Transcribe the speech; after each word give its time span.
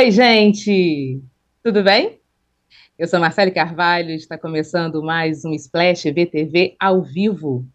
Oi, 0.00 0.10
gente! 0.10 1.22
Tudo 1.62 1.82
bem? 1.82 2.22
Eu 2.98 3.06
sou 3.06 3.20
Marcele 3.20 3.50
Carvalho 3.50 4.08
e 4.08 4.14
está 4.14 4.38
começando 4.38 5.02
mais 5.02 5.44
um 5.44 5.52
Splash 5.52 6.04
VTV 6.04 6.74
ao 6.80 7.02
vivo. 7.02 7.66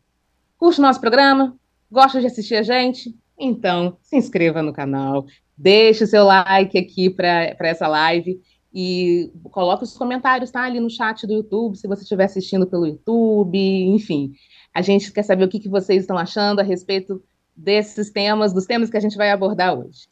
Curte 0.57 0.81
nosso 0.81 0.99
programa? 0.99 1.55
Gosta 1.91 2.19
de 2.19 2.25
assistir 2.25 2.55
a 2.55 2.63
gente? 2.63 3.15
Então, 3.37 3.99
se 4.01 4.17
inscreva 4.17 4.63
no 4.63 4.73
canal, 4.73 5.27
deixe 5.55 6.03
o 6.03 6.07
seu 6.07 6.23
like 6.23 6.75
aqui 6.75 7.11
para 7.11 7.55
essa 7.59 7.87
live 7.87 8.41
e 8.73 9.31
coloque 9.51 9.83
os 9.83 9.95
comentários, 9.95 10.49
tá? 10.49 10.63
Ali 10.63 10.79
no 10.79 10.89
chat 10.89 11.27
do 11.27 11.33
YouTube, 11.33 11.77
se 11.77 11.87
você 11.87 12.01
estiver 12.01 12.25
assistindo 12.25 12.65
pelo 12.65 12.87
YouTube, 12.87 13.55
enfim. 13.55 14.33
A 14.73 14.81
gente 14.81 15.11
quer 15.11 15.21
saber 15.21 15.43
o 15.43 15.47
que, 15.47 15.59
que 15.59 15.69
vocês 15.69 16.01
estão 16.01 16.17
achando 16.17 16.59
a 16.59 16.63
respeito 16.63 17.23
desses 17.55 18.09
temas, 18.09 18.51
dos 18.51 18.65
temas 18.65 18.89
que 18.89 18.97
a 18.97 19.01
gente 19.01 19.15
vai 19.15 19.29
abordar 19.29 19.77
hoje. 19.77 20.07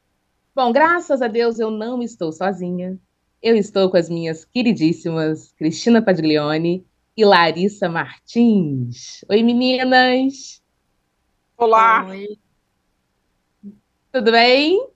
Bom, 0.56 0.72
graças 0.72 1.20
a 1.20 1.28
Deus 1.28 1.58
eu 1.58 1.72
não 1.72 2.00
estou 2.04 2.32
sozinha. 2.32 2.96
Eu 3.42 3.56
estou 3.56 3.90
com 3.90 3.98
as 3.98 4.08
minhas 4.08 4.46
queridíssimas 4.46 5.52
Cristina 5.54 6.00
Padiglione 6.00 6.86
e 7.18 7.26
Larissa 7.26 7.90
Martins. 7.90 9.26
Oi, 9.28 9.42
meninas! 9.42 10.62
Olá! 11.58 12.06
Oi. 12.08 12.38
Tudo 14.12 14.32
bem? 14.32 14.90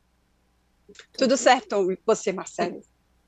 Tudo 1.18 1.36
certo, 1.36 1.92
e 1.92 1.98
você, 2.06 2.32
Marcelo? 2.32 2.80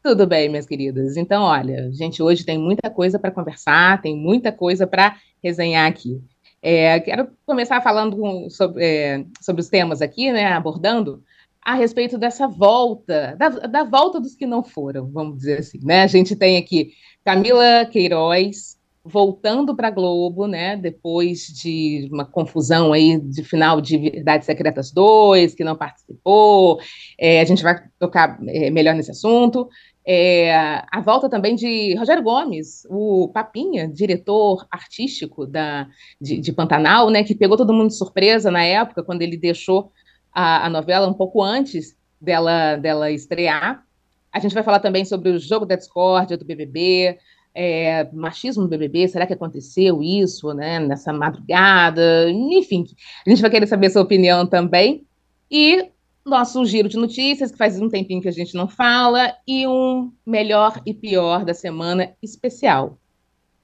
Tudo 0.04 0.28
bem, 0.28 0.50
minhas 0.50 0.68
queridas. 0.68 1.18
Então, 1.18 1.42
olha, 1.42 1.88
a 1.88 1.92
gente 1.92 2.22
hoje 2.22 2.46
tem 2.46 2.60
muita 2.60 2.92
coisa 2.92 3.18
para 3.18 3.32
conversar, 3.32 4.04
tem 4.04 4.16
muita 4.16 4.52
coisa 4.52 4.86
para 4.86 5.18
resenhar 5.44 5.90
aqui. 5.90 6.22
É, 6.62 7.00
quero 7.00 7.32
começar 7.44 7.82
falando 7.82 8.48
sobre, 8.52 8.86
é, 8.86 9.26
sobre 9.42 9.62
os 9.64 9.68
temas 9.68 10.00
aqui, 10.00 10.32
né, 10.32 10.46
abordando 10.54 11.24
a 11.64 11.76
respeito 11.76 12.18
dessa 12.18 12.48
volta, 12.48 13.36
da, 13.38 13.50
da, 13.50 13.84
volta 13.84 14.20
dos 14.20 14.36
que 14.36 14.46
não 14.46 14.64
foram, 14.64 15.10
vamos 15.12 15.38
dizer 15.38 15.60
assim, 15.60 15.80
né? 15.84 16.04
A 16.04 16.08
gente 16.08 16.36
tem 16.36 16.58
aqui 16.58 16.92
Camila 17.24 17.86
Queiroz 17.86 18.80
voltando 19.04 19.76
para 19.76 19.88
a 19.88 19.92
Globo, 19.92 20.48
né? 20.48 20.78
Depois 20.78 21.48
de 21.48 22.08
uma 22.12 22.26
confusão 22.26 22.94
aí 22.94 23.20
de 23.20 23.44
final 23.44 23.82
de 23.82 23.98
Verdades 23.98 24.46
Secretas 24.46 24.92
2, 24.92 25.56
que 25.56 25.64
não 25.64 25.76
participou. 25.76 26.80
É, 27.20 27.42
a 27.42 27.46
gente 27.46 27.64
vai 27.64 27.76
tocar 27.98 28.40
é, 28.48 28.70
melhor 28.70 28.96
nesse 28.96 29.12
assunto. 29.12 29.68
É, 30.06 30.54
a 30.92 31.02
volta 31.02 31.30
também 31.30 31.56
de 31.56 31.94
Rogério 31.96 32.24
Gomes, 32.24 32.84
o 32.90 33.30
Papinha, 33.34 33.88
diretor 33.88 34.66
artístico 34.72 35.46
da, 35.46 35.88
de, 36.20 36.40
de 36.40 36.52
Pantanal, 36.52 37.10
né? 37.10 37.24
Que 37.24 37.36
pegou 37.36 37.58
todo 37.58 37.74
mundo 37.74 37.90
de 37.90 37.98
surpresa 37.98 38.50
na 38.50 38.64
época, 38.64 39.04
quando 39.04 39.22
ele 39.22 39.38
deixou 39.38 39.92
a, 40.34 40.66
a 40.66 40.70
novela 40.70 41.08
um 41.08 41.14
pouco 41.14 41.42
antes 41.42 41.98
dela, 42.20 42.76
dela 42.76 43.12
estrear. 43.12 43.84
A 44.32 44.40
gente 44.40 44.54
vai 44.54 44.64
falar 44.64 44.80
também 44.80 45.06
sobre 45.06 45.30
o 45.30 45.40
jogo 45.40 45.66
da 45.66 45.76
discórdia 45.76 46.38
do 46.38 46.46
BBB, 46.46 47.18
é, 47.54 48.08
machismo 48.14 48.64
no 48.64 48.70
BBB, 48.70 49.08
será 49.08 49.26
que 49.26 49.34
aconteceu 49.34 50.04
isso, 50.04 50.54
né, 50.54 50.80
nessa 50.80 51.12
madrugada? 51.12 52.30
Enfim, 52.30 52.86
a 53.26 53.30
gente 53.30 53.42
vai 53.42 53.50
querer 53.50 53.68
saber 53.68 53.90
sua 53.90 54.04
opinião 54.04 54.46
também. 54.46 55.06
E 55.50 55.90
nosso 56.26 56.64
giro 56.66 56.88
de 56.88 56.98
notícias, 56.98 57.52
que 57.52 57.58
faz 57.58 57.80
um 57.82 57.90
tempinho 57.90 58.22
que 58.22 58.28
a 58.28 58.32
gente 58.32 58.56
não 58.56 58.68
fala, 58.68 59.34
e 59.48 59.68
um 59.68 60.12
melhor 60.26 60.80
e 60.86 60.94
pior 60.94 61.44
da 61.44 61.54
semana 61.54 62.14
especial. 62.22 63.00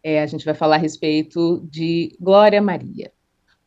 É, 0.03 0.21
a 0.21 0.25
gente 0.25 0.45
vai 0.45 0.53
falar 0.53 0.75
a 0.75 0.79
respeito 0.79 1.65
de 1.69 2.15
Glória 2.19 2.61
Maria. 2.61 3.11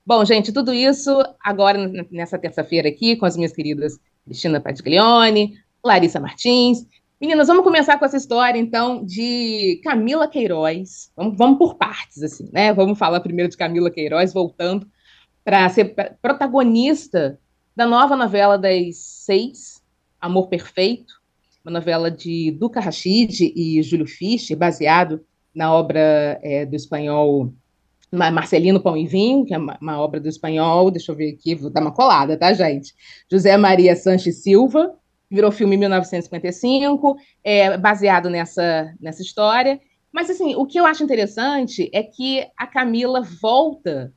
Bom, 0.09 0.25
gente, 0.25 0.55
tudo 0.55 0.73
isso 0.73 1.23
agora 1.39 1.77
nessa 2.11 2.39
terça-feira 2.39 2.89
aqui 2.89 3.15
com 3.15 3.27
as 3.27 3.37
minhas 3.37 3.53
queridas 3.53 4.01
Cristina 4.25 4.59
Padiglione, 4.59 5.59
Larissa 5.85 6.19
Martins. 6.19 6.87
Meninas, 7.21 7.47
vamos 7.47 7.63
começar 7.63 7.99
com 7.99 8.07
essa 8.07 8.17
história, 8.17 8.59
então, 8.59 9.05
de 9.05 9.79
Camila 9.85 10.27
Queiroz. 10.27 11.13
Vamos, 11.15 11.37
vamos 11.37 11.59
por 11.59 11.75
partes, 11.75 12.23
assim, 12.23 12.49
né? 12.55 12.73
Vamos 12.73 12.99
falar 12.99 13.21
primeiro 13.21 13.51
de 13.51 13.59
Camila 13.59 13.91
Queiroz, 13.91 14.33
voltando 14.33 14.89
para 15.45 15.69
ser 15.69 15.95
protagonista 16.23 17.39
da 17.77 17.87
nova 17.87 18.17
novela 18.17 18.57
das 18.57 18.97
seis, 18.97 19.83
Amor 20.19 20.49
Perfeito, 20.49 21.21
uma 21.63 21.71
novela 21.71 22.11
de 22.11 22.51
Duca 22.53 22.81
Rachid 22.81 23.53
e 23.55 23.83
Júlio 23.83 24.07
Fischer, 24.07 24.57
baseado 24.57 25.23
na 25.55 25.71
obra 25.71 26.41
é, 26.43 26.65
do 26.65 26.75
espanhol 26.75 27.53
Marcelino 28.11 28.81
Pão 28.81 28.97
e 28.97 29.07
Vinho, 29.07 29.45
que 29.45 29.55
é 29.55 29.59
uma, 29.59 29.79
uma, 29.81 30.01
obra 30.01 30.19
do 30.19 30.29
espanhol, 30.29 30.91
deixa 30.91 31.13
eu 31.13 31.17
ver 31.17 31.35
aqui, 31.35 31.55
vou 31.55 31.71
dar 31.71 31.83
uma 31.83 31.93
colada, 31.93 32.37
tá, 32.37 32.53
gente? 32.53 32.95
José 33.31 33.57
Maria 33.57 33.95
Sanches 33.95 34.43
Silva, 34.43 34.95
virou 35.31 35.53
filme 35.53 35.77
em 35.77 35.79
1955, 35.79 37.17
é, 37.45 37.77
baseado 37.77 38.31
nessa, 38.31 38.95
nessa 39.01 39.23
história. 39.23 39.81
Mas, 40.11 40.31
assim, 40.31 40.55
o 40.55 40.65
que 40.65 40.81
eu 40.81 40.87
acho 40.87 41.05
interessante 41.05 41.91
é 41.93 42.03
que 42.03 42.47
a 42.57 42.67
Camila 42.67 43.21
volta 43.21 44.13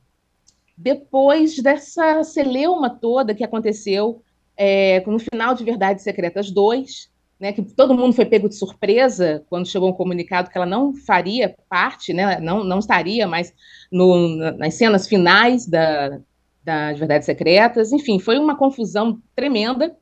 depois 0.76 1.56
dessa 1.62 2.24
celeuma 2.24 2.88
toda 2.88 3.34
que 3.34 3.44
aconteceu 3.44 4.22
é, 4.56 5.02
no 5.06 5.18
final 5.18 5.54
de 5.54 5.64
Verdades 5.64 6.02
Secretas 6.02 6.50
2, 6.50 7.11
né, 7.42 7.52
que 7.52 7.60
todo 7.60 7.92
mundo 7.92 8.14
foi 8.14 8.24
pego 8.24 8.48
de 8.48 8.54
surpresa 8.54 9.44
quando 9.50 9.66
chegou 9.66 9.90
um 9.90 9.92
comunicado 9.92 10.48
que 10.48 10.56
ela 10.56 10.64
não 10.64 10.94
faria 10.94 11.56
parte, 11.68 12.12
né, 12.12 12.38
não, 12.38 12.62
não 12.62 12.78
estaria 12.78 13.26
mais 13.26 13.52
no, 13.90 14.36
nas 14.52 14.74
cenas 14.74 15.08
finais 15.08 15.66
da, 15.66 16.20
das 16.62 16.96
Verdades 16.96 17.26
Secretas. 17.26 17.90
Enfim, 17.90 18.20
foi 18.20 18.38
uma 18.38 18.56
confusão 18.56 19.20
tremenda. 19.34 19.92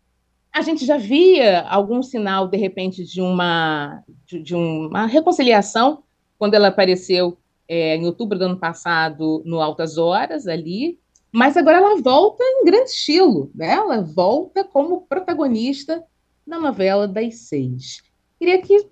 A 0.52 0.60
gente 0.60 0.84
já 0.84 0.98
via 0.98 1.62
algum 1.62 2.02
sinal, 2.02 2.46
de 2.46 2.58
repente, 2.58 3.06
de 3.06 3.22
uma, 3.22 4.02
de, 4.26 4.42
de 4.42 4.54
uma 4.54 5.06
reconciliação 5.06 6.02
quando 6.38 6.52
ela 6.52 6.68
apareceu 6.68 7.38
é, 7.66 7.96
em 7.96 8.04
outubro 8.04 8.38
do 8.38 8.44
ano 8.44 8.58
passado 8.58 9.42
no 9.46 9.62
Altas 9.62 9.96
Horas, 9.96 10.46
ali, 10.46 10.98
mas 11.32 11.56
agora 11.56 11.78
ela 11.78 12.02
volta 12.02 12.44
em 12.44 12.66
grande 12.66 12.90
estilo, 12.90 13.50
né? 13.54 13.72
ela 13.72 14.02
volta 14.02 14.62
como 14.62 15.06
protagonista 15.08 16.04
na 16.50 16.58
novela 16.58 17.06
das 17.06 17.36
seis. 17.36 18.02
Queria 18.38 18.60
que, 18.60 18.86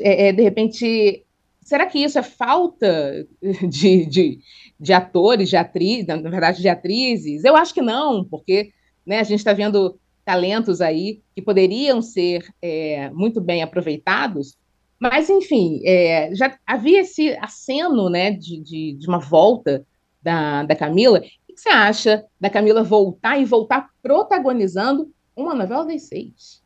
é, 0.00 0.28
é, 0.28 0.32
de 0.32 0.42
repente, 0.42 1.24
será 1.60 1.84
que 1.84 1.98
isso 1.98 2.18
é 2.18 2.22
falta 2.22 3.26
de, 3.68 4.06
de, 4.06 4.38
de 4.78 4.92
atores, 4.92 5.50
de 5.50 5.56
atrizes, 5.56 6.06
na 6.06 6.16
verdade, 6.16 6.62
de 6.62 6.68
atrizes? 6.68 7.44
Eu 7.44 7.54
acho 7.54 7.74
que 7.74 7.82
não, 7.82 8.24
porque 8.24 8.72
né, 9.04 9.20
a 9.20 9.22
gente 9.22 9.40
está 9.40 9.52
vendo 9.52 10.00
talentos 10.24 10.80
aí 10.80 11.20
que 11.34 11.42
poderiam 11.42 12.00
ser 12.00 12.48
é, 12.62 13.10
muito 13.10 13.40
bem 13.40 13.62
aproveitados, 13.62 14.56
mas, 14.98 15.28
enfim, 15.28 15.80
é, 15.84 16.34
já 16.34 16.58
havia 16.66 17.00
esse 17.00 17.30
aceno 17.40 18.08
né, 18.08 18.30
de, 18.32 18.60
de, 18.60 18.92
de, 18.92 19.08
uma 19.08 19.18
volta 19.18 19.84
da, 20.22 20.62
da 20.62 20.76
Camila. 20.76 21.18
O 21.18 21.22
que 21.22 21.56
você 21.56 21.70
acha 21.70 22.24
da 22.38 22.50
Camila 22.50 22.82
voltar 22.82 23.38
e 23.38 23.46
voltar 23.46 23.88
protagonizando 24.02 25.10
uma 25.34 25.54
novela 25.54 25.86
das 25.86 26.02
seis? 26.02 26.59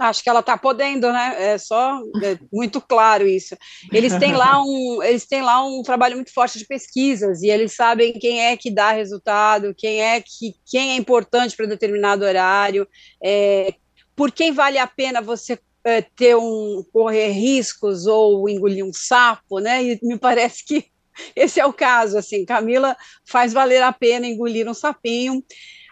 Acho 0.00 0.22
que 0.22 0.30
ela 0.30 0.40
está 0.40 0.56
podendo, 0.56 1.12
né? 1.12 1.34
É 1.38 1.58
só 1.58 2.00
é 2.22 2.38
muito 2.50 2.80
claro 2.80 3.28
isso. 3.28 3.54
Eles 3.92 4.16
têm 4.16 4.32
lá 4.32 4.62
um, 4.62 5.02
eles 5.02 5.26
têm 5.26 5.42
lá 5.42 5.62
um 5.62 5.82
trabalho 5.82 6.16
muito 6.16 6.32
forte 6.32 6.58
de 6.58 6.66
pesquisas 6.66 7.42
e 7.42 7.48
eles 7.48 7.74
sabem 7.74 8.14
quem 8.14 8.40
é 8.40 8.56
que 8.56 8.70
dá 8.70 8.92
resultado, 8.92 9.74
quem 9.76 10.02
é 10.02 10.20
que 10.20 10.54
quem 10.66 10.92
é 10.92 10.96
importante 10.96 11.54
para 11.54 11.66
determinado 11.66 12.24
horário, 12.24 12.88
é, 13.22 13.74
por 14.16 14.32
quem 14.32 14.52
vale 14.52 14.78
a 14.78 14.86
pena 14.86 15.20
você 15.20 15.58
é, 15.84 16.00
ter 16.00 16.34
um 16.34 16.82
correr 16.92 17.28
riscos 17.28 18.06
ou 18.06 18.48
engolir 18.48 18.84
um 18.84 18.92
sapo, 18.92 19.58
né? 19.58 19.84
E 19.84 19.98
me 20.02 20.18
parece 20.18 20.64
que 20.64 20.86
esse 21.36 21.60
é 21.60 21.66
o 21.66 21.72
caso. 21.72 22.18
Assim, 22.18 22.44
Camila 22.44 22.96
faz 23.26 23.52
valer 23.52 23.82
a 23.82 23.92
pena 23.92 24.26
engolir 24.26 24.68
um 24.68 24.74
sapinho. 24.74 25.42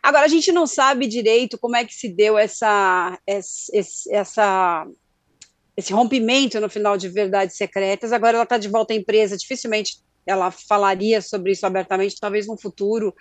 Agora, 0.08 0.24
a 0.24 0.28
gente 0.28 0.50
não 0.50 0.66
sabe 0.66 1.06
direito 1.06 1.58
como 1.58 1.76
é 1.76 1.84
que 1.84 1.92
se 1.92 2.08
deu 2.08 2.38
essa, 2.38 3.18
essa, 3.26 3.70
essa 4.10 4.86
esse 5.76 5.92
rompimento 5.92 6.58
no 6.58 6.70
final 6.70 6.96
de 6.96 7.10
Verdades 7.10 7.58
Secretas. 7.58 8.10
Agora 8.10 8.38
ela 8.38 8.44
está 8.44 8.56
de 8.56 8.68
volta 8.68 8.94
à 8.94 8.96
empresa, 8.96 9.36
dificilmente 9.36 9.98
ela 10.24 10.50
falaria 10.50 11.20
sobre 11.20 11.52
isso 11.52 11.66
abertamente, 11.66 12.18
talvez 12.18 12.46
no 12.46 12.58
futuro 12.58 13.14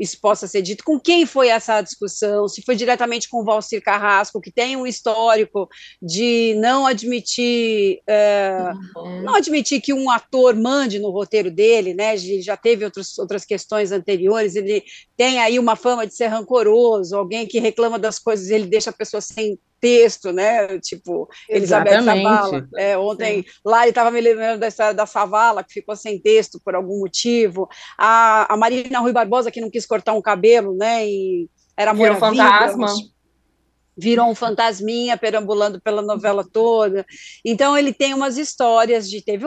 isso 0.00 0.18
possa 0.18 0.46
ser 0.46 0.62
dito. 0.62 0.82
Com 0.82 0.98
quem 0.98 1.26
foi 1.26 1.48
essa 1.48 1.82
discussão? 1.82 2.48
Se 2.48 2.62
foi 2.62 2.74
diretamente 2.74 3.28
com 3.28 3.42
o 3.42 3.44
Valcir 3.44 3.82
Carrasco, 3.82 4.40
que 4.40 4.50
tem 4.50 4.74
um 4.74 4.86
histórico 4.86 5.68
de 6.00 6.54
não 6.58 6.86
admitir, 6.86 8.00
é, 8.06 8.72
uhum. 8.96 9.22
não 9.22 9.34
admitir 9.34 9.80
que 9.82 9.92
um 9.92 10.10
ator 10.10 10.56
mande 10.56 10.98
no 10.98 11.10
roteiro 11.10 11.50
dele, 11.50 11.92
né? 11.92 12.14
Ele 12.14 12.40
já 12.40 12.56
teve 12.56 12.84
outros, 12.84 13.18
outras 13.18 13.44
questões 13.44 13.92
anteriores, 13.92 14.56
ele 14.56 14.82
tem 15.16 15.38
aí 15.38 15.58
uma 15.58 15.76
fama 15.76 16.06
de 16.06 16.14
ser 16.14 16.28
rancoroso, 16.28 17.14
alguém 17.14 17.46
que 17.46 17.60
reclama 17.60 17.98
das 17.98 18.18
coisas, 18.18 18.48
ele 18.48 18.66
deixa 18.66 18.88
a 18.88 18.94
pessoa 18.94 19.20
sem 19.20 19.58
texto, 19.80 20.32
né? 20.32 20.78
Tipo, 20.78 21.28
Elizabeth 21.48 22.02
Savala. 22.02 22.68
É, 22.76 22.98
ontem, 22.98 23.42
Sim. 23.42 23.44
Lari 23.64 23.88
estava 23.88 24.10
me 24.10 24.20
lembrando 24.20 24.60
da 24.60 24.68
história 24.68 24.94
da 24.94 25.06
Savala, 25.06 25.64
que 25.64 25.72
ficou 25.72 25.96
sem 25.96 26.20
texto 26.20 26.60
por 26.62 26.74
algum 26.74 27.00
motivo. 27.00 27.68
A, 27.98 28.52
a 28.52 28.56
Marina 28.56 29.00
Rui 29.00 29.12
Barbosa, 29.12 29.50
que 29.50 29.60
não 29.60 29.70
quis 29.70 29.86
cortar 29.90 30.14
um 30.14 30.22
cabelo, 30.22 30.74
né? 30.74 31.06
E 31.06 31.50
era 31.76 31.92
Virou 31.92 32.16
fantasma. 32.16 32.86
virou 33.96 34.30
um 34.30 34.34
fantasminha 34.34 35.16
perambulando 35.18 35.80
pela 35.80 36.00
novela 36.00 36.42
toda. 36.42 37.04
Então 37.44 37.76
ele 37.76 37.92
tem 37.92 38.14
umas 38.14 38.38
histórias 38.38 39.10
de 39.10 39.20
teve 39.20 39.44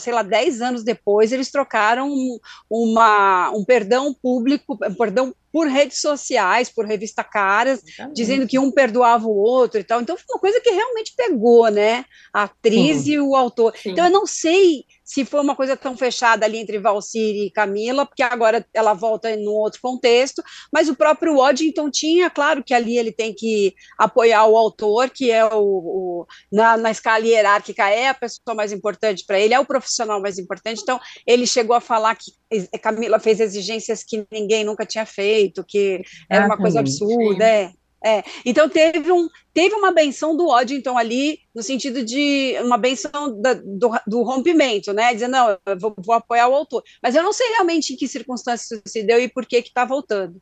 sei 0.00 0.12
lá, 0.12 0.22
dez 0.22 0.60
anos 0.60 0.82
depois 0.82 1.30
eles 1.30 1.50
trocaram 1.50 2.08
um, 2.08 2.38
uma, 2.68 3.50
um 3.50 3.64
perdão 3.64 4.12
público, 4.12 4.76
um 4.82 4.94
perdão 4.94 5.32
por 5.52 5.68
redes 5.68 6.00
sociais, 6.00 6.68
por 6.68 6.84
revista 6.84 7.22
Caras, 7.22 7.80
Exatamente. 7.84 8.16
dizendo 8.16 8.46
que 8.48 8.58
um 8.58 8.72
perdoava 8.72 9.26
o 9.28 9.36
outro 9.36 9.78
e 9.78 9.84
tal. 9.84 10.00
Então 10.00 10.16
foi 10.16 10.24
uma 10.34 10.40
coisa 10.40 10.60
que 10.60 10.70
realmente 10.70 11.14
pegou, 11.16 11.68
né? 11.70 12.04
A 12.32 12.44
atriz 12.44 13.02
Sim. 13.02 13.12
e 13.12 13.20
o 13.20 13.36
autor. 13.36 13.72
Sim. 13.76 13.90
Então 13.90 14.06
eu 14.06 14.10
não 14.10 14.26
sei 14.26 14.84
se 15.04 15.24
foi 15.24 15.40
uma 15.40 15.54
coisa 15.54 15.76
tão 15.76 15.96
fechada 15.96 16.46
ali 16.46 16.58
entre 16.58 16.78
Valsir 16.78 17.36
e 17.36 17.50
Camila, 17.50 18.06
porque 18.06 18.22
agora 18.22 18.66
ela 18.72 18.94
volta 18.94 19.30
em 19.30 19.46
um 19.46 19.52
outro 19.52 19.80
contexto, 19.82 20.42
mas 20.72 20.88
o 20.88 20.96
próprio 20.96 21.36
Waddington 21.36 21.90
tinha, 21.90 22.30
claro 22.30 22.64
que 22.64 22.72
ali 22.72 22.96
ele 22.96 23.12
tem 23.12 23.34
que 23.34 23.74
apoiar 23.98 24.46
o 24.46 24.56
autor, 24.56 25.10
que 25.10 25.30
é 25.30 25.44
o, 25.44 25.60
o 25.60 26.26
na, 26.50 26.76
na 26.78 26.90
escala 26.90 27.26
hierárquica 27.26 27.88
é 27.90 28.08
a 28.08 28.14
pessoa 28.14 28.54
mais 28.54 28.72
importante 28.72 29.24
para 29.26 29.38
ele, 29.38 29.52
é 29.52 29.60
o 29.60 29.66
profissional 29.66 30.20
mais 30.20 30.38
importante, 30.38 30.80
então 30.82 30.98
ele 31.26 31.46
chegou 31.46 31.76
a 31.76 31.80
falar 31.80 32.16
que 32.16 32.32
Camila 32.80 33.18
fez 33.18 33.40
exigências 33.40 34.02
que 34.02 34.26
ninguém 34.32 34.64
nunca 34.64 34.86
tinha 34.86 35.04
feito, 35.04 35.64
que 35.64 36.02
era 36.30 36.46
uma 36.46 36.56
coisa 36.56 36.80
absurda, 36.80 37.44
é. 37.44 37.72
É, 38.04 38.22
então 38.44 38.68
teve, 38.68 39.10
um, 39.10 39.30
teve 39.54 39.74
uma 39.74 39.90
benção 39.90 40.36
do 40.36 40.46
ódio, 40.46 40.76
então, 40.76 40.98
ali, 40.98 41.38
no 41.54 41.62
sentido 41.62 42.04
de 42.04 42.54
uma 42.62 42.76
benção 42.76 43.40
da, 43.40 43.54
do, 43.54 43.90
do, 44.06 44.22
rompimento, 44.22 44.92
né? 44.92 45.14
Dizendo, 45.14 45.32
não, 45.32 45.58
eu 45.64 45.78
vou, 45.78 45.94
vou, 45.96 46.14
apoiar 46.14 46.48
o 46.48 46.54
autor. 46.54 46.82
Mas 47.02 47.14
eu 47.14 47.22
não 47.22 47.32
sei 47.32 47.48
realmente 47.52 47.94
em 47.94 47.96
que 47.96 48.06
circunstâncias 48.06 48.82
se 48.86 49.02
deu 49.02 49.18
e 49.18 49.26
por 49.26 49.46
que 49.46 49.56
está 49.56 49.86
voltando. 49.86 50.36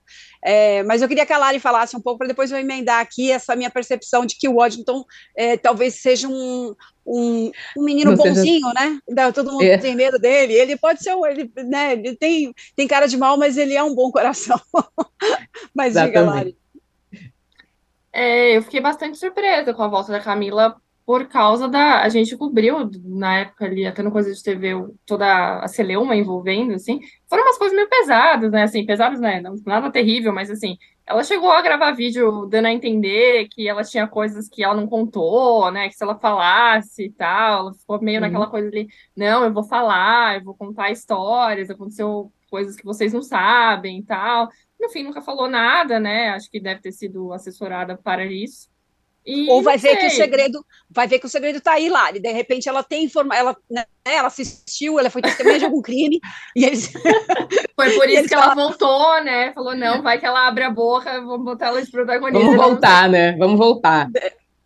É, 0.44 0.82
mas 0.82 1.02
eu 1.02 1.08
queria 1.08 1.24
que 1.24 1.32
a 1.32 1.38
Lari 1.38 1.60
falasse 1.60 1.96
um 1.96 2.00
pouco, 2.00 2.18
para 2.18 2.26
depois 2.26 2.50
eu 2.50 2.58
emendar 2.58 3.00
aqui 3.00 3.30
essa 3.30 3.54
minha 3.54 3.70
percepção 3.70 4.26
de 4.26 4.36
que 4.36 4.48
o 4.48 4.56
Waddington 4.56 5.04
é, 5.36 5.56
talvez 5.56 6.02
seja 6.02 6.26
um, 6.26 6.74
um, 7.06 7.52
um 7.78 7.84
menino 7.84 8.16
bonzinho, 8.16 8.72
né? 8.74 8.98
Todo 9.32 9.52
mundo 9.52 9.62
é. 9.62 9.78
tem 9.78 9.94
medo 9.94 10.18
dele. 10.18 10.54
Ele 10.54 10.76
pode 10.76 11.00
ser, 11.00 11.14
ele, 11.30 11.48
né? 11.68 11.92
Ele 11.92 12.16
tem, 12.16 12.52
tem 12.74 12.88
cara 12.88 13.06
de 13.06 13.16
mal, 13.16 13.36
mas 13.36 13.56
ele 13.56 13.74
é 13.74 13.82
um 13.84 13.94
bom 13.94 14.10
coração. 14.10 14.60
mas 15.72 15.92
Exatamente. 15.92 16.18
diga, 16.18 16.22
Lari. 16.22 16.61
É, 18.12 18.56
eu 18.56 18.62
fiquei 18.62 18.80
bastante 18.80 19.18
surpresa 19.18 19.72
com 19.72 19.82
a 19.82 19.88
volta 19.88 20.12
da 20.12 20.20
Camila 20.20 20.76
por 21.04 21.26
causa 21.26 21.68
da. 21.68 22.02
A 22.02 22.08
gente 22.08 22.36
cobriu 22.36 22.90
na 23.04 23.40
época 23.40 23.64
ali, 23.64 23.86
até 23.86 24.02
no 24.02 24.12
Coisa 24.12 24.32
de 24.32 24.42
TV, 24.42 24.74
toda 25.06 25.60
a 25.60 25.68
Celeuma 25.68 26.14
envolvendo, 26.14 26.74
assim. 26.74 27.00
Foram 27.28 27.42
umas 27.44 27.58
coisas 27.58 27.74
meio 27.74 27.88
pesadas, 27.88 28.50
né? 28.52 28.62
Assim, 28.64 28.86
pesadas, 28.86 29.20
né? 29.20 29.40
Não, 29.40 29.54
nada 29.66 29.90
terrível, 29.90 30.32
mas 30.32 30.50
assim, 30.50 30.76
ela 31.06 31.24
chegou 31.24 31.50
a 31.50 31.62
gravar 31.62 31.92
vídeo 31.92 32.46
dando 32.46 32.66
a 32.66 32.72
entender 32.72 33.48
que 33.48 33.68
ela 33.68 33.82
tinha 33.82 34.06
coisas 34.06 34.48
que 34.48 34.62
ela 34.62 34.74
não 34.74 34.86
contou, 34.86 35.70
né? 35.70 35.88
Que 35.88 35.94
se 35.94 36.04
ela 36.04 36.18
falasse 36.18 37.04
e 37.06 37.10
tal, 37.10 37.60
ela 37.60 37.74
ficou 37.74 38.00
meio 38.00 38.18
uhum. 38.18 38.26
naquela 38.26 38.46
coisa 38.48 38.68
ali, 38.68 38.88
não, 39.16 39.44
eu 39.44 39.52
vou 39.52 39.64
falar, 39.64 40.36
eu 40.36 40.44
vou 40.44 40.54
contar 40.54 40.90
histórias, 40.90 41.70
aconteceu 41.70 42.32
coisas 42.50 42.76
que 42.76 42.84
vocês 42.84 43.12
não 43.14 43.22
sabem 43.22 44.00
e 44.00 44.02
tal. 44.02 44.48
No 44.82 44.88
fim, 44.88 45.04
nunca 45.04 45.22
falou 45.22 45.48
nada, 45.48 46.00
né? 46.00 46.30
Acho 46.30 46.50
que 46.50 46.58
deve 46.58 46.80
ter 46.80 46.90
sido 46.90 47.32
assessorada 47.32 47.96
para 47.96 48.26
isso. 48.26 48.68
E, 49.24 49.48
Ou 49.48 49.62
vai 49.62 49.78
ver 49.78 49.96
que 49.96 50.06
o 50.06 50.10
segredo, 50.10 50.66
vai 50.90 51.06
ver 51.06 51.20
que 51.20 51.26
o 51.26 51.28
segredo 51.28 51.58
está 51.58 51.74
aí 51.74 51.88
lá. 51.88 52.10
E 52.10 52.18
de 52.18 52.32
repente 52.32 52.68
ela 52.68 52.82
tem 52.82 53.04
informação, 53.04 53.40
ela, 53.40 53.56
né, 53.70 53.84
ela 54.04 54.26
assistiu, 54.26 54.98
ela 54.98 55.08
foi 55.08 55.22
testemunha 55.22 55.60
de 55.60 55.64
algum 55.64 55.80
crime. 55.82 56.18
E 56.56 56.64
eles... 56.64 56.92
Foi 57.76 57.94
por 57.94 58.08
isso 58.08 58.28
que 58.28 58.34
ela 58.34 58.54
voltou, 58.54 59.22
né? 59.22 59.52
Falou: 59.52 59.74
não, 59.74 60.02
vai 60.02 60.18
que 60.18 60.26
ela 60.26 60.46
abre 60.46 60.64
a 60.64 60.70
boca, 60.70 61.20
vamos 61.20 61.44
botar 61.44 61.68
ela 61.68 61.82
de 61.82 61.90
protagonista. 61.90 62.44
Vamos 62.44 62.56
voltar, 62.56 63.08
né? 63.08 63.36
Vamos 63.36 63.58
voltar. 63.58 64.08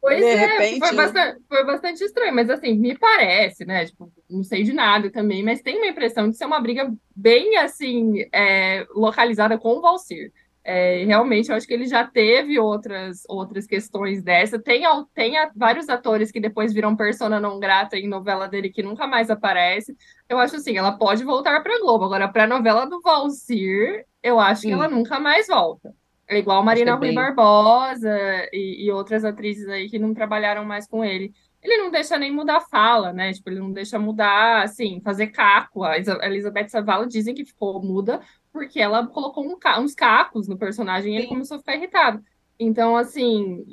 Pois 0.07 0.19
de 0.19 0.25
é, 0.25 0.37
repente... 0.37 0.79
foi, 0.79 0.95
bastante, 0.95 1.43
foi 1.49 1.65
bastante 1.65 2.05
estranho, 2.05 2.33
mas 2.33 2.49
assim, 2.49 2.75
me 2.75 2.97
parece, 2.97 3.65
né? 3.65 3.87
Tipo, 3.87 4.09
não 4.31 4.45
sei 4.45 4.63
de 4.63 4.73
nada 4.73 5.11
também, 5.11 5.43
mas 5.43 5.61
tem 5.61 5.79
uma 5.79 5.89
impressão 5.89 6.31
de 6.31 6.37
ser 6.37 6.45
uma 6.45 6.61
briga 6.61 6.89
bem 7.15 7.57
assim, 7.57 8.25
é, 8.33 8.87
localizada 8.95 9.59
com 9.59 9.77
o 9.77 9.81
Valsir. 9.81 10.33
É, 10.63 11.05
realmente, 11.05 11.49
eu 11.49 11.57
acho 11.57 11.67
que 11.67 11.75
ele 11.75 11.87
já 11.87 12.05
teve 12.05 12.57
outras, 12.59 13.23
outras 13.29 13.67
questões 13.67 14.23
dessa. 14.23 14.61
Tem, 14.61 14.83
tem 15.13 15.35
vários 15.57 15.89
atores 15.89 16.31
que 16.31 16.41
depois 16.41 16.73
viram 16.73 16.95
persona 16.95 17.41
não 17.41 17.59
grata 17.59 17.97
em 17.97 18.09
novela 18.09 18.47
dele 18.47 18.71
que 18.71 18.85
nunca 18.85 19.09
mais 19.09 19.29
aparece. 19.29 19.97
Eu 20.29 20.39
acho 20.39 20.57
assim, 20.57 20.77
ela 20.77 20.93
pode 20.93 21.25
voltar 21.25 21.61
para 21.65 21.81
Globo. 21.81 22.05
Agora, 22.05 22.29
para 22.29 22.45
a 22.45 22.49
novela 22.49 22.85
do 22.85 23.01
Valsir, 23.01 24.05
eu 24.23 24.39
acho 24.39 24.63
que 24.63 24.73
ela 24.73 24.89
nunca 24.89 25.19
mais 25.19 25.49
volta. 25.49 25.95
É 26.29 26.39
igual 26.39 26.63
Marina 26.63 26.95
Rui 26.95 27.09
bem... 27.09 27.15
Barbosa 27.15 28.11
e, 28.53 28.85
e, 28.85 28.91
outras 28.91 29.25
atrizes 29.25 29.69
aí 29.69 29.89
que 29.89 29.99
não 29.99 30.13
trabalharam 30.13 30.65
mais 30.65 30.87
com 30.87 31.05
ele. 31.05 31.33
Ele 31.63 31.79
não 31.79 31.91
deixa 31.91 32.19
nem 32.19 32.33
mudar 32.33 32.59
a 32.59 32.61
fala, 32.61 33.13
né? 33.13 33.33
Tipo, 33.33 33.51
ele 33.51 33.61
não 33.61 33.73
deixa 33.73 33.99
mudar, 33.99 34.63
assim, 34.63 35.01
fazer 35.03 35.29
caco. 35.29 35.85
A 35.85 35.97
Elizabeth 35.97 36.69
Savala 36.69 37.07
dizem 37.07 37.35
que 37.35 37.45
ficou 37.45 37.83
muda 37.83 38.21
porque 38.53 38.81
ela 38.81 39.07
colocou 39.07 39.45
um, 39.45 39.57
uns 39.81 39.95
cacos 39.95 40.49
no 40.49 40.57
personagem 40.57 41.15
e 41.15 41.19
ele 41.19 41.27
começou 41.27 41.57
a 41.57 41.61
ficar 41.61 41.77
irritado. 41.77 42.23
Então, 42.59 42.97
assim, 42.97 43.65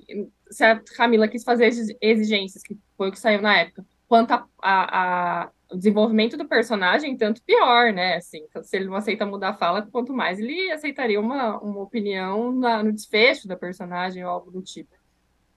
se 0.52 0.64
a 0.64 0.80
Camila 0.98 1.28
quis 1.28 1.44
fazer 1.44 1.72
exigências, 2.02 2.62
que 2.62 2.78
foi 2.98 3.10
o 3.10 3.12
que 3.12 3.20
saiu 3.20 3.42
na 3.42 3.58
época, 3.58 3.86
quanto 4.08 4.34
a, 4.34 4.46
a, 4.62 5.44
a 5.44 5.52
o 5.74 5.78
desenvolvimento 5.78 6.38
do 6.38 6.48
personagem, 6.48 7.18
tanto 7.18 7.42
pior, 7.42 7.92
né? 7.92 8.16
Assim, 8.16 8.46
se 8.62 8.78
ele 8.78 8.86
não 8.86 8.96
aceita 8.96 9.26
mudar 9.26 9.50
a 9.50 9.54
fala, 9.54 9.82
quanto 9.92 10.14
mais 10.14 10.40
ele 10.40 10.72
aceitaria 10.72 11.20
uma, 11.20 11.60
uma 11.60 11.82
opinião 11.82 12.52
na, 12.52 12.84
no 12.84 12.94
desfecho 12.94 13.48
da 13.48 13.58
personagem 13.58 14.24
ou 14.24 14.30
algo 14.30 14.52
do 14.52 14.62
tipo. 14.62 14.94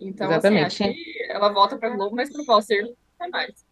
Então, 0.01 0.31
assim, 0.31 0.59
acho 0.59 0.85
que 0.85 1.23
ela 1.29 1.51
volta 1.51 1.77
para 1.77 1.91
Globo, 1.91 2.17
mas 2.17 2.31
para 2.31 2.41
o 2.41 2.45
Valser 2.45 2.93
é 3.21 3.29
mais. 3.29 3.67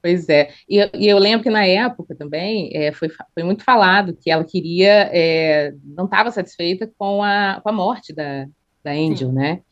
Pois 0.00 0.28
é, 0.28 0.52
e, 0.68 0.78
e, 0.94 1.08
eu 1.08 1.18
lembro 1.18 1.42
que 1.42 1.50
na 1.50 1.66
época 1.66 2.14
também 2.14 2.70
é, 2.72 2.92
foi, 2.92 3.08
foi 3.34 3.42
muito 3.42 3.64
falado 3.64 4.16
que 4.16 4.30
ela 4.30 4.44
queria, 4.44 5.10
é, 5.12 5.74
não 5.82 6.04
estava 6.04 6.30
satisfeita 6.30 6.88
com 6.96 7.24
a, 7.24 7.60
com 7.60 7.68
a 7.68 7.72
morte 7.72 8.12
da, 8.12 8.46
da 8.84 8.92
Angel, 8.92 9.30
Sim. 9.30 9.34
né? 9.34 9.62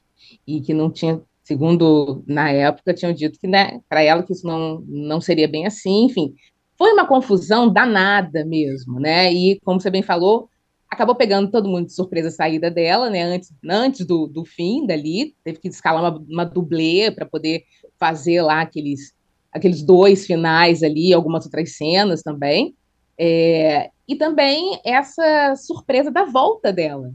E 0.44 0.60
que 0.60 0.74
não 0.74 0.90
tinha 0.90 1.20
segundo 1.44 2.24
na 2.26 2.50
época 2.50 2.94
tinham 2.94 3.12
dito 3.12 3.38
que 3.38 3.46
né, 3.46 3.80
para 3.88 4.02
ela 4.02 4.22
que 4.22 4.32
isso 4.32 4.46
não, 4.46 4.82
não 4.88 5.20
seria 5.20 5.46
bem 5.46 5.66
assim, 5.66 6.06
enfim, 6.06 6.34
foi 6.76 6.92
uma 6.92 7.06
confusão 7.06 7.72
danada 7.72 8.44
mesmo, 8.44 8.98
né? 8.98 9.32
E 9.32 9.60
como 9.60 9.80
você 9.80 9.90
bem 9.90 10.02
falou, 10.02 10.48
acabou 10.90 11.14
pegando 11.14 11.50
todo 11.50 11.68
mundo 11.68 11.86
de 11.86 11.92
surpresa 11.92 12.28
a 12.28 12.32
saída 12.32 12.70
dela, 12.70 13.10
né? 13.10 13.22
Antes, 13.22 13.52
antes 13.68 14.06
do, 14.06 14.26
do 14.26 14.44
fim 14.44 14.86
dali, 14.86 15.34
teve 15.44 15.58
que 15.58 15.68
escalar 15.68 16.02
uma, 16.02 16.24
uma 16.28 16.44
dublê 16.44 17.10
para 17.10 17.26
poder 17.26 17.64
fazer 17.98 18.42
lá 18.42 18.62
aqueles, 18.62 19.12
aqueles 19.52 19.82
dois 19.82 20.26
finais 20.26 20.82
ali, 20.82 21.12
algumas 21.12 21.44
outras 21.44 21.76
cenas 21.76 22.22
também. 22.22 22.74
É, 23.16 23.90
e 24.08 24.16
também 24.16 24.80
essa 24.84 25.54
surpresa 25.56 26.10
da 26.10 26.24
volta 26.24 26.72
dela, 26.72 27.12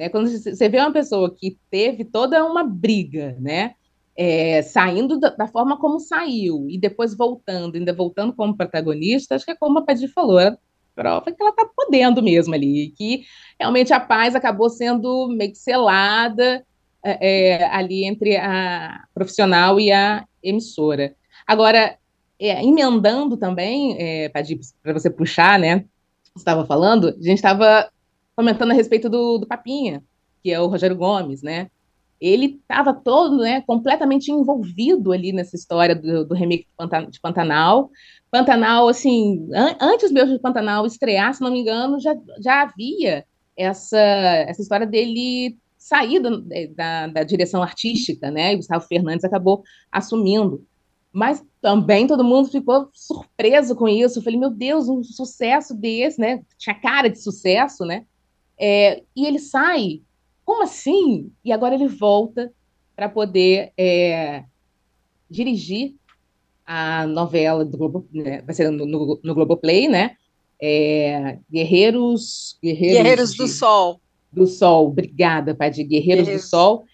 né? 0.00 0.08
Quando 0.08 0.30
você 0.30 0.66
vê 0.66 0.78
uma 0.78 0.92
pessoa 0.92 1.34
que 1.36 1.58
teve 1.70 2.06
toda 2.06 2.42
uma 2.42 2.64
briga, 2.64 3.36
né? 3.38 3.74
É, 4.16 4.62
saindo 4.62 5.20
da, 5.20 5.28
da, 5.28 5.46
forma 5.46 5.78
como 5.78 6.00
saiu 6.00 6.66
e 6.70 6.78
depois 6.78 7.14
voltando, 7.14 7.76
ainda 7.76 7.92
voltando 7.92 8.32
como 8.32 8.56
protagonista, 8.56 9.34
acho 9.34 9.44
que 9.44 9.50
é 9.50 9.56
como 9.56 9.78
a 9.78 9.82
Padir 9.82 10.08
falou, 10.08 10.38
a 10.38 10.56
prova 10.94 11.30
que 11.30 11.40
ela 11.40 11.50
está 11.50 11.66
podendo 11.76 12.22
mesmo 12.22 12.54
ali, 12.54 12.92
que 12.96 13.24
realmente 13.58 13.92
a 13.92 14.00
paz 14.00 14.34
acabou 14.34 14.70
sendo 14.70 15.28
meio 15.28 15.52
que 15.52 15.58
selada 15.58 16.64
é, 17.04 17.58
é 17.60 17.64
ali 17.66 18.04
entre 18.04 18.36
a 18.36 19.04
profissional 19.14 19.78
e 19.78 19.92
a 19.92 20.24
emissora. 20.42 21.14
Agora, 21.46 21.96
é, 22.38 22.64
emendando 22.64 23.36
também, 23.36 23.96
é, 23.98 24.30
para 24.30 24.94
você 24.94 25.10
puxar, 25.10 25.58
né? 25.58 25.84
Estava 26.34 26.64
falando, 26.66 27.08
a 27.08 27.22
gente 27.22 27.34
estava 27.34 27.90
comentando 28.36 28.70
a 28.70 28.74
respeito 28.74 29.08
do, 29.08 29.38
do 29.38 29.46
Papinha, 29.46 30.02
que 30.42 30.50
é 30.50 30.60
o 30.60 30.66
Rogério 30.66 30.96
Gomes, 30.96 31.42
né? 31.42 31.70
Ele 32.20 32.60
estava 32.60 32.92
todo, 32.92 33.38
né, 33.38 33.62
completamente 33.62 34.30
envolvido 34.30 35.10
ali 35.10 35.32
nessa 35.32 35.56
história 35.56 35.94
do, 35.94 36.24
do 36.26 36.34
remake 36.34 36.66
de 37.10 37.20
Pantanal. 37.20 37.90
Pantanal, 38.30 38.88
assim, 38.88 39.48
an 39.54 39.76
antes 39.80 40.12
mesmo 40.12 40.34
de 40.34 40.38
Pantanal 40.40 40.84
estrear, 40.84 41.32
se 41.32 41.40
não 41.40 41.50
me 41.50 41.60
engano, 41.60 41.98
já, 41.98 42.14
já 42.38 42.62
havia 42.62 43.24
essa, 43.56 43.98
essa 43.98 44.60
história 44.60 44.86
dele 44.86 45.56
sair 45.78 46.20
da, 46.20 46.30
da, 46.76 47.06
da 47.06 47.22
direção 47.24 47.62
artística, 47.62 48.30
né? 48.30 48.52
E 48.52 48.56
Gustavo 48.56 48.86
Fernandes 48.86 49.24
acabou 49.24 49.62
assumindo. 49.90 50.64
Mas 51.12 51.42
também 51.60 52.06
todo 52.06 52.22
mundo 52.22 52.50
ficou 52.50 52.88
surpreso 52.92 53.74
com 53.74 53.88
isso. 53.88 54.18
Eu 54.18 54.22
falei, 54.22 54.38
meu 54.38 54.50
Deus, 54.50 54.88
um 54.88 55.02
sucesso 55.02 55.74
desse, 55.74 56.20
né? 56.20 56.42
Tinha 56.56 56.78
cara 56.78 57.08
de 57.08 57.18
sucesso, 57.18 57.84
né? 57.84 58.04
É, 58.60 59.02
e 59.16 59.24
ele 59.24 59.38
sai, 59.38 60.02
como 60.44 60.62
assim? 60.62 61.32
E 61.42 61.50
agora 61.50 61.74
ele 61.74 61.88
volta 61.88 62.52
para 62.94 63.08
poder 63.08 63.72
é, 63.78 64.44
dirigir 65.30 65.94
a 66.66 67.06
novela 67.06 67.64
do 67.64 67.78
Globo, 67.78 68.06
né, 68.12 68.42
vai 68.42 68.54
ser 68.54 68.70
no, 68.70 68.84
no, 68.84 69.18
no 69.24 69.34
Globoplay, 69.34 69.88
né? 69.88 70.16
É, 70.60 71.38
Guerreiros, 71.50 72.58
Guerreiros, 72.62 72.96
Guerreiros 72.98 73.34
do 73.34 73.48
Sol. 73.48 74.00
Do 74.30 74.46
Sol, 74.46 74.88
obrigada, 74.88 75.54
Padir. 75.54 75.86
Guerreiros, 75.86 76.26
Guerreiros, 76.26 76.44
do 76.44 76.48
Sol. 76.48 76.84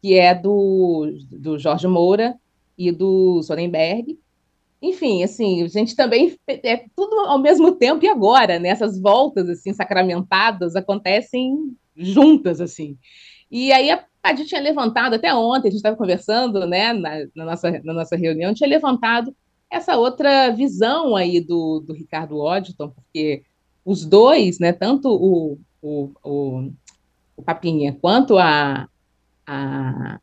que 0.00 0.14
é 0.14 0.32
do, 0.34 1.12
do 1.30 1.58
Jorge 1.58 1.88
Moura 1.88 2.36
e 2.78 2.92
do 2.92 3.42
Sonnenberg. 3.42 4.16
Enfim, 4.80 5.24
assim, 5.24 5.62
a 5.64 5.68
gente 5.68 5.96
também 5.96 6.36
é 6.46 6.84
tudo 6.94 7.16
ao 7.20 7.38
mesmo 7.38 7.72
tempo 7.72 8.04
e 8.04 8.08
agora, 8.08 8.58
né? 8.58 8.68
Essas 8.68 8.98
voltas 9.00 9.48
assim 9.48 9.72
sacramentadas 9.72 10.76
acontecem 10.76 11.76
juntas 11.96 12.60
assim. 12.60 12.96
E 13.50 13.72
aí 13.72 13.90
a, 13.90 14.04
a 14.22 14.34
gente 14.34 14.48
tinha 14.48 14.60
levantado 14.60 15.14
até 15.14 15.34
ontem, 15.34 15.68
a 15.68 15.70
gente 15.70 15.78
estava 15.78 15.96
conversando, 15.96 16.66
né, 16.66 16.92
na, 16.92 17.26
na, 17.34 17.44
nossa, 17.44 17.70
na 17.82 17.92
nossa 17.92 18.16
reunião, 18.16 18.54
tinha 18.54 18.68
levantado 18.68 19.34
essa 19.70 19.96
outra 19.96 20.50
visão 20.50 21.16
aí 21.16 21.40
do, 21.40 21.80
do 21.80 21.92
Ricardo 21.92 22.38
Odton, 22.38 22.90
porque 22.90 23.42
os 23.84 24.04
dois, 24.04 24.58
né, 24.58 24.72
tanto 24.72 25.08
o, 25.08 25.58
o, 25.82 26.10
o, 26.22 26.70
o 27.36 27.42
Papinha 27.42 27.96
quanto 28.00 28.38
a, 28.38 28.88
a 29.46 30.20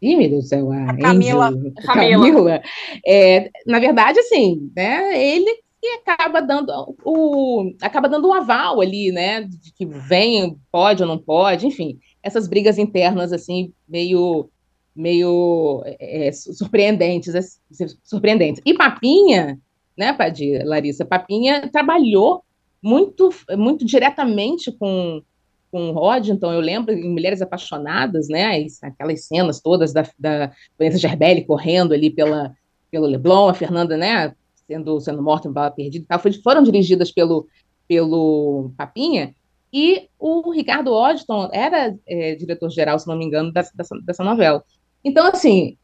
Deus 0.00 0.30
do 0.30 0.42
céu, 0.42 0.72
a, 0.72 0.90
a 0.90 0.96
Camila. 0.96 1.48
Angel, 1.48 1.72
Camila. 1.84 2.62
É, 3.06 3.50
na 3.66 3.78
verdade, 3.78 4.18
assim, 4.18 4.70
né, 4.74 5.22
ele 5.22 5.60
que 5.80 5.88
acaba 5.88 6.40
dando 6.40 6.70
o 7.04 7.72
acaba 7.80 8.08
dando 8.08 8.28
um 8.28 8.34
aval 8.34 8.80
ali, 8.80 9.10
né, 9.10 9.42
de 9.42 9.72
que 9.72 9.86
vem, 9.86 10.56
pode 10.70 11.02
ou 11.02 11.08
não 11.08 11.18
pode, 11.18 11.66
enfim, 11.66 11.98
essas 12.22 12.46
brigas 12.46 12.78
internas 12.78 13.32
assim 13.32 13.72
meio 13.88 14.50
meio 14.94 15.82
é, 15.86 16.30
surpreendentes, 16.32 17.34
assim, 17.34 17.86
surpreendentes. 18.02 18.60
E 18.66 18.74
Papinha, 18.74 19.58
né, 19.96 20.12
Padir, 20.12 20.62
Larissa, 20.64 21.04
Papinha 21.04 21.68
trabalhou 21.68 22.42
muito 22.82 23.30
muito 23.56 23.84
diretamente 23.84 24.70
com 24.72 25.22
com 25.70 25.90
o 25.90 25.92
Rod, 25.92 26.28
então 26.28 26.52
eu 26.52 26.60
lembro 26.60 26.92
em 26.92 27.08
Mulheres 27.08 27.40
Apaixonadas, 27.40 28.28
né, 28.28 28.66
aquelas 28.82 29.24
cenas 29.24 29.60
todas 29.60 29.92
da, 29.92 30.04
da 30.18 30.52
Vanessa 30.78 30.98
Gerbelli 30.98 31.44
correndo 31.44 31.94
ali 31.94 32.10
pela, 32.10 32.52
pelo 32.90 33.06
Leblon, 33.06 33.48
a 33.48 33.54
Fernanda, 33.54 33.96
né, 33.96 34.34
sendo, 34.66 35.00
sendo 35.00 35.22
morta 35.22 35.48
em 35.48 35.52
bala 35.52 35.70
perdida 35.70 36.04
tal, 36.08 36.20
foram 36.42 36.62
dirigidas 36.62 37.12
pelo, 37.12 37.46
pelo 37.86 38.72
Papinha, 38.76 39.34
e 39.72 40.08
o 40.18 40.50
Ricardo 40.50 40.92
Odton 40.92 41.48
era 41.52 41.96
é, 42.06 42.34
diretor-geral, 42.34 42.98
se 42.98 43.06
não 43.06 43.16
me 43.16 43.24
engano, 43.24 43.52
dessa, 43.52 43.70
dessa, 43.74 43.96
dessa, 44.02 44.24
novela. 44.24 44.64
Então, 45.04 45.26
assim, 45.28 45.76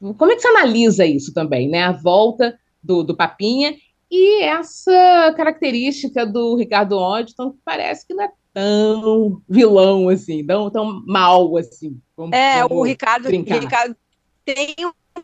como 0.00 0.32
é 0.32 0.34
que 0.34 0.40
você 0.40 0.48
analisa 0.48 1.04
isso 1.04 1.34
também, 1.34 1.68
né, 1.68 1.82
a 1.84 1.92
volta 1.92 2.58
do, 2.82 3.02
do 3.02 3.14
Papinha 3.14 3.76
e 4.10 4.42
essa 4.42 5.34
característica 5.36 6.24
do 6.24 6.56
Ricardo 6.56 6.96
Odton, 6.96 7.52
que 7.52 7.58
parece 7.62 8.06
que 8.06 8.14
não 8.14 8.24
é 8.24 8.30
tão 8.58 9.40
vilão 9.48 10.08
assim, 10.08 10.44
tão, 10.44 10.70
tão 10.70 11.02
mal 11.06 11.56
assim. 11.56 12.00
Vamos, 12.16 12.36
é, 12.36 12.62
vamos 12.62 12.76
o 12.76 12.82
Ricardo, 12.82 13.28
Ricardo 13.28 13.96
tem 14.44 14.74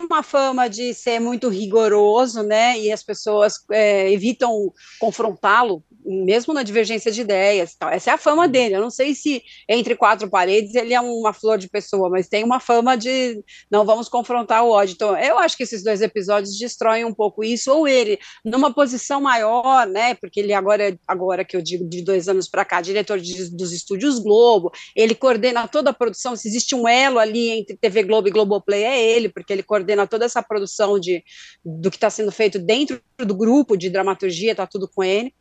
uma 0.00 0.22
fama 0.22 0.68
de 0.68 0.94
ser 0.94 1.20
muito 1.20 1.48
rigoroso, 1.48 2.42
né? 2.42 2.78
E 2.78 2.92
as 2.92 3.02
pessoas 3.02 3.64
é, 3.70 4.12
evitam 4.12 4.72
confrontá-lo 5.00 5.82
mesmo 6.04 6.52
na 6.52 6.62
divergência 6.62 7.10
de 7.10 7.22
ideias. 7.22 7.74
Tal. 7.76 7.90
Essa 7.90 8.10
é 8.10 8.14
a 8.14 8.18
fama 8.18 8.46
dele. 8.46 8.76
Eu 8.76 8.80
não 8.80 8.90
sei 8.90 9.14
se 9.14 9.42
entre 9.68 9.96
quatro 9.96 10.28
paredes 10.28 10.74
ele 10.74 10.92
é 10.92 11.00
uma 11.00 11.32
flor 11.32 11.58
de 11.58 11.68
pessoa, 11.68 12.10
mas 12.10 12.28
tem 12.28 12.44
uma 12.44 12.60
fama 12.60 12.96
de 12.96 13.42
não 13.70 13.84
vamos 13.84 14.08
confrontar 14.08 14.64
o 14.64 14.70
ódio. 14.70 14.94
Então, 14.94 15.16
eu 15.18 15.38
acho 15.38 15.56
que 15.56 15.62
esses 15.62 15.82
dois 15.82 16.02
episódios 16.02 16.58
destroem 16.58 17.04
um 17.04 17.14
pouco 17.14 17.42
isso, 17.42 17.72
ou 17.72 17.88
ele, 17.88 18.18
numa 18.44 18.72
posição 18.72 19.20
maior, 19.20 19.86
né? 19.86 20.14
Porque 20.14 20.40
ele 20.40 20.52
agora, 20.52 20.96
agora 21.06 21.44
que 21.44 21.56
eu 21.56 21.62
digo 21.62 21.88
de 21.88 22.02
dois 22.02 22.28
anos 22.28 22.48
para 22.48 22.64
cá, 22.64 22.80
diretor 22.80 23.18
de, 23.18 23.50
dos 23.50 23.72
estúdios 23.72 24.18
Globo, 24.18 24.70
ele 24.94 25.14
coordena 25.14 25.66
toda 25.66 25.90
a 25.90 25.94
produção. 25.94 26.36
Se 26.36 26.48
existe 26.48 26.74
um 26.74 26.86
elo 26.86 27.18
ali 27.18 27.50
entre 27.50 27.76
TV 27.76 28.02
Globo 28.02 28.28
e 28.28 28.30
Globoplay, 28.30 28.84
é 28.84 29.10
ele, 29.10 29.28
porque 29.28 29.52
ele 29.52 29.62
coordena 29.62 30.06
toda 30.06 30.24
essa 30.24 30.42
produção 30.42 30.98
de, 30.98 31.22
do 31.64 31.90
que 31.90 31.96
está 31.96 32.10
sendo 32.10 32.30
feito 32.30 32.58
dentro 32.58 33.00
do 33.18 33.34
grupo 33.34 33.76
de 33.76 33.88
dramaturgia, 33.88 34.52
está 34.52 34.66
tudo 34.66 34.88
com 34.88 35.02
ele. 35.02 35.32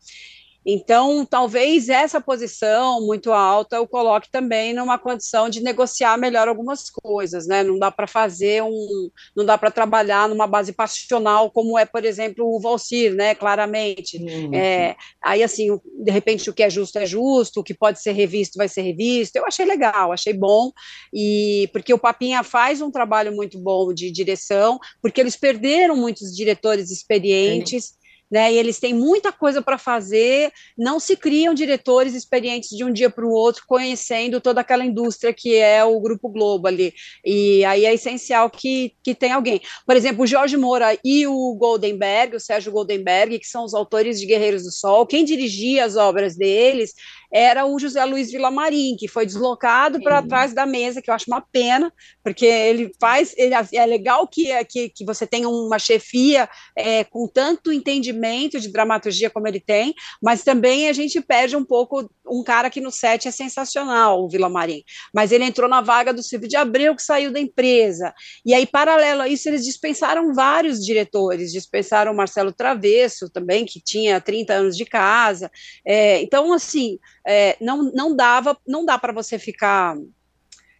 Então, 0.66 1.26
talvez 1.26 1.88
essa 1.88 2.20
posição 2.20 3.04
muito 3.04 3.32
alta 3.32 3.76
eu 3.76 3.86
coloque 3.86 4.30
também 4.30 4.72
numa 4.72 4.98
condição 4.98 5.48
de 5.48 5.62
negociar 5.62 6.16
melhor 6.16 6.48
algumas 6.48 6.88
coisas, 6.88 7.46
né? 7.46 7.62
Não 7.62 7.78
dá 7.78 7.90
para 7.90 8.06
fazer 8.06 8.62
um, 8.62 9.10
não 9.36 9.44
dá 9.44 9.58
para 9.58 9.70
trabalhar 9.70 10.28
numa 10.28 10.46
base 10.46 10.72
passional 10.72 11.50
como 11.50 11.78
é, 11.78 11.84
por 11.84 12.04
exemplo, 12.04 12.46
o 12.46 12.60
Valcir, 12.60 13.14
né? 13.14 13.34
Claramente. 13.34 14.16
Uhum. 14.16 14.54
É, 14.54 14.96
aí, 15.22 15.42
assim, 15.42 15.78
de 16.02 16.10
repente, 16.10 16.48
o 16.48 16.54
que 16.54 16.62
é 16.62 16.70
justo 16.70 16.98
é 16.98 17.06
justo, 17.06 17.60
o 17.60 17.64
que 17.64 17.74
pode 17.74 18.00
ser 18.00 18.12
revisto 18.12 18.56
vai 18.56 18.68
ser 18.68 18.82
revisto. 18.82 19.36
Eu 19.36 19.46
achei 19.46 19.66
legal, 19.66 20.12
achei 20.12 20.32
bom, 20.32 20.72
e 21.12 21.68
porque 21.72 21.92
o 21.92 21.98
Papinha 21.98 22.42
faz 22.42 22.80
um 22.80 22.90
trabalho 22.90 23.34
muito 23.34 23.58
bom 23.58 23.92
de 23.92 24.10
direção, 24.10 24.78
porque 25.02 25.20
eles 25.20 25.36
perderam 25.36 25.96
muitos 25.96 26.34
diretores 26.34 26.90
experientes. 26.90 27.92
Né? 28.34 28.52
E 28.52 28.58
eles 28.58 28.80
têm 28.80 28.92
muita 28.92 29.30
coisa 29.30 29.62
para 29.62 29.78
fazer, 29.78 30.52
não 30.76 30.98
se 30.98 31.16
criam 31.16 31.54
diretores 31.54 32.16
experientes 32.16 32.70
de 32.70 32.82
um 32.82 32.92
dia 32.92 33.08
para 33.08 33.24
o 33.24 33.30
outro, 33.30 33.62
conhecendo 33.64 34.40
toda 34.40 34.60
aquela 34.60 34.84
indústria 34.84 35.32
que 35.32 35.54
é 35.54 35.84
o 35.84 36.00
Grupo 36.00 36.28
Globo 36.28 36.66
ali. 36.66 36.92
E 37.24 37.64
aí 37.64 37.84
é 37.86 37.94
essencial 37.94 38.50
que, 38.50 38.92
que 39.04 39.14
tenha 39.14 39.36
alguém. 39.36 39.60
Por 39.86 39.94
exemplo, 39.94 40.24
o 40.24 40.26
Jorge 40.26 40.56
Moura 40.56 40.98
e 41.04 41.28
o 41.28 41.54
Goldenberg, 41.54 42.34
o 42.34 42.40
Sérgio 42.40 42.72
Goldenberg, 42.72 43.38
que 43.38 43.46
são 43.46 43.64
os 43.64 43.72
autores 43.72 44.18
de 44.18 44.26
Guerreiros 44.26 44.64
do 44.64 44.72
Sol, 44.72 45.06
quem 45.06 45.24
dirigia 45.24 45.84
as 45.84 45.94
obras 45.94 46.34
deles 46.34 46.92
era 47.34 47.66
o 47.66 47.76
José 47.80 48.04
Luiz 48.04 48.30
Villamarim, 48.30 48.94
que 48.96 49.08
foi 49.08 49.26
deslocado 49.26 50.00
para 50.00 50.22
trás 50.22 50.54
da 50.54 50.64
mesa, 50.64 51.02
que 51.02 51.10
eu 51.10 51.14
acho 51.14 51.24
uma 51.26 51.40
pena, 51.40 51.92
porque 52.22 52.46
ele 52.46 52.92
faz, 53.00 53.34
ele, 53.36 53.52
é 53.72 53.84
legal 53.84 54.28
que, 54.28 54.64
que, 54.66 54.88
que 54.88 55.04
você 55.04 55.26
tenha 55.26 55.48
uma 55.48 55.80
chefia 55.80 56.48
é, 56.78 57.02
com 57.02 57.26
tanto 57.26 57.72
entendimento 57.72 58.60
de 58.60 58.70
dramaturgia 58.70 59.30
como 59.30 59.48
ele 59.48 59.58
tem, 59.58 59.92
mas 60.22 60.44
também 60.44 60.88
a 60.88 60.92
gente 60.92 61.20
perde 61.20 61.56
um 61.56 61.64
pouco 61.64 62.08
um 62.24 62.44
cara 62.44 62.70
que 62.70 62.80
no 62.80 62.92
set 62.92 63.26
é 63.26 63.32
sensacional, 63.32 64.22
o 64.22 64.28
Villamarim, 64.28 64.84
mas 65.12 65.32
ele 65.32 65.42
entrou 65.42 65.68
na 65.68 65.80
vaga 65.80 66.14
do 66.14 66.22
Silvio 66.22 66.48
de 66.48 66.56
Abreu, 66.56 66.94
que 66.94 67.02
saiu 67.02 67.32
da 67.32 67.40
empresa, 67.40 68.14
e 68.46 68.54
aí, 68.54 68.64
paralelo 68.64 69.22
a 69.22 69.28
isso, 69.28 69.48
eles 69.48 69.64
dispensaram 69.64 70.32
vários 70.32 70.84
diretores, 70.84 71.50
dispensaram 71.50 72.12
o 72.12 72.16
Marcelo 72.16 72.52
Travesso 72.52 73.28
também, 73.28 73.64
que 73.64 73.80
tinha 73.80 74.20
30 74.20 74.52
anos 74.52 74.76
de 74.76 74.84
casa, 74.84 75.50
é, 75.84 76.22
então, 76.22 76.52
assim, 76.52 77.00
é, 77.26 77.56
não, 77.60 77.90
não 77.92 78.14
dava, 78.14 78.56
não 78.66 78.84
dá 78.84 78.98
para 78.98 79.12
você 79.12 79.38
ficar 79.38 79.96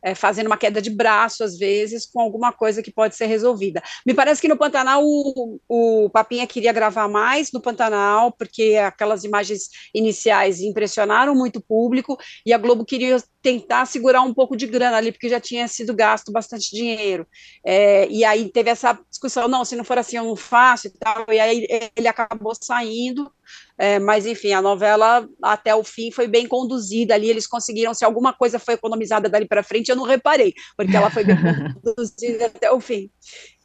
é, 0.04 0.14
fazendo 0.14 0.46
uma 0.46 0.58
queda 0.58 0.82
de 0.82 0.90
braço, 0.90 1.42
às 1.42 1.56
vezes, 1.56 2.04
com 2.04 2.20
alguma 2.20 2.52
coisa 2.52 2.82
que 2.82 2.92
pode 2.92 3.16
ser 3.16 3.24
resolvida. 3.24 3.82
Me 4.06 4.12
parece 4.12 4.40
que 4.40 4.46
no 4.46 4.56
Pantanal 4.56 5.02
o, 5.02 5.58
o 5.66 6.10
Papinha 6.10 6.46
queria 6.46 6.74
gravar 6.74 7.08
mais 7.08 7.50
no 7.50 7.60
Pantanal, 7.60 8.30
porque 8.30 8.76
aquelas 8.76 9.24
imagens 9.24 9.70
iniciais 9.94 10.60
impressionaram 10.60 11.34
muito 11.34 11.58
o 11.58 11.62
público, 11.62 12.18
e 12.44 12.52
a 12.52 12.58
Globo 12.58 12.84
queria 12.84 13.16
tentar 13.40 13.86
segurar 13.86 14.20
um 14.20 14.34
pouco 14.34 14.54
de 14.54 14.66
grana 14.66 14.98
ali, 14.98 15.10
porque 15.10 15.28
já 15.28 15.40
tinha 15.40 15.66
sido 15.68 15.94
gasto 15.94 16.30
bastante 16.30 16.70
dinheiro. 16.70 17.26
É, 17.64 18.06
e 18.08 18.24
aí 18.24 18.50
teve 18.50 18.68
essa 18.68 18.98
discussão, 19.10 19.48
não, 19.48 19.64
se 19.64 19.74
não 19.74 19.84
for 19.84 19.98
assim 19.98 20.18
eu 20.18 20.24
não 20.24 20.36
faço 20.36 20.86
e 20.88 20.90
tal, 20.90 21.24
e 21.30 21.40
aí 21.40 21.66
ele 21.96 22.08
acabou 22.08 22.54
saindo, 22.54 23.32
é, 23.76 23.98
mas 23.98 24.24
enfim, 24.26 24.52
a 24.52 24.62
novela 24.62 25.28
até 25.42 25.74
o 25.74 25.82
fim 25.82 26.10
foi 26.10 26.28
bem 26.28 26.46
conduzida 26.46 27.14
ali, 27.14 27.28
eles 27.28 27.46
conseguiram, 27.46 27.92
se 27.92 28.04
alguma 28.04 28.32
coisa 28.32 28.58
foi 28.58 28.74
economizada 28.74 29.28
dali 29.28 29.46
para 29.46 29.62
frente, 29.62 29.88
eu 29.88 29.96
não 29.96 30.04
reparei, 30.04 30.54
porque 30.76 30.96
ela 30.96 31.10
foi 31.10 31.24
bem 31.24 31.36
conduzida 31.82 32.46
até 32.46 32.70
o 32.70 32.80
fim. 32.80 33.10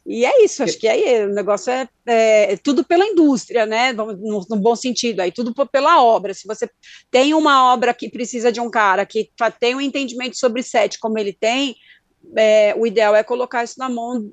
E 0.06 0.24
é 0.24 0.44
isso, 0.44 0.62
acho 0.62 0.78
que 0.78 0.88
aí 0.88 1.26
o 1.26 1.32
negócio 1.32 1.70
é, 1.70 1.86
é, 2.06 2.52
é 2.54 2.56
tudo 2.56 2.82
pela 2.82 3.06
indústria, 3.06 3.66
né? 3.66 3.92
No, 3.92 4.06
no, 4.48 4.56
bom 4.56 4.74
sentido, 4.74 5.20
aí 5.20 5.30
tudo 5.30 5.54
pela 5.68 6.02
obra. 6.02 6.32
Se 6.32 6.46
você 6.48 6.68
tem 7.10 7.34
uma 7.34 7.72
obra 7.72 7.92
que 7.92 8.10
precisa 8.10 8.50
de 8.50 8.60
um 8.60 8.70
cara 8.70 9.04
que 9.04 9.30
tem 9.60 9.74
um 9.74 9.80
entendimento 9.80 10.38
sobre 10.38 10.62
set 10.62 10.98
como 10.98 11.18
ele 11.18 11.34
tem, 11.34 11.76
é, 12.36 12.74
o 12.76 12.86
ideal 12.86 13.14
é 13.14 13.22
colocar 13.22 13.64
isso 13.64 13.78
na 13.78 13.88
mão, 13.88 14.30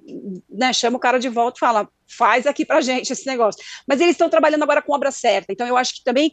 né? 0.49 0.71
Chama 0.73 0.97
o 0.97 0.99
cara 0.99 1.19
de 1.19 1.29
volta 1.29 1.57
e 1.57 1.59
fala, 1.59 1.89
faz 2.07 2.45
aqui 2.45 2.65
pra 2.65 2.81
gente 2.81 3.11
esse 3.11 3.25
negócio. 3.25 3.63
Mas 3.87 3.99
eles 3.99 4.13
estão 4.13 4.29
trabalhando 4.29 4.63
agora 4.63 4.81
com 4.81 4.93
obra 4.93 5.11
certa, 5.11 5.51
então 5.51 5.67
eu 5.67 5.77
acho 5.77 5.95
que 5.95 6.03
também 6.03 6.31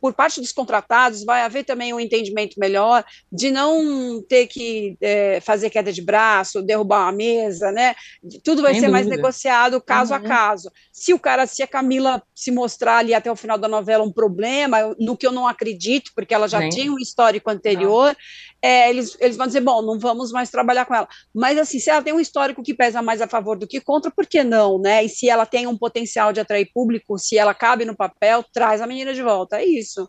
por 0.00 0.14
parte 0.14 0.40
dos 0.40 0.52
contratados, 0.52 1.24
vai 1.24 1.42
haver 1.42 1.64
também 1.64 1.92
um 1.92 2.00
entendimento 2.00 2.58
melhor 2.58 3.04
de 3.30 3.50
não 3.50 4.22
ter 4.22 4.46
que 4.46 4.96
é, 5.00 5.40
fazer 5.40 5.70
queda 5.70 5.92
de 5.92 6.02
braço, 6.02 6.62
derrubar 6.62 7.02
uma 7.02 7.12
mesa, 7.12 7.70
né? 7.70 7.94
Tudo 8.42 8.62
vai 8.62 8.72
Sem 8.72 8.80
ser 8.80 8.86
dúvida. 8.86 8.92
mais 8.92 9.06
negociado 9.06 9.80
caso 9.80 10.12
uhum. 10.12 10.18
a 10.18 10.20
caso. 10.20 10.70
Se 10.92 11.12
o 11.12 11.18
cara, 11.18 11.46
se 11.46 11.62
a 11.62 11.66
Camila 11.66 12.22
se 12.34 12.50
mostrar 12.50 12.98
ali 12.98 13.14
até 13.14 13.30
o 13.30 13.36
final 13.36 13.58
da 13.58 13.68
novela 13.68 14.04
um 14.04 14.12
problema, 14.12 14.94
no 14.98 15.16
que 15.16 15.26
eu 15.26 15.32
não 15.32 15.46
acredito, 15.46 16.12
porque 16.14 16.34
ela 16.34 16.48
já 16.48 16.68
tinha 16.68 16.92
um 16.92 16.98
histórico 16.98 17.50
anterior, 17.50 18.16
é, 18.62 18.90
eles, 18.90 19.16
eles 19.20 19.36
vão 19.36 19.46
dizer, 19.46 19.60
bom, 19.60 19.82
não 19.82 19.98
vamos 19.98 20.32
mais 20.32 20.50
trabalhar 20.50 20.84
com 20.84 20.94
ela. 20.94 21.08
Mas 21.34 21.58
assim, 21.58 21.78
se 21.78 21.90
ela 21.90 22.02
tem 22.02 22.12
um 22.12 22.20
histórico 22.20 22.62
que 22.62 22.74
pesa 22.74 23.02
mais 23.02 23.20
a 23.20 23.28
favor 23.28 23.58
do 23.58 23.66
que 23.66 23.80
contra, 23.80 24.10
por 24.10 24.26
que 24.26 24.44
não, 24.44 24.78
né? 24.78 25.04
E 25.04 25.08
se 25.08 25.28
ela 25.28 25.46
tem 25.46 25.66
um 25.66 25.76
potencial 25.76 26.32
de 26.32 26.40
atrair 26.40 26.70
público, 26.72 27.18
se 27.18 27.38
ela 27.38 27.54
cabe 27.54 27.84
no 27.84 27.96
papel, 27.96 28.44
traz 28.52 28.80
a 28.80 28.86
menina 28.86 29.14
de 29.14 29.22
volta. 29.22 29.60
É 29.60 29.64
isso 29.64 29.89
isso. 29.90 30.08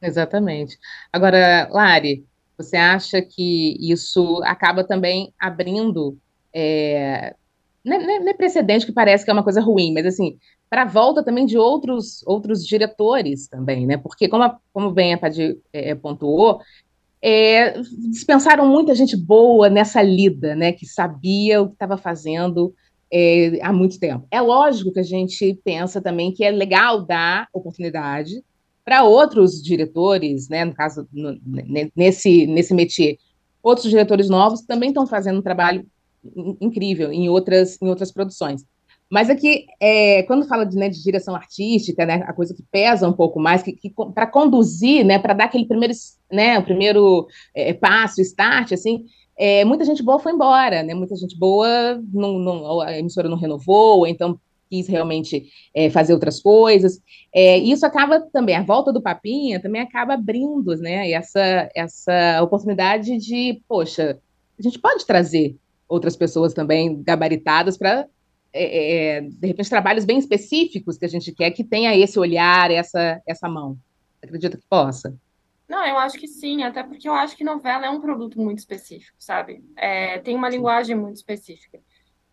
Exatamente. 0.00 0.78
Agora, 1.12 1.68
Lari, 1.70 2.24
Você 2.56 2.76
acha 2.76 3.22
que 3.22 3.76
isso 3.80 4.40
acaba 4.44 4.82
também 4.82 5.32
abrindo 5.38 6.18
é, 6.52 7.36
não, 7.84 7.96
é, 7.96 8.18
não 8.18 8.28
é 8.28 8.34
precedente 8.34 8.84
que 8.84 8.92
parece 8.92 9.24
que 9.24 9.30
é 9.30 9.32
uma 9.32 9.44
coisa 9.44 9.60
ruim, 9.60 9.92
mas 9.92 10.04
assim, 10.06 10.36
para 10.68 10.82
a 10.82 10.86
volta 10.86 11.22
também 11.22 11.46
de 11.46 11.56
outros 11.56 12.22
outros 12.26 12.66
diretores 12.66 13.46
também, 13.48 13.86
né? 13.86 13.96
Porque 13.96 14.28
como, 14.28 14.42
a, 14.42 14.58
como 14.72 14.90
bem 14.90 15.14
a 15.14 15.18
Padir 15.18 15.58
é, 15.72 15.94
pontuou, 15.94 16.60
é, 17.22 17.80
dispensaram 18.10 18.66
muita 18.68 18.94
gente 18.94 19.16
boa 19.16 19.70
nessa 19.70 20.02
lida, 20.02 20.56
né? 20.56 20.72
Que 20.72 20.86
sabia 20.86 21.62
o 21.62 21.68
que 21.68 21.74
estava 21.74 21.96
fazendo 21.96 22.74
é, 23.12 23.58
há 23.62 23.72
muito 23.72 24.00
tempo. 24.00 24.26
É 24.30 24.40
lógico 24.40 24.92
que 24.92 25.00
a 25.00 25.04
gente 25.04 25.58
pensa 25.64 26.00
também 26.00 26.32
que 26.32 26.44
é 26.44 26.50
legal 26.50 27.02
dar 27.02 27.48
oportunidade 27.52 28.42
para 28.88 29.04
outros 29.04 29.62
diretores, 29.62 30.48
né? 30.48 30.64
No 30.64 30.72
caso, 30.72 31.06
no, 31.12 31.38
nesse 31.94 32.46
nesse 32.46 32.72
métier, 32.72 33.18
outros 33.62 33.90
diretores 33.90 34.30
novos 34.30 34.62
também 34.62 34.88
estão 34.88 35.06
fazendo 35.06 35.40
um 35.40 35.42
trabalho 35.42 35.84
incrível 36.58 37.12
em 37.12 37.28
outras, 37.28 37.76
em 37.82 37.86
outras 37.86 38.10
produções. 38.10 38.64
Mas 39.10 39.28
aqui, 39.28 39.66
é, 39.78 40.22
quando 40.22 40.48
fala 40.48 40.64
de, 40.64 40.74
né, 40.74 40.88
de, 40.88 41.02
direção 41.02 41.34
artística, 41.34 42.06
né, 42.06 42.24
a 42.26 42.32
coisa 42.32 42.54
que 42.54 42.62
pesa 42.72 43.06
um 43.06 43.12
pouco 43.12 43.38
mais, 43.38 43.62
que, 43.62 43.72
que 43.72 43.92
para 44.14 44.26
conduzir, 44.26 45.04
né, 45.04 45.18
para 45.18 45.34
dar 45.34 45.44
aquele 45.44 45.66
primeiro, 45.66 45.92
né, 46.32 46.58
o 46.58 46.64
primeiro 46.64 47.26
é, 47.54 47.74
passo, 47.74 48.22
start, 48.22 48.72
assim, 48.72 49.04
é, 49.36 49.66
muita 49.66 49.84
gente 49.84 50.02
boa 50.02 50.18
foi 50.18 50.32
embora, 50.32 50.82
né, 50.82 50.94
muita 50.94 51.14
gente 51.14 51.38
boa, 51.38 52.02
não, 52.10 52.38
não, 52.38 52.80
a 52.80 52.98
emissora 52.98 53.28
não 53.28 53.36
renovou, 53.36 53.98
ou 53.98 54.06
então 54.06 54.40
quis 54.68 54.86
realmente 54.88 55.46
é, 55.74 55.90
fazer 55.90 56.12
outras 56.12 56.40
coisas. 56.40 57.00
É, 57.34 57.56
isso 57.58 57.84
acaba 57.86 58.20
também, 58.32 58.56
a 58.56 58.62
volta 58.62 58.92
do 58.92 59.02
Papinha 59.02 59.60
também 59.60 59.80
acaba 59.80 60.14
abrindo, 60.14 60.76
né, 60.76 61.10
essa, 61.10 61.68
essa 61.74 62.42
oportunidade 62.42 63.16
de, 63.18 63.62
poxa, 63.68 64.18
a 64.58 64.62
gente 64.62 64.78
pode 64.78 65.06
trazer 65.06 65.56
outras 65.88 66.16
pessoas 66.16 66.52
também 66.52 67.02
gabaritadas 67.02 67.76
para, 67.76 68.06
é, 68.52 68.64
é, 68.64 69.16
é, 69.16 69.20
de 69.20 69.46
repente, 69.46 69.70
trabalhos 69.70 70.04
bem 70.04 70.18
específicos 70.18 70.98
que 70.98 71.04
a 71.04 71.08
gente 71.08 71.32
quer 71.32 71.50
que 71.50 71.64
tenha 71.64 71.96
esse 71.96 72.18
olhar, 72.18 72.70
essa, 72.70 73.20
essa 73.26 73.48
mão. 73.48 73.78
Acredita 74.22 74.56
que 74.56 74.66
possa? 74.68 75.16
Não, 75.68 75.86
eu 75.86 75.98
acho 75.98 76.18
que 76.18 76.26
sim, 76.26 76.62
até 76.62 76.82
porque 76.82 77.08
eu 77.08 77.12
acho 77.12 77.36
que 77.36 77.44
novela 77.44 77.86
é 77.86 77.90
um 77.90 78.00
produto 78.00 78.40
muito 78.40 78.58
específico, 78.58 79.16
sabe? 79.18 79.62
É, 79.76 80.18
tem 80.18 80.34
uma 80.34 80.48
linguagem 80.48 80.96
muito 80.96 81.16
específica. 81.16 81.78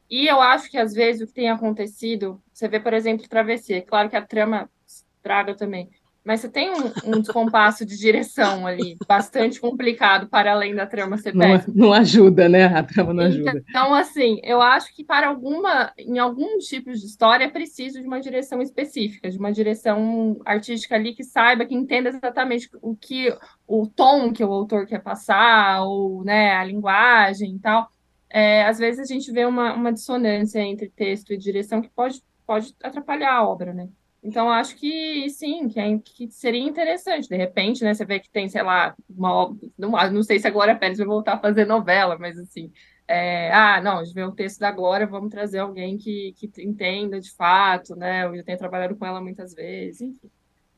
E 0.09 0.27
eu 0.27 0.39
acho 0.41 0.69
que, 0.69 0.77
às 0.77 0.93
vezes, 0.93 1.21
o 1.21 1.27
que 1.27 1.33
tem 1.33 1.49
acontecido, 1.49 2.41
você 2.53 2.67
vê, 2.67 2.79
por 2.79 2.93
exemplo, 2.93 3.27
Travessia, 3.27 3.81
claro 3.81 4.09
que 4.09 4.15
a 4.15 4.25
trama 4.25 4.69
estraga 4.85 5.55
também, 5.55 5.89
mas 6.25 6.41
você 6.41 6.49
tem 6.49 6.71
um, 6.71 6.91
um 7.05 7.21
descompasso 7.21 7.85
de 7.85 7.95
direção 7.95 8.65
ali, 8.65 8.97
bastante 9.07 9.59
complicado 9.61 10.27
para 10.27 10.53
além 10.53 10.73
da 10.73 10.87
trama 10.87 11.19
ser 11.19 11.35
não, 11.35 11.63
não, 11.67 11.93
ajuda, 11.93 12.49
né? 12.49 12.65
A 12.65 12.81
trama 12.81 13.13
não 13.13 13.27
então, 13.27 13.47
ajuda. 13.47 13.63
Então, 13.69 13.93
assim, 13.93 14.39
eu 14.43 14.59
acho 14.59 14.91
que 14.95 15.03
para 15.03 15.27
alguma, 15.27 15.93
em 15.99 16.17
alguns 16.17 16.65
tipos 16.65 16.99
de 16.99 17.05
história, 17.05 17.45
é 17.45 17.49
preciso 17.49 18.01
de 18.01 18.07
uma 18.07 18.19
direção 18.19 18.59
específica, 18.59 19.29
de 19.29 19.37
uma 19.37 19.51
direção 19.51 20.41
artística 20.43 20.95
ali 20.95 21.13
que 21.13 21.23
saiba, 21.23 21.63
que 21.63 21.75
entenda 21.75 22.09
exatamente 22.09 22.69
o 22.81 22.95
que, 22.95 23.31
o 23.67 23.85
tom 23.85 24.33
que 24.33 24.43
o 24.43 24.51
autor 24.51 24.87
quer 24.87 25.03
passar, 25.03 25.83
ou 25.83 26.23
né, 26.23 26.55
a 26.55 26.63
linguagem 26.63 27.55
e 27.55 27.59
tal. 27.59 27.87
É, 28.37 28.65
às 28.65 28.77
vezes 28.77 28.99
a 28.99 29.05
gente 29.05 29.31
vê 29.31 29.45
uma, 29.45 29.73
uma 29.73 29.93
dissonância 29.93 30.59
entre 30.59 30.89
texto 30.89 31.31
e 31.31 31.37
direção 31.37 31.81
que 31.81 31.87
pode, 31.87 32.21
pode 32.45 32.75
atrapalhar 32.83 33.33
a 33.33 33.47
obra, 33.47 33.73
né? 33.73 33.87
Então, 34.21 34.49
acho 34.49 34.75
que 34.75 35.29
sim, 35.29 35.69
que, 35.69 35.79
é, 35.79 35.97
que, 35.99 36.29
seria 36.29 36.61
interessante. 36.61 37.29
De 37.29 37.37
repente, 37.37 37.81
né, 37.81 37.93
você 37.93 38.03
vê 38.03 38.19
que 38.19 38.29
tem, 38.29 38.49
sei 38.49 38.61
lá, 38.61 38.93
uma 39.09 39.55
não, 39.77 39.91
não 40.11 40.21
sei 40.21 40.37
se 40.37 40.45
a 40.45 40.51
Glória 40.51 40.75
Pérez 40.75 40.97
vai 40.97 41.07
voltar 41.07 41.35
a 41.35 41.39
fazer 41.39 41.63
novela, 41.63 42.17
mas 42.19 42.37
assim, 42.37 42.73
é, 43.07 43.53
ah, 43.53 43.79
não, 43.81 43.99
a 43.99 44.03
gente 44.03 44.13
vê 44.13 44.23
o 44.25 44.33
texto 44.33 44.59
da 44.59 44.69
Glória, 44.69 45.07
vamos 45.07 45.29
trazer 45.29 45.59
alguém 45.59 45.97
que, 45.97 46.33
que 46.33 46.51
entenda 46.61 47.21
de 47.21 47.31
fato, 47.31 47.95
né? 47.95 48.25
Eu 48.25 48.35
já 48.35 48.43
tenho 48.43 48.57
trabalhado 48.57 48.97
com 48.97 49.05
ela 49.05 49.21
muitas 49.21 49.53
vezes, 49.53 50.01
enfim. 50.01 50.29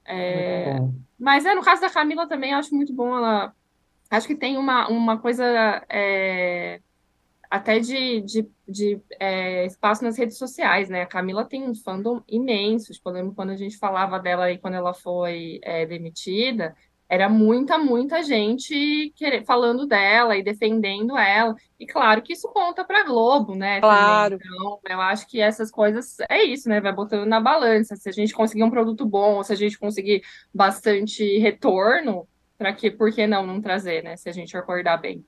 É, 0.06 0.76
mas 1.18 1.44
é, 1.44 1.56
no 1.56 1.64
caso 1.64 1.82
da 1.82 1.90
Camila 1.90 2.28
também, 2.28 2.54
acho 2.54 2.76
muito 2.76 2.94
bom 2.94 3.18
ela. 3.18 3.52
Acho 4.12 4.28
que 4.28 4.36
tem 4.36 4.58
uma, 4.58 4.88
uma 4.90 5.18
coisa. 5.18 5.84
Até 7.50 7.80
de, 7.80 8.22
de, 8.22 8.50
de 8.68 9.02
é, 9.20 9.66
espaço 9.66 10.04
nas 10.04 10.18
redes 10.18 10.38
sociais, 10.38 10.90
né? 10.90 11.02
A 11.02 11.08
Camila 11.08 11.46
tem 11.46 11.64
um 11.64 11.74
fandom 11.74 12.22
imenso. 12.28 12.92
Tipo, 12.92 13.10
eu 13.10 13.14
lembro 13.14 13.36
quando 13.36 13.52
a 13.52 13.56
gente 13.56 13.78
falava 13.78 14.20
dela 14.20 14.46
aí 14.46 14.58
quando 14.58 14.74
ela 14.74 14.94
foi 14.94 15.60
é, 15.64 15.86
demitida, 15.86 16.76
era 17.10 17.30
muita, 17.30 17.78
muita 17.78 18.22
gente 18.22 19.14
querer, 19.16 19.46
falando 19.46 19.88
dela 19.88 20.36
e 20.36 20.44
defendendo 20.44 21.18
ela. 21.18 21.56
E 21.80 21.88
claro 21.88 22.22
que 22.22 22.34
isso 22.34 22.50
conta 22.50 22.84
para 22.84 23.06
Globo, 23.06 23.56
né? 23.56 23.80
Claro. 23.80 24.38
Também. 24.38 24.58
Então, 24.58 24.80
eu 24.90 25.02
acho 25.02 25.26
que 25.28 25.40
essas 25.40 25.72
coisas 25.72 26.18
é 26.30 26.44
isso, 26.44 26.68
né? 26.68 26.82
Vai 26.82 26.94
botando 26.94 27.26
na 27.26 27.40
balança. 27.40 27.96
Se 27.96 28.10
a 28.10 28.12
gente 28.12 28.34
conseguir 28.34 28.64
um 28.64 28.70
produto 28.70 29.06
bom, 29.06 29.36
ou 29.36 29.44
se 29.44 29.54
a 29.54 29.56
gente 29.56 29.80
conseguir 29.80 30.22
bastante 30.54 31.38
retorno, 31.38 32.28
para 32.58 32.74
que, 32.74 32.92
por 32.92 33.12
que 33.14 33.26
não 33.26 33.46
não 33.46 33.62
trazer, 33.62 34.04
né? 34.04 34.18
Se 34.18 34.28
a 34.28 34.34
gente 34.34 34.58
acordar 34.58 34.98
bem. 34.98 35.26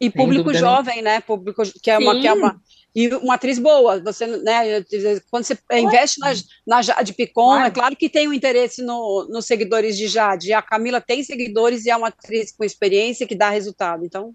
E 0.00 0.10
público 0.10 0.54
jovem, 0.54 1.02
né? 1.02 1.20
Público 1.20 1.62
que 1.82 1.90
é 1.90 1.98
uma, 1.98 2.20
que 2.20 2.26
é 2.28 2.32
uma 2.32 2.60
e 2.94 3.08
uma 3.14 3.34
atriz 3.34 3.58
boa. 3.58 4.00
Você, 4.00 4.26
né? 4.26 4.82
Quando 5.30 5.44
você 5.44 5.58
investe 5.72 6.20
na, 6.20 6.32
na 6.66 6.82
Jade 6.82 7.12
Picon, 7.12 7.50
claro. 7.50 7.66
é 7.66 7.70
claro 7.70 7.96
que 7.96 8.08
tem 8.08 8.28
um 8.28 8.32
interesse 8.32 8.82
no, 8.82 9.28
nos 9.30 9.46
seguidores 9.46 9.96
de 9.96 10.08
Jade. 10.08 10.52
A 10.52 10.62
Camila 10.62 11.00
tem 11.00 11.22
seguidores 11.22 11.84
e 11.84 11.90
é 11.90 11.96
uma 11.96 12.08
atriz 12.08 12.52
com 12.52 12.64
experiência 12.64 13.26
que 13.26 13.34
dá 13.34 13.50
resultado. 13.50 14.04
Então, 14.04 14.34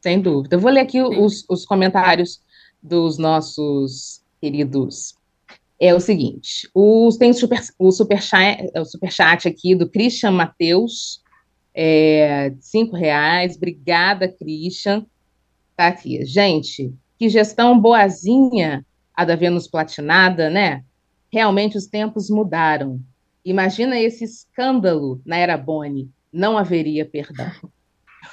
sem 0.00 0.20
dúvida. 0.20 0.56
Eu 0.56 0.60
vou 0.60 0.70
ler 0.70 0.80
aqui 0.80 1.00
os, 1.00 1.44
os 1.48 1.64
comentários 1.64 2.40
dos 2.82 3.18
nossos 3.18 4.22
queridos. 4.40 5.14
É 5.80 5.94
o 5.94 6.00
seguinte: 6.00 6.68
os, 6.74 7.16
tem 7.16 7.30
o 7.30 7.34
super, 7.34 7.60
o 7.78 7.90
super, 7.90 8.22
chat, 8.22 8.70
o 8.74 8.84
super 8.84 9.12
chat 9.12 9.48
aqui 9.48 9.74
do 9.74 9.88
Christian 9.88 10.32
Matheus 10.32 11.22
é, 11.78 12.54
cinco 12.58 12.96
reais. 12.96 13.54
Obrigada, 13.54 14.26
Christian. 14.26 15.04
Tá 15.76 15.88
aqui. 15.88 16.24
Gente, 16.24 16.94
que 17.18 17.28
gestão 17.28 17.78
boazinha 17.78 18.84
a 19.14 19.26
da 19.26 19.36
Vênus 19.36 19.68
Platinada, 19.68 20.48
né? 20.48 20.82
Realmente 21.30 21.76
os 21.76 21.86
tempos 21.86 22.30
mudaram. 22.30 22.98
Imagina 23.44 24.00
esse 24.00 24.24
escândalo 24.24 25.20
na 25.24 25.36
era 25.36 25.56
Boni. 25.58 26.10
Não 26.32 26.56
haveria 26.56 27.04
perdão. 27.04 27.52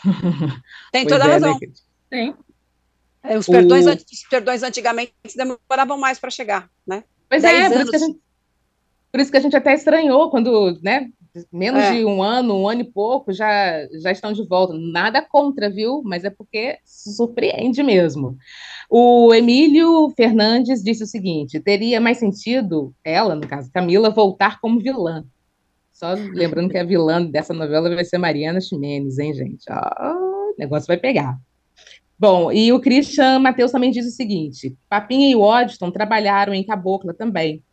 Tem 0.92 1.06
toda 1.06 1.26
a 1.26 1.28
é, 1.28 1.30
né, 1.30 1.34
razão. 1.34 1.60
Né? 1.60 1.68
Tem. 2.10 2.36
É, 3.24 3.38
os, 3.38 3.46
perdões, 3.46 3.86
o... 3.86 3.90
os 3.92 4.28
perdões 4.30 4.64
antigamente 4.64 5.14
demoravam 5.36 5.98
mais 5.98 6.18
para 6.20 6.30
chegar, 6.30 6.70
né? 6.86 7.04
Pois 7.30 7.44
é, 7.44 7.70
por 7.70 7.82
isso, 7.82 7.98
gente, 7.98 8.20
por 9.12 9.20
isso, 9.20 9.32
que 9.32 9.38
a 9.38 9.40
gente, 9.40 9.56
até 9.56 9.74
estranhou 9.74 10.30
quando, 10.30 10.78
né, 10.82 11.10
menos 11.52 11.82
é. 11.82 11.96
de 11.96 12.06
um 12.06 12.22
ano, 12.22 12.56
um 12.56 12.70
ano 12.70 12.82
e 12.82 12.84
pouco, 12.84 13.34
já, 13.34 13.88
já 14.02 14.12
estão 14.12 14.32
de 14.34 14.46
volta. 14.48 14.74
Nada 14.74 15.22
contra, 15.22 15.70
viu? 15.70 16.02
Mas 16.04 16.24
é 16.24 16.30
porque 16.30 16.78
surpreende 16.86 17.82
mesmo. 17.82 18.38
O 18.90 19.34
Emílio 19.34 20.12
Fernandes 20.16 20.84
disse 20.84 21.04
o 21.04 21.08
seguinte: 21.08 21.60
teria 21.60 22.00
mais 22.00 22.18
sentido 22.18 22.94
ela, 23.04 23.36
no 23.36 23.48
caso 23.48 23.72
Camila, 23.72 24.10
voltar 24.10 24.60
como 24.60 24.80
vilã. 24.80 25.26
Só 25.92 26.14
lembrando 26.14 26.70
que 26.70 26.78
a 26.78 26.84
vilã 26.84 27.24
dessa 27.24 27.54
novela 27.54 27.94
vai 27.94 28.06
ser 28.06 28.18
Mariana 28.18 28.62
Ximenes, 28.62 29.18
hein, 29.18 29.34
gente? 29.34 29.66
Ó, 29.70 30.52
o 30.52 30.56
negócio 30.58 30.88
vai 30.88 30.98
pegar. 30.98 31.38
Bom, 32.18 32.52
e 32.52 32.72
o 32.72 32.80
Christian 32.80 33.40
Matheus 33.40 33.72
também 33.72 33.92
diz 33.92 34.06
o 34.06 34.12
seguinte: 34.12 34.78
Papinha 34.88 35.32
e 35.32 35.36
Waddington 35.36 35.92
trabalharam 35.92 36.54
em 36.54 36.64
Cabocla 36.64 37.14
também 37.14 37.64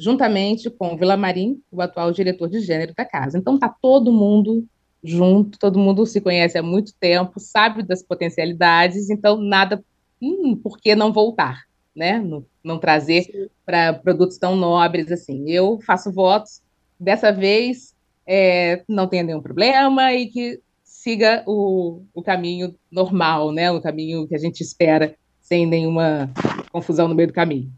juntamente 0.00 0.70
com 0.70 0.96
Vila 0.96 1.16
Marim, 1.16 1.60
o 1.70 1.82
atual 1.82 2.10
diretor 2.10 2.48
de 2.48 2.60
gênero 2.60 2.94
da 2.96 3.04
casa. 3.04 3.36
Então 3.36 3.58
tá 3.58 3.68
todo 3.68 4.10
mundo 4.10 4.66
junto, 5.04 5.58
todo 5.58 5.78
mundo 5.78 6.06
se 6.06 6.20
conhece 6.20 6.56
há 6.56 6.62
muito 6.62 6.94
tempo, 6.98 7.38
sabe 7.38 7.82
das 7.82 8.02
potencialidades, 8.02 9.10
então 9.10 9.36
nada, 9.40 9.84
hum, 10.20 10.56
por 10.56 10.78
que 10.78 10.94
não 10.94 11.12
voltar, 11.12 11.64
né? 11.94 12.18
Não, 12.18 12.44
não 12.64 12.78
trazer 12.78 13.50
para 13.64 13.92
produtos 13.92 14.38
tão 14.38 14.56
nobres 14.56 15.12
assim. 15.12 15.50
Eu 15.50 15.78
faço 15.86 16.10
votos, 16.10 16.62
dessa 16.98 17.30
vez 17.30 17.94
é, 18.26 18.82
não 18.88 19.06
tenha 19.06 19.22
nenhum 19.22 19.42
problema 19.42 20.12
e 20.14 20.26
que 20.28 20.60
siga 20.82 21.42
o, 21.46 22.02
o 22.14 22.22
caminho 22.22 22.74
normal, 22.90 23.52
né? 23.52 23.70
O 23.70 23.80
caminho 23.80 24.26
que 24.26 24.34
a 24.34 24.38
gente 24.38 24.62
espera, 24.62 25.14
sem 25.40 25.66
nenhuma 25.66 26.30
confusão 26.70 27.08
no 27.08 27.14
meio 27.14 27.28
do 27.28 27.34
caminho. 27.34 27.70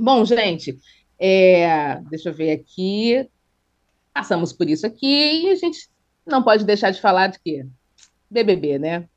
Bom, 0.00 0.24
gente, 0.24 0.78
é, 1.18 2.00
deixa 2.10 2.28
eu 2.28 2.34
ver 2.34 2.52
aqui. 2.52 3.28
Passamos 4.12 4.52
por 4.52 4.68
isso 4.68 4.86
aqui 4.86 5.44
e 5.44 5.50
a 5.50 5.54
gente 5.54 5.88
não 6.26 6.42
pode 6.42 6.64
deixar 6.64 6.90
de 6.90 7.00
falar 7.00 7.28
de 7.28 7.38
quê? 7.38 7.66
BBB, 8.30 8.78
né? 8.78 9.08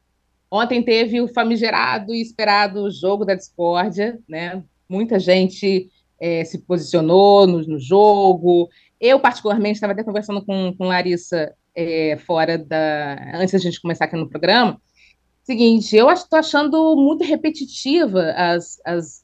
Ontem 0.49 0.83
teve 0.83 1.21
o 1.21 1.27
famigerado 1.27 2.13
e 2.13 2.21
esperado 2.21 2.91
jogo 2.91 3.23
da 3.23 3.35
discórdia, 3.35 4.19
né? 4.27 4.63
Muita 4.87 5.19
gente 5.19 5.89
é, 6.19 6.43
se 6.43 6.59
posicionou 6.59 7.47
no, 7.47 7.65
no, 7.65 7.79
jogo. 7.79 8.69
Eu, 8.99 9.19
particularmente, 9.19 9.75
estava 9.75 9.93
até 9.93 10.03
conversando 10.03 10.43
com, 10.45 10.73
com 10.77 10.87
Larissa 10.87 11.53
é, 11.73 12.17
fora 12.17 12.57
da. 12.57 13.17
Antes 13.35 13.53
da 13.53 13.59
gente 13.59 13.81
começar 13.81 14.05
aqui 14.05 14.15
no 14.15 14.29
programa. 14.29 14.79
Seguinte, 15.43 15.95
eu 15.95 16.09
estou 16.11 16.37
achando 16.37 16.95
muito 16.95 17.23
repetitiva 17.23 18.31
as, 18.37 18.79
as, 18.85 19.23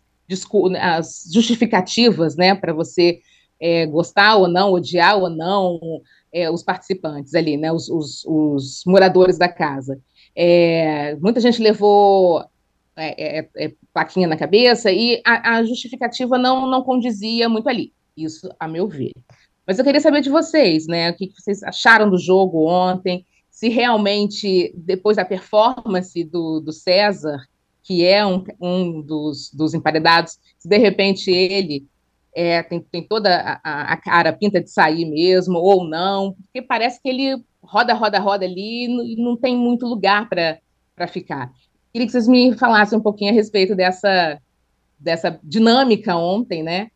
as 0.79 1.23
justificativas, 1.33 2.35
né, 2.35 2.55
para 2.55 2.73
você 2.73 3.19
é, 3.59 3.85
gostar 3.85 4.35
ou 4.35 4.47
não, 4.47 4.71
odiar 4.71 5.17
ou 5.17 5.29
não 5.29 5.79
é, 6.33 6.49
os 6.49 6.63
participantes 6.63 7.33
ali, 7.33 7.57
né, 7.57 7.71
os, 7.71 7.89
os, 7.89 8.25
os 8.25 8.83
moradores 8.85 9.37
da 9.37 9.47
casa. 9.47 9.99
É, 10.35 11.15
muita 11.15 11.39
gente 11.39 11.61
levou 11.61 12.45
é, 12.95 13.39
é, 13.39 13.49
é, 13.55 13.73
plaquinha 13.93 14.27
na 14.27 14.35
cabeça 14.37 14.91
e 14.91 15.21
a, 15.25 15.57
a, 15.57 15.63
justificativa 15.63 16.37
não, 16.37 16.69
não 16.69 16.83
condizia 16.83 17.47
muito 17.47 17.69
ali. 17.69 17.93
Isso, 18.15 18.49
a 18.59 18.67
meu 18.67 18.87
ver. 18.87 19.11
Mas 19.65 19.77
eu 19.77 19.85
queria 19.85 20.01
saber 20.01 20.21
de 20.21 20.29
vocês, 20.29 20.87
né? 20.87 21.11
O 21.11 21.15
que 21.15 21.31
vocês 21.37 21.61
acharam 21.61 22.09
do 22.09 22.17
jogo 22.17 22.67
ontem? 22.67 23.25
Se 23.51 23.69
realmente, 23.69 24.73
depois 24.75 25.17
da 25.17 25.25
performance 25.25 26.23
do, 26.23 26.59
do 26.59 26.71
César, 26.71 27.39
que 27.87 28.05
é 28.05 28.25
um, 28.25 28.43
um 28.59 29.01
dos, 29.01 29.49
dos 29.53 29.73
emparedados, 29.73 30.37
se 30.59 30.67
de 30.67 30.77
repente 30.77 31.31
ele 31.31 31.87
é, 32.35 32.61
tem, 32.61 32.81
tem 32.81 33.01
toda 33.01 33.59
a, 33.63 33.93
a, 33.93 33.97
cara 33.97 34.33
pinta 34.33 34.61
de 34.61 34.69
sair 34.69 35.05
mesmo, 35.05 35.57
ou 35.57 35.87
não, 35.87 36.33
porque 36.33 36.61
parece 36.61 37.01
que 37.01 37.07
ele 37.07 37.41
roda, 37.63 37.93
roda, 37.93 38.19
roda 38.19 38.43
ali 38.43 39.13
e 39.13 39.15
não, 39.15 39.37
tem 39.37 39.55
muito 39.55 39.87
lugar 39.87 40.27
para 40.27 41.07
ficar. 41.07 41.49
Queria 41.93 42.05
que 42.05 42.11
vocês 42.11 42.27
me 42.27 42.57
falassem 42.57 42.99
um 42.99 43.01
pouquinho 43.01 43.31
a 43.31 43.33
respeito 43.33 43.73
dessa, 43.73 44.37
dessa 44.99 45.39
dinâmica 45.41 46.13
ontem, 46.17 46.61
né? 46.61 46.91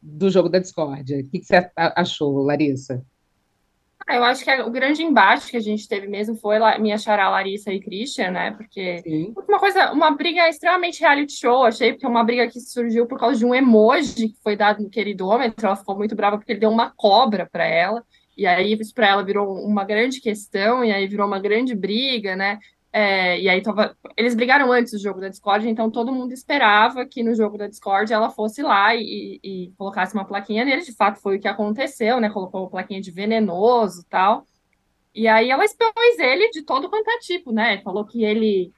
Do 0.00 0.30
jogo 0.30 0.48
da 0.48 0.60
discórdia. 0.60 1.18
O 1.18 1.28
que, 1.28 1.42
você 1.42 1.68
achou, 1.76 2.38
Larissa? 2.44 3.04
Eu 4.08 4.22
acho 4.22 4.44
que 4.44 4.62
o 4.62 4.70
grande 4.70 5.02
embate 5.02 5.50
que 5.50 5.56
a 5.56 5.60
gente 5.60 5.88
teve 5.88 6.06
mesmo 6.06 6.36
foi 6.36 6.58
minha 6.78 6.96
xará 6.96 7.28
Larissa 7.28 7.72
e 7.72 7.80
Christian, 7.80 8.30
né? 8.30 8.52
Porque 8.52 8.98
Sim. 9.02 9.34
uma 9.48 9.58
coisa, 9.58 9.90
uma 9.90 10.12
briga 10.12 10.48
extremamente 10.48 11.00
reality 11.00 11.32
show, 11.32 11.64
achei, 11.64 11.92
porque 11.92 12.06
é 12.06 12.08
uma 12.08 12.22
briga 12.22 12.46
que 12.46 12.60
surgiu 12.60 13.06
por 13.06 13.18
causa 13.18 13.36
de 13.36 13.44
um 13.44 13.52
emoji 13.52 14.28
que 14.28 14.40
foi 14.44 14.54
dado 14.54 14.80
no 14.80 14.88
queridômetro. 14.88 15.66
Ela 15.66 15.74
ficou 15.74 15.96
muito 15.96 16.14
brava 16.14 16.38
porque 16.38 16.52
ele 16.52 16.60
deu 16.60 16.70
uma 16.70 16.90
cobra 16.90 17.48
para 17.50 17.64
ela. 17.64 18.04
E 18.36 18.46
aí 18.46 18.74
isso 18.74 18.94
para 18.94 19.08
ela 19.08 19.24
virou 19.24 19.54
uma 19.64 19.82
grande 19.82 20.20
questão, 20.20 20.84
e 20.84 20.92
aí 20.92 21.06
virou 21.06 21.26
uma 21.26 21.40
grande 21.40 21.74
briga, 21.74 22.36
né? 22.36 22.60
É, 22.98 23.38
e 23.38 23.46
aí 23.46 23.60
tava, 23.60 23.94
eles 24.16 24.34
brigaram 24.34 24.72
antes 24.72 24.92
do 24.92 24.98
jogo 24.98 25.20
da 25.20 25.28
Discord, 25.28 25.68
então 25.68 25.90
todo 25.90 26.14
mundo 26.14 26.32
esperava 26.32 27.04
que 27.04 27.22
no 27.22 27.34
jogo 27.34 27.58
da 27.58 27.66
Discord 27.66 28.10
ela 28.10 28.30
fosse 28.30 28.62
lá 28.62 28.96
e, 28.96 29.38
e 29.44 29.72
colocasse 29.76 30.14
uma 30.14 30.24
plaquinha 30.24 30.64
nele. 30.64 30.80
De 30.80 30.94
fato, 30.96 31.20
foi 31.20 31.36
o 31.36 31.40
que 31.40 31.46
aconteceu, 31.46 32.18
né? 32.18 32.30
Colocou 32.30 32.62
uma 32.62 32.70
plaquinha 32.70 32.98
de 32.98 33.10
venenoso 33.10 34.02
tal. 34.08 34.46
E 35.14 35.28
aí 35.28 35.50
ela 35.50 35.62
expôs 35.66 36.18
ele 36.18 36.48
de 36.48 36.62
todo 36.62 36.88
quanto 36.88 37.10
é 37.10 37.18
tipo, 37.18 37.52
né? 37.52 37.82
Falou 37.82 38.06
que 38.06 38.24
ele 38.24 38.72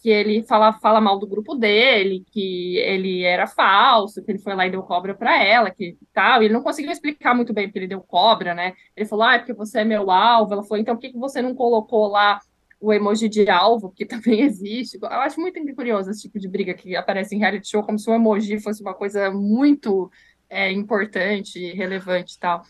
que 0.00 0.08
ele 0.08 0.42
fala, 0.44 0.72
fala 0.80 1.00
mal 1.00 1.18
do 1.18 1.26
grupo 1.26 1.54
dele, 1.54 2.24
que 2.32 2.78
ele 2.78 3.22
era 3.22 3.46
falso, 3.46 4.24
que 4.24 4.32
ele 4.32 4.38
foi 4.38 4.54
lá 4.54 4.66
e 4.66 4.70
deu 4.70 4.82
cobra 4.82 5.14
para 5.14 5.44
ela, 5.44 5.70
que 5.70 5.96
tal. 6.12 6.42
Ele 6.42 6.54
não 6.54 6.62
conseguiu 6.62 6.90
explicar 6.90 7.34
muito 7.34 7.52
bem 7.52 7.66
porque 7.68 7.80
ele 7.80 7.86
deu 7.86 8.00
cobra, 8.00 8.54
né? 8.54 8.72
Ele 8.96 9.06
falou, 9.06 9.26
ah, 9.26 9.34
é 9.34 9.38
porque 9.38 9.52
você 9.52 9.80
é 9.80 9.84
meu 9.84 10.10
alvo. 10.10 10.54
Ela 10.54 10.62
falou, 10.62 10.78
então 10.78 10.94
por 10.96 11.02
que, 11.02 11.12
que 11.12 11.18
você 11.18 11.42
não 11.42 11.54
colocou 11.54 12.08
lá 12.08 12.40
o 12.82 12.92
emoji 12.92 13.28
de 13.28 13.48
alvo, 13.48 13.92
que 13.92 14.04
também 14.04 14.42
existe. 14.42 14.98
Eu 15.00 15.08
acho 15.08 15.40
muito 15.40 15.60
curioso 15.74 16.10
esse 16.10 16.22
tipo 16.22 16.38
de 16.38 16.48
briga 16.48 16.74
que 16.74 16.96
aparece 16.96 17.34
em 17.34 17.38
reality 17.38 17.68
show, 17.68 17.82
como 17.82 17.98
se 17.98 18.10
o 18.10 18.14
emoji 18.14 18.58
fosse 18.60 18.82
uma 18.82 18.92
coisa 18.92 19.30
muito 19.30 20.10
é, 20.50 20.70
importante, 20.70 21.72
relevante 21.72 22.34
e 22.34 22.38
tal. 22.38 22.62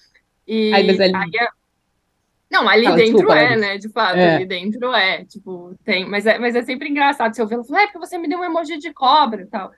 E 0.46 0.72
aí, 0.74 0.90
ali... 0.90 1.02
aí 1.02 1.30
é... 1.40 1.48
Não, 2.50 2.68
ali 2.68 2.84
dentro 2.84 3.04
desculpa, 3.04 3.38
é, 3.38 3.56
né? 3.56 3.78
De 3.78 3.88
fato, 3.88 4.18
é. 4.18 4.36
ali 4.36 4.44
dentro 4.44 4.92
é, 4.92 5.24
tipo, 5.24 5.74
tem, 5.82 6.06
mas 6.06 6.26
é, 6.26 6.38
mas 6.38 6.54
é 6.54 6.62
sempre 6.62 6.86
engraçado 6.90 7.34
se 7.34 7.40
eu 7.40 7.48
falar, 7.48 7.84
é 7.84 7.86
porque 7.86 7.98
você 7.98 8.18
me 8.18 8.28
deu 8.28 8.40
um 8.40 8.44
emoji 8.44 8.76
de 8.76 8.92
cobra 8.92 9.40
e 9.40 9.46
tal. 9.46 9.72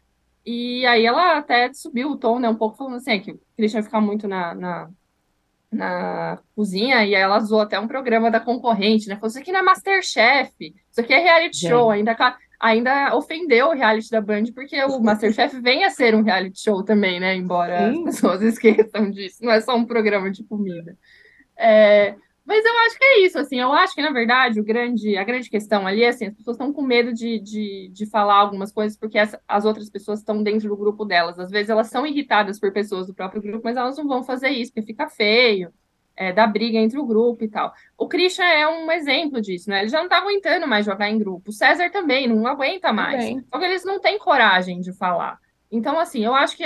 E 0.44 0.84
aí 0.84 1.06
ela 1.06 1.38
até 1.38 1.72
subiu 1.72 2.10
o 2.10 2.16
tom, 2.16 2.40
né, 2.40 2.48
um 2.48 2.56
pouco, 2.56 2.76
falando 2.76 2.96
assim, 2.96 3.12
é 3.12 3.18
que 3.20 3.30
o 3.30 3.40
Christian 3.56 3.82
ficar 3.84 4.00
muito 4.00 4.26
na, 4.26 4.54
na 4.54 4.90
na 5.74 6.38
cozinha 6.54 7.04
e 7.04 7.14
ela 7.14 7.40
zoou 7.40 7.60
até 7.60 7.78
um 7.78 7.88
programa 7.88 8.30
da 8.30 8.40
concorrente, 8.40 9.08
né? 9.08 9.16
Falou, 9.16 9.28
isso 9.28 9.38
aqui 9.38 9.52
não 9.52 9.60
é 9.60 9.62
Masterchef, 9.62 10.52
isso 10.60 11.00
aqui 11.00 11.12
é 11.12 11.18
reality 11.18 11.58
Gente. 11.58 11.70
show, 11.70 11.90
ainda, 11.90 12.16
ainda 12.60 13.16
ofendeu 13.16 13.68
o 13.68 13.74
reality 13.74 14.10
da 14.10 14.20
Band, 14.20 14.44
porque 14.54 14.82
o 14.84 15.00
Masterchef 15.00 15.60
vem 15.60 15.84
a 15.84 15.90
ser 15.90 16.14
um 16.14 16.22
reality 16.22 16.60
show 16.60 16.82
também, 16.82 17.20
né? 17.20 17.34
Embora 17.34 17.92
Sim. 17.92 17.98
as 18.08 18.14
pessoas 18.14 18.42
esqueçam 18.42 19.10
disso, 19.10 19.44
não 19.44 19.52
é 19.52 19.60
só 19.60 19.76
um 19.76 19.84
programa 19.84 20.30
de 20.30 20.44
comida. 20.44 20.96
É, 21.56 22.14
mas 22.44 22.64
eu 22.64 22.78
acho 22.80 22.98
que 22.98 23.04
é 23.04 23.20
isso, 23.24 23.38
assim, 23.38 23.58
eu 23.58 23.72
acho 23.72 23.94
que, 23.94 24.02
na 24.02 24.10
verdade, 24.10 24.60
o 24.60 24.64
grande, 24.64 25.16
a 25.16 25.24
grande 25.24 25.48
questão 25.48 25.86
ali 25.86 26.02
é 26.02 26.08
assim, 26.08 26.26
as 26.26 26.34
pessoas 26.34 26.56
estão 26.56 26.72
com 26.72 26.82
medo 26.82 27.12
de, 27.12 27.38
de, 27.38 27.88
de 27.92 28.06
falar 28.06 28.36
algumas 28.36 28.70
coisas 28.70 28.98
porque 28.98 29.18
as, 29.18 29.34
as 29.48 29.64
outras 29.64 29.88
pessoas 29.88 30.18
estão 30.18 30.42
dentro 30.42 30.68
do 30.68 30.76
grupo 30.76 31.04
delas. 31.04 31.38
Às 31.38 31.50
vezes 31.50 31.70
elas 31.70 31.88
são 31.88 32.06
irritadas 32.06 32.60
por 32.60 32.72
pessoas 32.72 33.06
do 33.06 33.14
próprio 33.14 33.40
grupo, 33.40 33.62
mas 33.64 33.76
elas 33.76 33.96
não 33.96 34.06
vão 34.06 34.22
fazer 34.22 34.50
isso, 34.50 34.72
porque 34.72 34.86
fica 34.86 35.08
feio, 35.08 35.72
é, 36.16 36.32
da 36.32 36.46
briga 36.46 36.78
entre 36.78 36.98
o 36.98 37.06
grupo 37.06 37.44
e 37.44 37.48
tal. 37.48 37.72
O 37.96 38.06
Christian 38.06 38.44
é 38.44 38.68
um 38.68 38.90
exemplo 38.90 39.40
disso, 39.40 39.70
né? 39.70 39.80
Ele 39.80 39.88
já 39.88 40.00
não 40.00 40.08
tá 40.08 40.18
aguentando 40.18 40.66
mais 40.66 40.84
jogar 40.86 41.08
em 41.08 41.18
grupo. 41.18 41.50
O 41.50 41.52
César 41.52 41.90
também 41.90 42.28
não 42.28 42.46
aguenta 42.46 42.92
mais. 42.92 43.24
Também. 43.24 43.44
Só 43.50 43.58
que 43.58 43.64
eles 43.64 43.84
não 43.84 43.98
têm 43.98 44.18
coragem 44.18 44.80
de 44.80 44.92
falar. 44.92 45.38
Então, 45.70 45.98
assim, 45.98 46.24
eu 46.24 46.34
acho 46.34 46.56
que 46.56 46.64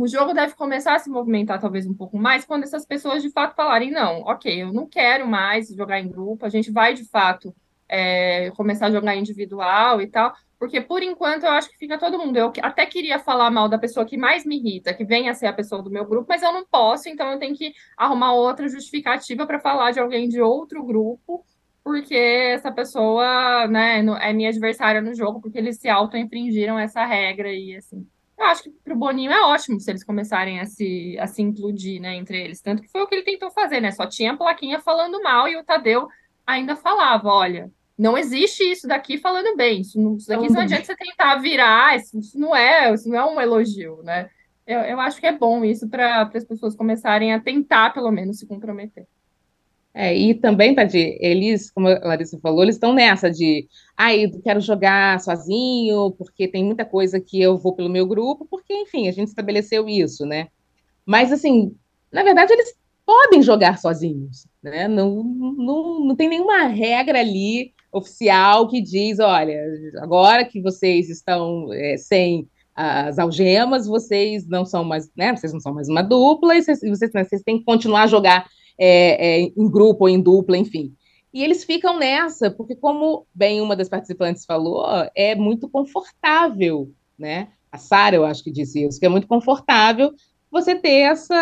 o 0.00 0.06
jogo 0.06 0.32
deve 0.32 0.54
começar 0.54 0.94
a 0.94 0.98
se 0.98 1.10
movimentar 1.10 1.60
talvez 1.60 1.86
um 1.86 1.94
pouco 1.94 2.18
mais 2.18 2.44
quando 2.44 2.64
essas 2.64 2.86
pessoas 2.86 3.22
de 3.22 3.30
fato 3.30 3.54
falarem, 3.54 3.90
não, 3.90 4.22
ok, 4.22 4.62
eu 4.62 4.72
não 4.72 4.86
quero 4.86 5.26
mais 5.26 5.68
jogar 5.68 6.00
em 6.00 6.08
grupo, 6.08 6.44
a 6.46 6.48
gente 6.48 6.70
vai 6.70 6.94
de 6.94 7.04
fato 7.04 7.54
é, 7.88 8.50
começar 8.52 8.86
a 8.86 8.90
jogar 8.90 9.16
individual 9.16 10.00
e 10.00 10.06
tal, 10.06 10.34
porque 10.58 10.80
por 10.80 11.02
enquanto 11.02 11.44
eu 11.44 11.50
acho 11.50 11.68
que 11.70 11.76
fica 11.76 11.98
todo 11.98 12.18
mundo. 12.18 12.36
Eu 12.36 12.52
até 12.62 12.86
queria 12.86 13.18
falar 13.18 13.50
mal 13.50 13.68
da 13.68 13.78
pessoa 13.78 14.06
que 14.06 14.16
mais 14.16 14.44
me 14.44 14.56
irrita, 14.56 14.94
que 14.94 15.04
venha 15.04 15.30
a 15.30 15.34
ser 15.34 15.46
a 15.46 15.52
pessoa 15.52 15.82
do 15.82 15.90
meu 15.90 16.04
grupo, 16.04 16.26
mas 16.28 16.42
eu 16.42 16.52
não 16.52 16.64
posso, 16.66 17.08
então 17.08 17.30
eu 17.32 17.38
tenho 17.38 17.54
que 17.54 17.72
arrumar 17.96 18.32
outra 18.32 18.68
justificativa 18.68 19.46
para 19.46 19.60
falar 19.60 19.90
de 19.90 20.00
alguém 20.00 20.28
de 20.28 20.40
outro 20.40 20.82
grupo, 20.84 21.44
porque 21.82 22.14
essa 22.14 22.72
pessoa, 22.72 23.66
né, 23.68 24.02
é 24.20 24.32
minha 24.32 24.48
adversária 24.48 25.02
no 25.02 25.14
jogo, 25.14 25.40
porque 25.40 25.58
eles 25.58 25.78
se 25.78 25.88
auto-infringiram 25.88 26.78
essa 26.78 27.04
regra 27.04 27.52
e 27.52 27.76
assim. 27.76 28.06
Eu 28.36 28.46
acho 28.46 28.64
que 28.64 28.70
para 28.70 28.92
o 28.92 28.96
Boninho 28.96 29.30
é 29.30 29.40
ótimo 29.42 29.78
se 29.78 29.90
eles 29.90 30.02
começarem 30.02 30.60
a 30.60 30.66
se, 30.66 31.16
a 31.18 31.26
se 31.26 31.40
implodir, 31.40 32.00
né, 32.00 32.16
entre 32.16 32.42
eles. 32.42 32.60
Tanto 32.60 32.82
que 32.82 32.88
foi 32.88 33.02
o 33.02 33.06
que 33.06 33.14
ele 33.14 33.22
tentou 33.22 33.50
fazer, 33.50 33.80
né? 33.80 33.90
Só 33.90 34.06
tinha 34.06 34.32
a 34.32 34.36
plaquinha 34.36 34.80
falando 34.80 35.22
mal 35.22 35.48
e 35.48 35.56
o 35.56 35.64
Tadeu 35.64 36.08
ainda 36.46 36.74
falava, 36.74 37.28
olha, 37.28 37.70
não 37.96 38.18
existe 38.18 38.62
isso 38.64 38.88
daqui 38.88 39.18
falando 39.18 39.56
bem. 39.56 39.80
Isso, 39.80 40.00
não, 40.00 40.16
isso 40.16 40.28
daqui 40.28 40.52
não 40.52 40.60
adianta 40.60 40.84
você 40.84 40.96
tentar 40.96 41.36
virar, 41.36 41.96
isso, 41.96 42.18
isso, 42.18 42.38
não 42.38 42.54
é, 42.54 42.92
isso 42.92 43.08
não 43.08 43.16
é 43.16 43.24
um 43.24 43.40
elogio, 43.40 44.02
né? 44.02 44.28
Eu, 44.66 44.80
eu 44.80 45.00
acho 45.00 45.20
que 45.20 45.26
é 45.26 45.32
bom 45.32 45.64
isso 45.64 45.88
para 45.88 46.22
as 46.22 46.44
pessoas 46.44 46.74
começarem 46.74 47.32
a 47.32 47.40
tentar, 47.40 47.92
pelo 47.92 48.10
menos, 48.10 48.38
se 48.38 48.46
comprometer. 48.46 49.06
É, 49.96 50.12
e 50.16 50.34
também, 50.34 50.74
Tadi, 50.74 51.16
eles, 51.20 51.70
como 51.70 51.86
a 51.86 52.00
Larissa 52.00 52.36
falou, 52.40 52.64
eles 52.64 52.74
estão 52.74 52.92
nessa 52.92 53.30
de, 53.30 53.68
ai, 53.96 54.24
ah, 54.24 54.40
quero 54.42 54.60
jogar 54.60 55.20
sozinho, 55.20 56.10
porque 56.18 56.48
tem 56.48 56.64
muita 56.64 56.84
coisa 56.84 57.20
que 57.20 57.40
eu 57.40 57.56
vou 57.56 57.76
pelo 57.76 57.88
meu 57.88 58.04
grupo, 58.04 58.44
porque, 58.50 58.74
enfim, 58.74 59.06
a 59.06 59.12
gente 59.12 59.28
estabeleceu 59.28 59.88
isso, 59.88 60.26
né? 60.26 60.48
Mas, 61.06 61.30
assim, 61.30 61.76
na 62.10 62.24
verdade, 62.24 62.52
eles 62.52 62.74
podem 63.06 63.40
jogar 63.40 63.78
sozinhos, 63.78 64.48
né? 64.60 64.88
Não, 64.88 65.22
não, 65.22 66.00
não 66.00 66.16
tem 66.16 66.28
nenhuma 66.28 66.66
regra 66.66 67.20
ali 67.20 67.72
oficial 67.92 68.66
que 68.66 68.80
diz, 68.80 69.20
olha, 69.20 69.62
agora 69.98 70.44
que 70.44 70.60
vocês 70.60 71.08
estão 71.08 71.72
é, 71.72 71.96
sem 71.96 72.48
as 72.74 73.20
algemas, 73.20 73.86
vocês 73.86 74.48
não 74.48 74.64
são 74.64 74.82
mais, 74.82 75.08
né? 75.16 75.36
Vocês 75.36 75.52
não 75.52 75.60
são 75.60 75.72
mais 75.72 75.88
uma 75.88 76.02
dupla, 76.02 76.56
e 76.56 76.62
vocês, 76.62 76.80
vocês, 76.80 77.12
né, 77.12 77.22
vocês 77.22 77.42
têm 77.42 77.58
que 77.58 77.64
continuar 77.64 78.02
a 78.02 78.06
jogar 78.08 78.46
é, 78.78 79.40
é, 79.40 79.40
em 79.42 79.70
grupo 79.70 80.04
ou 80.04 80.08
em 80.08 80.20
dupla, 80.20 80.56
enfim. 80.56 80.94
E 81.32 81.42
eles 81.42 81.64
ficam 81.64 81.98
nessa, 81.98 82.50
porque, 82.50 82.76
como 82.76 83.26
bem 83.34 83.60
uma 83.60 83.74
das 83.74 83.88
participantes 83.88 84.44
falou, 84.44 84.86
é 85.16 85.34
muito 85.34 85.68
confortável, 85.68 86.92
né? 87.18 87.48
A 87.72 87.78
Sara, 87.78 88.14
eu 88.14 88.24
acho 88.24 88.44
que 88.44 88.52
disse 88.52 88.84
isso, 88.84 89.00
que 89.00 89.06
é 89.06 89.08
muito 89.08 89.26
confortável 89.26 90.12
você 90.48 90.76
ter 90.76 91.00
essa, 91.10 91.34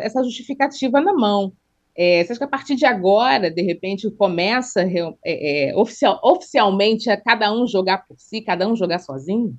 essa 0.00 0.22
justificativa 0.22 1.00
na 1.00 1.12
mão. 1.12 1.52
É, 1.96 2.22
você 2.22 2.32
acha 2.32 2.38
que 2.38 2.44
a 2.44 2.48
partir 2.48 2.76
de 2.76 2.86
agora, 2.86 3.50
de 3.50 3.62
repente, 3.62 4.08
começa 4.12 4.82
é, 4.82 5.70
é, 5.70 5.76
oficial, 5.76 6.20
oficialmente 6.22 7.10
a 7.10 7.20
cada 7.20 7.52
um 7.52 7.66
jogar 7.66 8.06
por 8.06 8.16
si, 8.18 8.40
cada 8.40 8.68
um 8.68 8.76
jogar 8.76 9.00
sozinho? 9.00 9.58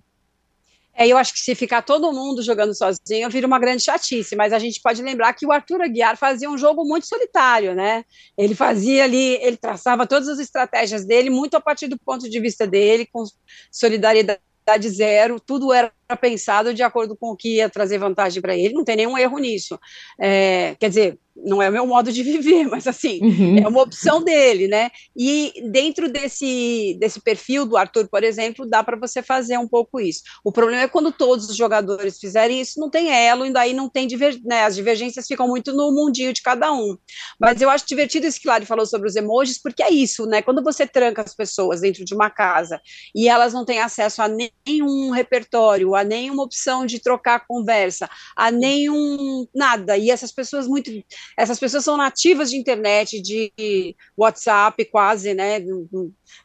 É, 0.96 1.08
eu 1.08 1.18
acho 1.18 1.34
que 1.34 1.40
se 1.40 1.56
ficar 1.56 1.82
todo 1.82 2.14
mundo 2.14 2.44
jogando 2.44 2.74
sozinho, 2.76 3.30
vira 3.30 3.48
uma 3.48 3.58
grande 3.58 3.82
chatice, 3.82 4.36
mas 4.36 4.54
a 4.54 4.60
gente 4.60 4.80
pode 4.80 5.02
lembrar 5.02 5.34
que 5.34 5.46
o 5.46 5.52
Arthur 5.52 5.82
Aguiar 5.82 6.16
fazia 6.18 6.50
um 6.50 6.58
jogo 6.58 6.86
muito 6.86 7.08
solitário, 7.08 7.74
né? 7.74 8.06
Ele 8.38 8.54
fazia 8.54 9.04
ali, 9.04 9.36
ele 9.42 9.58
traçava 9.58 10.06
todas 10.06 10.28
as 10.30 10.38
estratégias 10.38 11.04
dele, 11.04 11.32
muito 11.32 11.58
a 11.58 11.62
partir 11.62 11.88
do 11.88 11.98
ponto 11.98 12.30
de 12.30 12.40
vista 12.40 12.68
dele, 12.68 13.08
com 13.12 13.24
solidariedade 13.72 14.90
zero, 14.90 15.40
tudo 15.40 15.74
era 15.74 15.92
pensado 16.20 16.74
de 16.74 16.84
acordo 16.84 17.16
com 17.16 17.32
o 17.32 17.36
que 17.36 17.58
ia 17.58 17.70
trazer 17.70 17.98
vantagem 17.98 18.42
para 18.42 18.56
ele, 18.56 18.74
não 18.74 18.84
tem 18.84 18.96
nenhum 18.96 19.18
erro 19.18 19.38
nisso. 19.40 19.80
É, 20.20 20.76
quer 20.80 20.90
dizer, 20.90 21.20
não 21.36 21.62
é 21.62 21.70
o 21.70 21.72
meu 21.72 21.88
modo 21.88 22.12
de 22.12 22.22
viver, 22.24 22.68
mas 22.68 22.88
assim, 22.88 23.20
uhum. 23.22 23.58
é 23.58 23.68
uma 23.68 23.82
opção 23.82 24.24
dele, 24.24 24.68
né? 24.68 24.92
E 25.16 25.54
dentro 25.72 26.10
desse, 26.10 26.96
desse 27.00 27.20
perfil 27.20 27.66
do 27.66 27.78
Arthur, 27.78 28.08
por 28.08 28.24
exemplo, 28.24 28.66
dá 28.66 28.84
para 28.84 28.98
você 28.98 29.22
fazer 29.22 29.58
um 29.58 29.68
pouco 29.68 30.00
isso. 30.00 30.22
O 30.44 30.52
problema 30.52 30.84
é 30.84 30.88
quando 30.88 31.12
todos 31.12 31.50
os 31.50 31.56
jogadores 31.56 32.20
fizerem 32.20 32.62
isso, 32.62 32.80
não 32.80 32.90
tem 32.90 33.12
elo, 33.12 33.46
e 33.46 33.52
daí 33.52 33.74
não 33.74 33.90
tem 33.90 34.08
diver, 34.08 34.40
né, 34.44 34.64
as 34.64 34.76
divergências 34.76 35.28
ficam 35.28 35.48
muito 35.48 35.74
no 35.74 35.92
mundinho 35.92 36.34
de 36.34 36.42
cada 36.42 36.72
um. 36.72 36.98
Mas 37.40 37.62
eu 37.62 37.70
acho 37.70 37.88
divertido 37.88 38.28
isso 38.28 38.40
que 38.40 38.48
Lari 38.48 38.66
falou 38.66 38.86
sobre 38.86 39.08
os 39.08 39.16
emojis, 39.16 39.60
porque 39.62 39.82
é 39.82 39.92
isso, 39.92 40.26
né? 40.26 40.42
Quando 40.42 40.64
você 40.64 40.86
tranca 40.86 41.22
as 41.22 41.36
pessoas 41.36 41.82
dentro 41.82 42.06
de 42.06 42.14
uma 42.14 42.30
casa 42.30 42.80
e 43.16 43.28
elas 43.28 43.54
não 43.54 43.66
têm 43.66 43.80
acesso 43.80 44.22
a 44.22 44.28
nenhum 44.28 45.12
repertório, 45.12 45.93
a 45.96 46.04
nenhuma 46.04 46.44
opção 46.44 46.86
de 46.86 47.00
trocar 47.00 47.46
conversa, 47.48 48.10
a 48.36 48.52
nenhum 48.52 49.48
nada, 49.54 49.98
e 49.98 50.10
essas 50.10 50.32
pessoas 50.32 50.68
muito 50.68 50.92
essas 51.38 51.60
pessoas 51.60 51.84
são 51.84 51.98
nativas 51.98 52.50
de 52.50 52.58
internet, 52.58 53.22
de 53.22 53.96
WhatsApp, 54.18 54.86
quase, 54.86 55.34
né? 55.34 55.60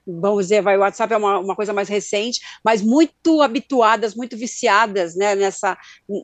Vamos 0.07 0.47
dizer, 0.47 0.63
vai, 0.63 0.77
WhatsApp 0.77 1.13
é 1.13 1.17
uma, 1.17 1.39
uma 1.39 1.57
coisa 1.57 1.73
mais 1.73 1.89
recente, 1.89 2.41
mas 2.65 2.83
muito 2.83 3.43
habituadas, 3.43 4.15
muito 4.15 4.37
viciadas 4.37 5.15
né, 5.15 5.35
nessa, 5.35 5.77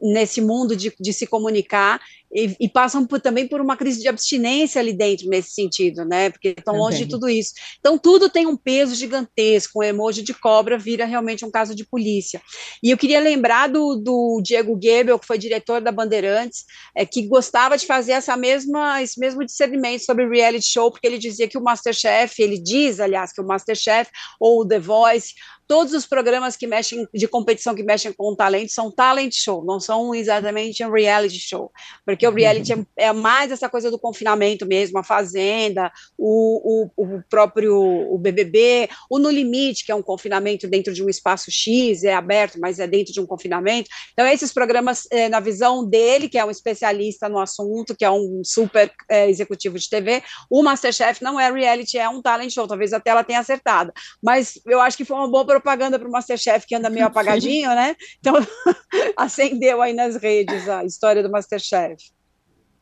nesse 0.03 0.41
mundo 0.41 0.77
de, 0.77 0.95
de 0.99 1.13
se 1.13 1.27
comunicar 1.27 2.01
e, 2.35 2.57
e, 2.59 2.69
passam 2.69 3.07
por, 3.07 3.21
também 3.21 3.47
por 3.47 3.61
uma 3.61 3.77
crise 3.77 4.01
de 4.01 4.09
abstinência 4.09 4.81
ali 4.81 4.93
dentro, 4.93 5.29
nesse 5.29 5.51
sentido, 5.51 6.05
né? 6.05 6.31
Porque 6.31 6.55
estão 6.59 6.77
longe 6.77 7.05
de 7.05 7.07
tudo 7.07 7.29
isso. 7.29 7.53
Então, 7.79 7.97
tudo 7.97 8.29
tem 8.29 8.47
um 8.47 8.57
peso 8.57 8.95
gigantesco. 8.97 9.79
O 9.79 9.83
emoji 9.83 10.23
de 10.23 10.35
cobra 10.35 10.77
vira 10.77 11.05
realmente 11.05 11.45
um 11.45 11.51
caso 11.51 11.75
de 11.75 11.85
polícia. 11.85 12.43
E 12.83 12.91
eu 12.91 12.99
queria 12.99 13.21
lembrar 13.21 13.69
do, 13.69 13.95
do 13.95 14.41
Diego 14.43 14.79
Gebel, 14.83 15.19
que 15.19 15.27
foi 15.27 15.39
diretor 15.39 15.81
da 15.81 15.93
Bandeirantes, 15.93 16.65
é, 16.95 17.07
que 17.07 17.23
gostava 17.23 17.79
de 17.79 17.87
fazer 17.87 18.13
essa 18.13 18.37
mesma, 18.37 19.01
esse 19.01 19.19
mesmo 19.21 19.45
discernimento 19.45 20.05
sobre 20.05 20.29
reality 20.29 20.67
show, 20.67 20.91
porque 20.91 21.07
ele 21.07 21.19
dizia 21.19 21.47
que 21.47 21.57
o 21.57 21.63
Masterchef, 21.63 22.43
ele 22.43 22.59
diz, 22.59 22.99
aliás, 22.99 23.33
que 23.33 23.41
o 23.41 23.47
Masterchef 23.47 24.11
ou 24.41 24.63
o 24.63 24.67
The 24.67 24.81
Voice 24.81 25.35
todos 25.67 25.95
os 25.95 26.07
programas 26.07 26.57
que 26.57 26.67
mexem 26.67 27.07
de 27.13 27.27
competição 27.27 27.75
que 27.75 27.83
mexem 27.83 28.13
com 28.13 28.35
talento 28.35 28.73
são 28.73 28.91
talent 28.91 29.35
show, 29.35 29.65
não 29.65 29.81
são 29.81 30.15
exatamente 30.15 30.85
um 30.85 30.91
reality 30.91 31.39
show, 31.39 31.71
porque 32.05 32.27
o 32.27 32.31
reality 32.31 32.73
é, 32.73 33.07
é, 33.07 33.13
mais 33.13 33.51
essa 33.51 33.69
coisa 33.69 33.91
do 33.91 33.99
confinamento 33.99 34.67
mesmo, 34.67 34.99
a 34.99 35.05
fazenda, 35.05 35.91
o, 36.19 36.91
o, 36.97 37.05
o, 37.17 37.23
próprio 37.29 37.75
o 37.75 38.19
BBB, 38.19 38.89
o 39.11 39.19
No 39.19 39.31
Limite, 39.31 39.85
que 39.85 39.93
é 39.93 39.95
um 39.95 40.03
confinamento 40.03 40.69
dentro 40.69 40.93
de 40.93 41.03
um 41.03 41.09
espaço 41.09 41.51
X, 41.51 42.05
é 42.05 42.15
aberto, 42.15 42.59
mas 42.61 42.79
é 42.79 42.87
dentro 42.87 43.13
de 43.13 43.21
um 43.21 43.27
confinamento. 43.27 43.89
Então 44.13 44.27
esses 44.27 44.53
programas, 44.53 45.07
é, 45.11 45.29
na 45.29 45.41
visão 45.41 45.85
dele, 45.85 46.29
que 46.29 46.39
é 46.39 46.45
um 46.45 46.51
especialista 46.51 47.29
no 47.29 47.39
assunto, 47.39 47.97
que 47.97 48.05
é 48.05 48.11
um 48.11 48.43
super 48.45 48.93
é, 49.09 49.29
executivo 49.31 49.79
de 49.79 49.89
TV, 49.89 50.23
o 50.51 50.63
Masterchef 50.63 51.23
não 51.23 51.41
é 51.41 51.51
reality, 51.51 51.99
é 51.99 52.09
um 52.09 52.21
talent 52.21 52.51
show, 52.51 52.69
talvez 52.69 52.93
até 52.93 53.11
ela 53.11 53.25
tenha 53.25 53.41
acertado, 53.41 53.93
mas 54.23 54.61
eu 54.67 54.81
acho 54.81 54.97
que 54.97 55.05
foi 55.05 55.17
uma 55.17 55.29
boa 55.29 55.45
propaganda 55.55 55.99
para 55.99 56.09
o 56.09 56.11
Masterchef 56.11 56.67
que 56.67 56.75
anda 56.75 56.91
meio 56.91 57.07
apagadinho, 57.07 57.71
né? 57.71 57.95
Então, 58.19 58.35
acendeu 59.17 59.81
aí 59.81 59.93
nas 59.93 60.17
redes 60.17 60.69
a 60.69 60.85
história 60.85 61.23
do 61.23 61.31
Masterchef. 61.31 62.11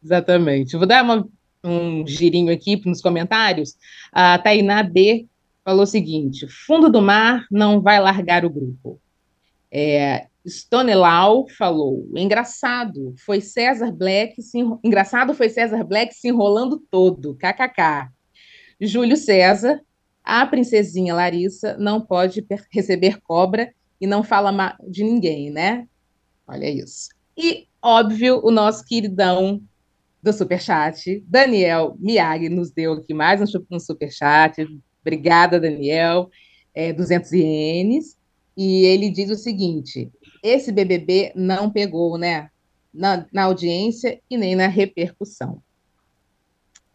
Exatamente. 0.02 0.76
vou 0.76 0.86
dar 0.86 1.04
uma, 1.04 1.28
um 1.62 2.06
girinho 2.06 2.52
aqui 2.52 2.80
nos 2.84 3.00
comentários. 3.00 3.76
A 4.10 4.38
Tainá 4.38 4.82
B 4.82 5.26
falou 5.64 5.82
o 5.82 5.86
seguinte: 5.86 6.46
fundo 6.48 6.90
do 6.90 7.00
mar 7.00 7.46
não 7.50 7.80
vai 7.80 8.00
largar 8.00 8.44
o 8.44 8.50
grupo. 8.50 9.00
É, 9.70 10.26
Stonelau 10.46 11.46
falou: 11.56 12.08
engraçado, 12.16 13.14
foi 13.24 13.40
César 13.40 13.92
Black 13.92 14.42
se 14.42 14.58
engraçado 14.82 15.34
foi 15.34 15.48
César 15.48 15.84
Black 15.84 16.14
se 16.14 16.28
enrolando 16.28 16.82
todo, 16.90 17.36
kkk. 17.36 18.10
Júlio 18.80 19.16
César 19.16 19.80
a 20.24 20.46
princesinha 20.46 21.14
Larissa 21.14 21.76
não 21.78 22.00
pode 22.00 22.46
receber 22.70 23.20
cobra 23.22 23.72
e 24.00 24.06
não 24.06 24.22
fala 24.22 24.76
de 24.88 25.02
ninguém, 25.02 25.50
né? 25.50 25.86
Olha 26.46 26.68
isso. 26.68 27.08
E, 27.36 27.66
óbvio, 27.80 28.40
o 28.44 28.50
nosso 28.50 28.84
queridão 28.84 29.62
do 30.22 30.32
Superchat, 30.32 31.22
Daniel 31.26 31.96
Miyagi, 31.98 32.48
nos 32.48 32.70
deu 32.70 32.92
aqui 32.92 33.12
mais 33.12 33.40
um, 33.40 33.78
Superchat. 33.78 34.66
Obrigada, 35.00 35.58
Daniel. 35.58 36.30
É, 36.74 36.92
200 36.92 37.32
ienes. 37.32 38.16
E 38.56 38.84
ele 38.84 39.10
diz 39.10 39.30
o 39.30 39.36
seguinte: 39.36 40.10
esse 40.42 40.70
BBB 40.70 41.32
não 41.34 41.70
pegou, 41.70 42.16
né? 42.16 42.50
Na, 42.92 43.26
na 43.32 43.44
audiência 43.44 44.20
e 44.28 44.36
nem 44.36 44.54
na 44.54 44.66
repercussão. 44.66 45.62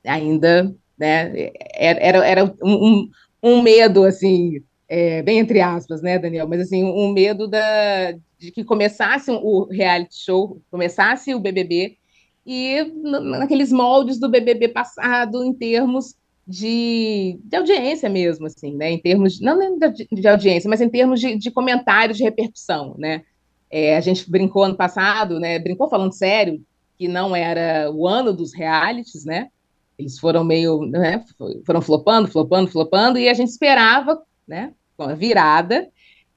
Ainda 0.05 0.73
né? 0.97 1.51
Era, 1.73 2.25
era 2.25 2.55
um, 2.63 3.09
um, 3.43 3.61
medo, 3.61 4.03
assim, 4.03 4.61
é, 4.87 5.21
bem 5.21 5.39
entre 5.39 5.61
aspas, 5.61 6.01
né, 6.01 6.17
Daniel? 6.17 6.47
Mas, 6.47 6.61
assim, 6.61 6.83
um 6.83 7.11
medo 7.11 7.47
da, 7.47 8.13
de 8.39 8.51
que 8.51 8.63
começasse 8.63 9.31
o 9.31 9.65
reality 9.65 10.15
show, 10.15 10.61
começasse 10.71 11.33
o 11.33 11.39
BBB, 11.39 11.97
e 12.45 12.81
naqueles 13.03 13.71
moldes 13.71 14.19
do 14.19 14.29
BBB 14.29 14.69
passado, 14.69 15.43
em 15.43 15.53
termos 15.53 16.15
de, 16.47 17.37
de 17.43 17.57
audiência 17.57 18.09
mesmo, 18.09 18.47
assim, 18.47 18.73
né? 18.73 18.89
Em 18.89 18.97
termos, 18.97 19.41
não 19.41 19.59
de, 19.77 20.07
de 20.09 20.27
audiência, 20.27 20.69
mas 20.69 20.79
em 20.79 20.87
termos 20.87 21.19
de, 21.19 21.37
de 21.37 21.51
comentários 21.51 22.17
de 22.17 22.23
repercussão, 22.23 22.95
né? 22.97 23.23
É, 23.69 23.97
a 23.97 23.99
gente 23.99 24.31
brincou 24.31 24.63
ano 24.63 24.77
passado, 24.77 25.41
né? 25.41 25.59
Brincou 25.59 25.89
falando 25.89 26.13
sério, 26.13 26.63
que 26.97 27.07
não 27.07 27.35
era 27.35 27.91
o 27.91 28.07
ano 28.07 28.31
dos 28.31 28.53
realities, 28.53 29.25
né? 29.25 29.49
Eles 29.97 30.19
foram 30.19 30.43
meio, 30.43 30.81
né, 30.81 31.23
foram 31.65 31.81
flopando, 31.81 32.27
flopando, 32.27 32.69
flopando, 32.69 33.17
e 33.17 33.27
a 33.27 33.33
gente 33.33 33.49
esperava, 33.49 34.21
né, 34.47 34.73
com 34.95 35.03
a 35.03 35.15
virada, 35.15 35.87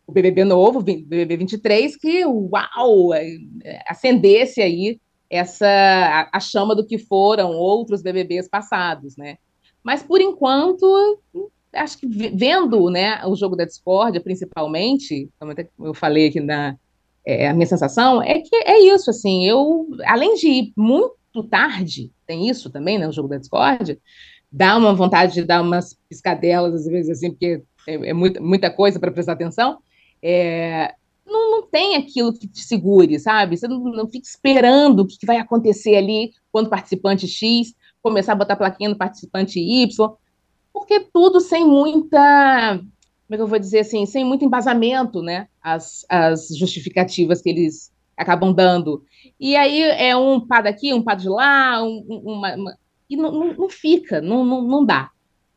o 0.07 0.13
BBB 0.13 0.45
novo, 0.45 0.83
BBB 0.83 1.37
23, 1.37 1.97
que, 1.97 2.25
uau, 2.25 3.11
acendesse 3.87 4.61
aí 4.61 4.99
essa, 5.29 5.67
a, 5.67 6.37
a 6.37 6.41
chama 6.41 6.75
do 6.75 6.85
que 6.85 6.99
foram 6.99 7.53
outros 7.53 8.03
BBBs 8.03 8.49
passados, 8.49 9.17
né. 9.17 9.37
Mas, 9.83 10.03
por 10.03 10.21
enquanto, 10.21 11.21
acho 11.73 11.99
que 11.99 12.07
vendo, 12.07 12.91
né, 12.91 13.25
o 13.27 13.37
jogo 13.37 13.57
da 13.57 13.65
discórdia, 13.65 14.21
principalmente, 14.21 15.29
como 15.39 15.55
eu 15.79 15.95
falei 15.95 16.29
aqui 16.29 16.41
na, 16.41 16.77
é, 17.25 17.49
a 17.49 17.55
minha 17.55 17.67
sensação 17.67 18.23
é 18.23 18.41
que 18.41 18.57
é 18.57 18.81
isso, 18.81 19.11
assim, 19.11 19.47
eu, 19.47 19.89
além 20.05 20.35
de 20.35 20.49
ir 20.49 20.73
muito 20.77 21.45
tarde, 21.49 22.11
tem 22.31 22.49
isso 22.49 22.71
também, 22.71 22.97
né, 22.97 23.09
o 23.09 23.13
jogo 23.13 23.29
da 23.29 23.39
discórdia, 23.39 23.99
dá 24.53 24.77
uma 24.77 24.95
vontade 24.95 25.35
de 25.35 25.43
dar 25.43 25.61
umas 25.63 25.99
piscadelas, 26.09 26.75
às 26.75 26.87
vezes, 26.87 27.11
assim, 27.11 27.31
porque 27.31 27.61
é, 27.89 28.11
é 28.11 28.13
muita, 28.13 28.41
muita 28.41 28.71
coisa 28.71 29.01
para 29.01 29.11
prestar 29.11 29.33
atenção, 29.33 29.79
é, 30.23 30.95
não, 31.27 31.51
não, 31.51 31.63
tem 31.67 31.97
aquilo 31.97 32.33
que 32.33 32.47
te 32.47 32.61
segure, 32.61 33.19
sabe? 33.19 33.57
Você 33.57 33.67
não, 33.67 33.81
não 33.81 34.09
fica 34.09 34.29
esperando 34.29 35.01
o 35.01 35.07
que, 35.07 35.19
que 35.19 35.27
vai 35.27 35.39
acontecer 35.39 35.97
ali 35.97 36.31
quando 36.53 36.67
o 36.67 36.71
participante 36.71 37.27
X 37.27 37.75
começar 38.01 38.33
a 38.33 38.37
botar 38.37 38.55
plaquinha 38.55 38.91
no 38.91 38.99
participante 38.99 39.59
Y, 39.59 39.89
porque 40.73 41.01
tudo 41.13 41.41
sem 41.41 41.67
muita, 41.67 42.77
como 42.79 43.33
é 43.33 43.37
que 43.37 43.43
eu 43.43 43.47
vou 43.49 43.59
dizer 43.59 43.81
assim, 43.81 44.07
sem 44.07 44.25
muito 44.25 44.45
embasamento, 44.45 45.21
né? 45.21 45.49
As, 45.61 46.07
as 46.09 46.47
justificativas 46.57 47.43
que 47.43 47.51
eles 47.51 47.91
acabam 48.21 48.53
dando. 48.53 49.03
E 49.39 49.57
aí 49.57 49.83
é 49.83 50.17
um 50.17 50.41
pá 50.41 50.61
daqui, 50.61 50.93
um 50.93 51.03
pá 51.03 51.15
de 51.15 51.29
lá, 51.29 51.83
um, 51.83 52.05
uma, 52.09 52.55
uma, 52.55 52.79
e 53.09 53.17
não, 53.17 53.33
não, 53.33 53.55
não 53.55 53.69
fica, 53.69 54.21
não, 54.21 54.45
não, 54.45 54.63
não 54.63 54.85
dá. 54.85 55.11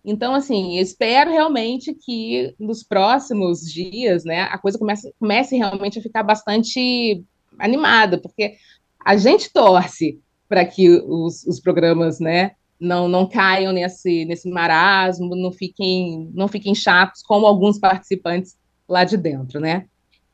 Então, 0.05 0.33
assim, 0.33 0.77
espero 0.77 1.31
realmente 1.31 1.93
que 1.93 2.53
nos 2.59 2.83
próximos 2.83 3.61
dias, 3.61 4.25
né, 4.25 4.41
a 4.43 4.57
coisa 4.57 4.77
comece, 4.77 5.13
comece 5.19 5.55
realmente 5.55 5.99
a 5.99 6.01
ficar 6.01 6.23
bastante 6.23 7.23
animada, 7.57 8.17
porque 8.17 8.55
a 9.03 9.15
gente 9.15 9.51
torce 9.51 10.19
para 10.49 10.65
que 10.65 10.89
os, 10.89 11.45
os 11.45 11.59
programas, 11.59 12.19
né, 12.19 12.51
não, 12.79 13.07
não 13.07 13.27
caiam 13.27 13.71
nesse, 13.71 14.25
nesse 14.25 14.49
marasmo, 14.49 15.35
não 15.35 15.51
fiquem, 15.51 16.29
não 16.33 16.47
fiquem 16.47 16.75
chatos 16.75 17.21
como 17.21 17.45
alguns 17.45 17.79
participantes 17.79 18.57
lá 18.87 19.05
de 19.05 19.15
dentro, 19.15 19.59
né? 19.59 19.85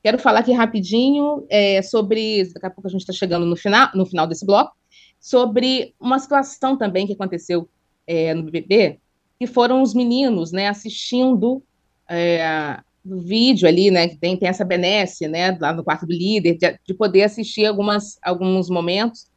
Quero 0.01 0.17
falar 0.17 0.39
aqui 0.39 0.53
rapidinho 0.53 1.45
é, 1.49 1.81
sobre, 1.81 2.45
daqui 2.53 2.65
a 2.65 2.69
pouco 2.69 2.87
a 2.87 2.91
gente 2.91 3.01
está 3.01 3.13
chegando 3.13 3.45
no 3.45 3.55
final, 3.55 3.89
no 3.93 4.05
final 4.05 4.25
desse 4.25 4.45
bloco, 4.45 4.73
sobre 5.19 5.93
uma 5.99 6.17
situação 6.19 6.77
também 6.77 7.05
que 7.05 7.13
aconteceu 7.13 7.69
é, 8.07 8.33
no 8.33 8.43
BBB, 8.43 8.99
que 9.37 9.45
foram 9.45 9.81
os 9.81 9.93
meninos, 9.93 10.51
né, 10.51 10.67
assistindo 10.67 11.61
é, 12.09 12.79
o 13.05 13.17
vídeo 13.19 13.67
ali, 13.67 13.91
né, 13.91 14.07
que 14.07 14.17
tem, 14.17 14.37
tem 14.37 14.47
essa 14.47 14.63
benesse, 14.63 15.27
né, 15.27 15.57
lá 15.59 15.73
no 15.73 15.83
quarto 15.83 16.05
do 16.05 16.13
líder, 16.13 16.57
de, 16.57 16.79
de 16.85 16.93
poder 16.93 17.23
assistir 17.23 17.65
algumas, 17.65 18.17
alguns 18.21 18.69
momentos, 18.69 19.27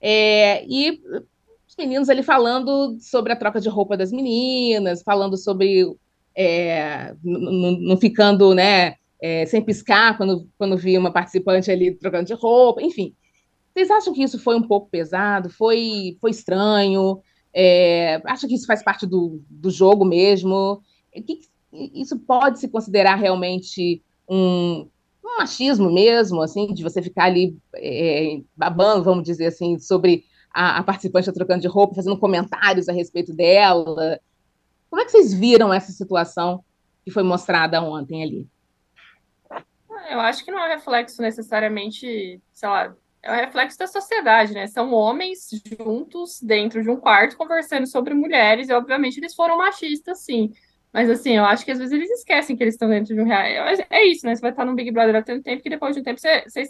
é, 0.00 0.64
e 0.66 1.00
os 1.68 1.76
meninos 1.78 2.08
ali 2.08 2.22
falando 2.22 2.96
sobre 3.00 3.32
a 3.32 3.36
troca 3.36 3.60
de 3.60 3.68
roupa 3.68 3.96
das 3.96 4.10
meninas, 4.10 5.02
falando 5.02 5.36
sobre 5.36 5.84
é, 6.34 7.14
não 7.22 7.96
ficando, 7.96 8.54
né, 8.54 8.96
é, 9.20 9.44
sem 9.46 9.62
piscar 9.62 10.16
quando, 10.16 10.48
quando 10.56 10.76
via 10.76 10.98
uma 10.98 11.12
participante 11.12 11.70
ali 11.70 11.92
trocando 11.92 12.26
de 12.26 12.34
roupa, 12.34 12.82
enfim. 12.82 13.14
Vocês 13.72 13.90
acham 13.90 14.12
que 14.12 14.22
isso 14.22 14.38
foi 14.38 14.56
um 14.56 14.66
pouco 14.66 14.88
pesado? 14.90 15.50
Foi, 15.50 16.16
foi 16.20 16.30
estranho? 16.30 17.20
É, 17.52 18.20
acha 18.24 18.48
que 18.48 18.54
isso 18.54 18.66
faz 18.66 18.82
parte 18.82 19.06
do, 19.06 19.42
do 19.48 19.70
jogo 19.70 20.04
mesmo? 20.04 20.82
Que, 21.12 21.40
isso 21.72 22.18
pode 22.18 22.58
se 22.58 22.68
considerar 22.68 23.14
realmente 23.14 24.02
um, 24.28 24.88
um, 25.24 25.38
machismo 25.38 25.92
mesmo, 25.92 26.42
assim, 26.42 26.72
de 26.74 26.82
você 26.82 27.00
ficar 27.00 27.24
ali 27.24 27.56
é, 27.76 28.40
babando, 28.56 29.04
vamos 29.04 29.24
dizer 29.24 29.46
assim, 29.46 29.78
sobre 29.78 30.24
a, 30.52 30.78
a 30.78 30.82
participante 30.82 31.32
trocando 31.32 31.60
de 31.60 31.68
roupa, 31.68 31.94
fazendo 31.94 32.18
comentários 32.18 32.88
a 32.88 32.92
respeito 32.92 33.32
dela. 33.32 34.18
Como 34.88 35.00
é 35.00 35.04
que 35.04 35.12
vocês 35.12 35.32
viram 35.32 35.72
essa 35.72 35.92
situação 35.92 36.64
que 37.04 37.10
foi 37.10 37.22
mostrada 37.22 37.80
ontem 37.80 38.22
ali? 38.22 38.48
Eu 40.10 40.20
acho 40.20 40.44
que 40.44 40.50
não 40.50 40.58
é 40.58 40.74
reflexo 40.74 41.22
necessariamente, 41.22 42.42
sei 42.52 42.68
lá, 42.68 42.94
é 43.22 43.32
um 43.32 43.36
reflexo 43.36 43.78
da 43.78 43.86
sociedade, 43.86 44.52
né? 44.52 44.66
São 44.66 44.92
homens 44.92 45.48
juntos 45.78 46.40
dentro 46.42 46.82
de 46.82 46.90
um 46.90 46.96
quarto 46.96 47.36
conversando 47.36 47.86
sobre 47.86 48.12
mulheres, 48.12 48.68
e 48.68 48.72
obviamente 48.72 49.18
eles 49.18 49.34
foram 49.34 49.58
machistas, 49.58 50.20
sim. 50.24 50.52
Mas 50.92 51.08
assim, 51.08 51.36
eu 51.36 51.44
acho 51.44 51.64
que 51.64 51.70
às 51.70 51.78
vezes 51.78 51.92
eles 51.92 52.10
esquecem 52.10 52.56
que 52.56 52.62
eles 52.64 52.74
estão 52.74 52.88
dentro 52.88 53.14
de 53.14 53.20
um 53.20 53.24
real. 53.24 53.68
É 53.88 54.04
isso, 54.04 54.26
né? 54.26 54.34
Você 54.34 54.40
vai 54.42 54.50
estar 54.50 54.64
no 54.64 54.74
Big 54.74 54.90
Brother 54.90 55.14
há 55.16 55.22
tanto 55.22 55.44
tempo 55.44 55.62
que 55.62 55.70
depois 55.70 55.94
de 55.94 56.00
um 56.00 56.04
tempo 56.04 56.18
você, 56.18 56.42
você, 56.42 56.64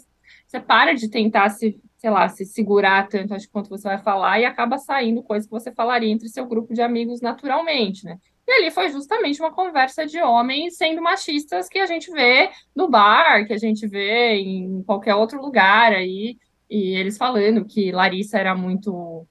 você 0.45 0.59
para 0.59 0.93
de 0.93 1.09
tentar 1.09 1.49
se, 1.49 1.81
sei 1.97 2.09
lá, 2.11 2.29
se 2.29 2.45
segurar 2.45 3.07
tanto 3.07 3.33
acho, 3.33 3.49
quanto 3.49 3.69
você 3.69 3.87
vai 3.87 3.97
falar 3.97 4.39
e 4.39 4.45
acaba 4.45 4.77
saindo 4.77 5.23
coisa 5.23 5.47
que 5.47 5.51
você 5.51 5.71
falaria 5.71 6.11
entre 6.11 6.29
seu 6.29 6.45
grupo 6.45 6.73
de 6.73 6.81
amigos 6.81 7.21
naturalmente, 7.21 8.05
né? 8.05 8.17
E 8.47 8.51
ali 8.51 8.71
foi 8.71 8.89
justamente 8.89 9.39
uma 9.39 9.51
conversa 9.51 10.05
de 10.05 10.21
homens 10.21 10.75
sendo 10.75 11.01
machistas 11.01 11.67
que 11.69 11.79
a 11.79 11.85
gente 11.85 12.11
vê 12.11 12.49
no 12.75 12.89
bar, 12.89 13.45
que 13.45 13.53
a 13.53 13.57
gente 13.57 13.87
vê 13.87 14.35
em 14.35 14.83
qualquer 14.83 15.15
outro 15.15 15.41
lugar 15.41 15.93
aí, 15.93 16.37
e 16.69 16.95
eles 16.95 17.17
falando 17.17 17.65
que 17.65 17.91
Larissa 17.91 18.37
era 18.37 18.55
muito. 18.55 19.25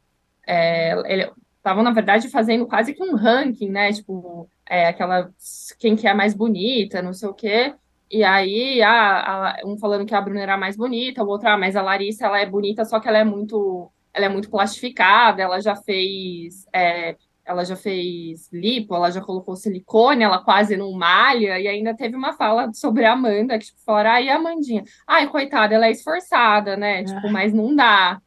É, 0.47 1.31
estavam, 1.57 1.83
na 1.83 1.91
verdade, 1.91 2.29
fazendo 2.29 2.67
quase 2.67 2.95
que 2.95 3.03
um 3.03 3.15
ranking, 3.15 3.71
né? 3.71 3.93
Tipo, 3.93 4.49
é, 4.69 4.89
aquela 4.89 5.31
quem 5.79 5.97
que 5.97 6.07
é 6.07 6.15
mais 6.15 6.35
bonita, 6.35 7.03
não 7.03 7.13
sei 7.13 7.29
o 7.29 7.35
quê. 7.35 7.75
E 8.11 8.25
aí, 8.25 8.83
a, 8.83 9.53
a, 9.53 9.61
um 9.65 9.79
falando 9.79 10.05
que 10.05 10.15
a 10.15 10.21
Bruna 10.21 10.41
era 10.41 10.57
mais 10.57 10.77
bonita, 10.77 11.23
o 11.23 11.29
outro, 11.29 11.49
ah, 11.49 11.57
mas 11.57 11.77
a 11.77 11.83
Larissa 11.83 12.27
ela 12.27 12.41
é 12.41 12.47
bonita, 12.47 12.85
só 12.85 12.99
que 12.99 13.09
ela 13.09 13.19
é 13.19 13.25
muito, 13.25 13.91
ela 14.13 14.27
é 14.27 14.29
muito 14.29 14.51
plastificada, 14.51 15.43
ela 15.43 15.61
já 15.61 15.77
fez, 15.77 16.67
é, 16.73 17.17
ela 17.51 17.65
já 17.65 17.77
fez 17.77 18.51
lipo, 18.53 18.95
ela 18.95 19.11
já 19.11 19.21
colocou 19.21 19.57
silicone, 19.57 20.23
ela 20.23 20.43
quase 20.43 20.77
não 20.77 20.93
malha, 20.93 21.59
e 21.59 21.67
ainda 21.67 21.95
teve 21.95 22.17
uma 22.17 22.33
fala 22.33 22.73
sobre 22.73 23.05
a 23.05 23.13
Amanda, 23.13 23.59
que 23.59 23.67
tipo, 23.67 23.81
falaram, 23.81 24.11
ai, 24.11 24.29
a 24.29 24.37
Amandinha, 24.37 24.85
ai, 25.07 25.29
coitada, 25.29 25.75
ela 25.75 25.87
é 25.87 25.91
esforçada, 25.91 26.77
né? 26.77 27.05
Tipo, 27.05 27.27
ah. 27.27 27.31
mas 27.31 27.53
não 27.53 27.75
dá. 27.75 28.21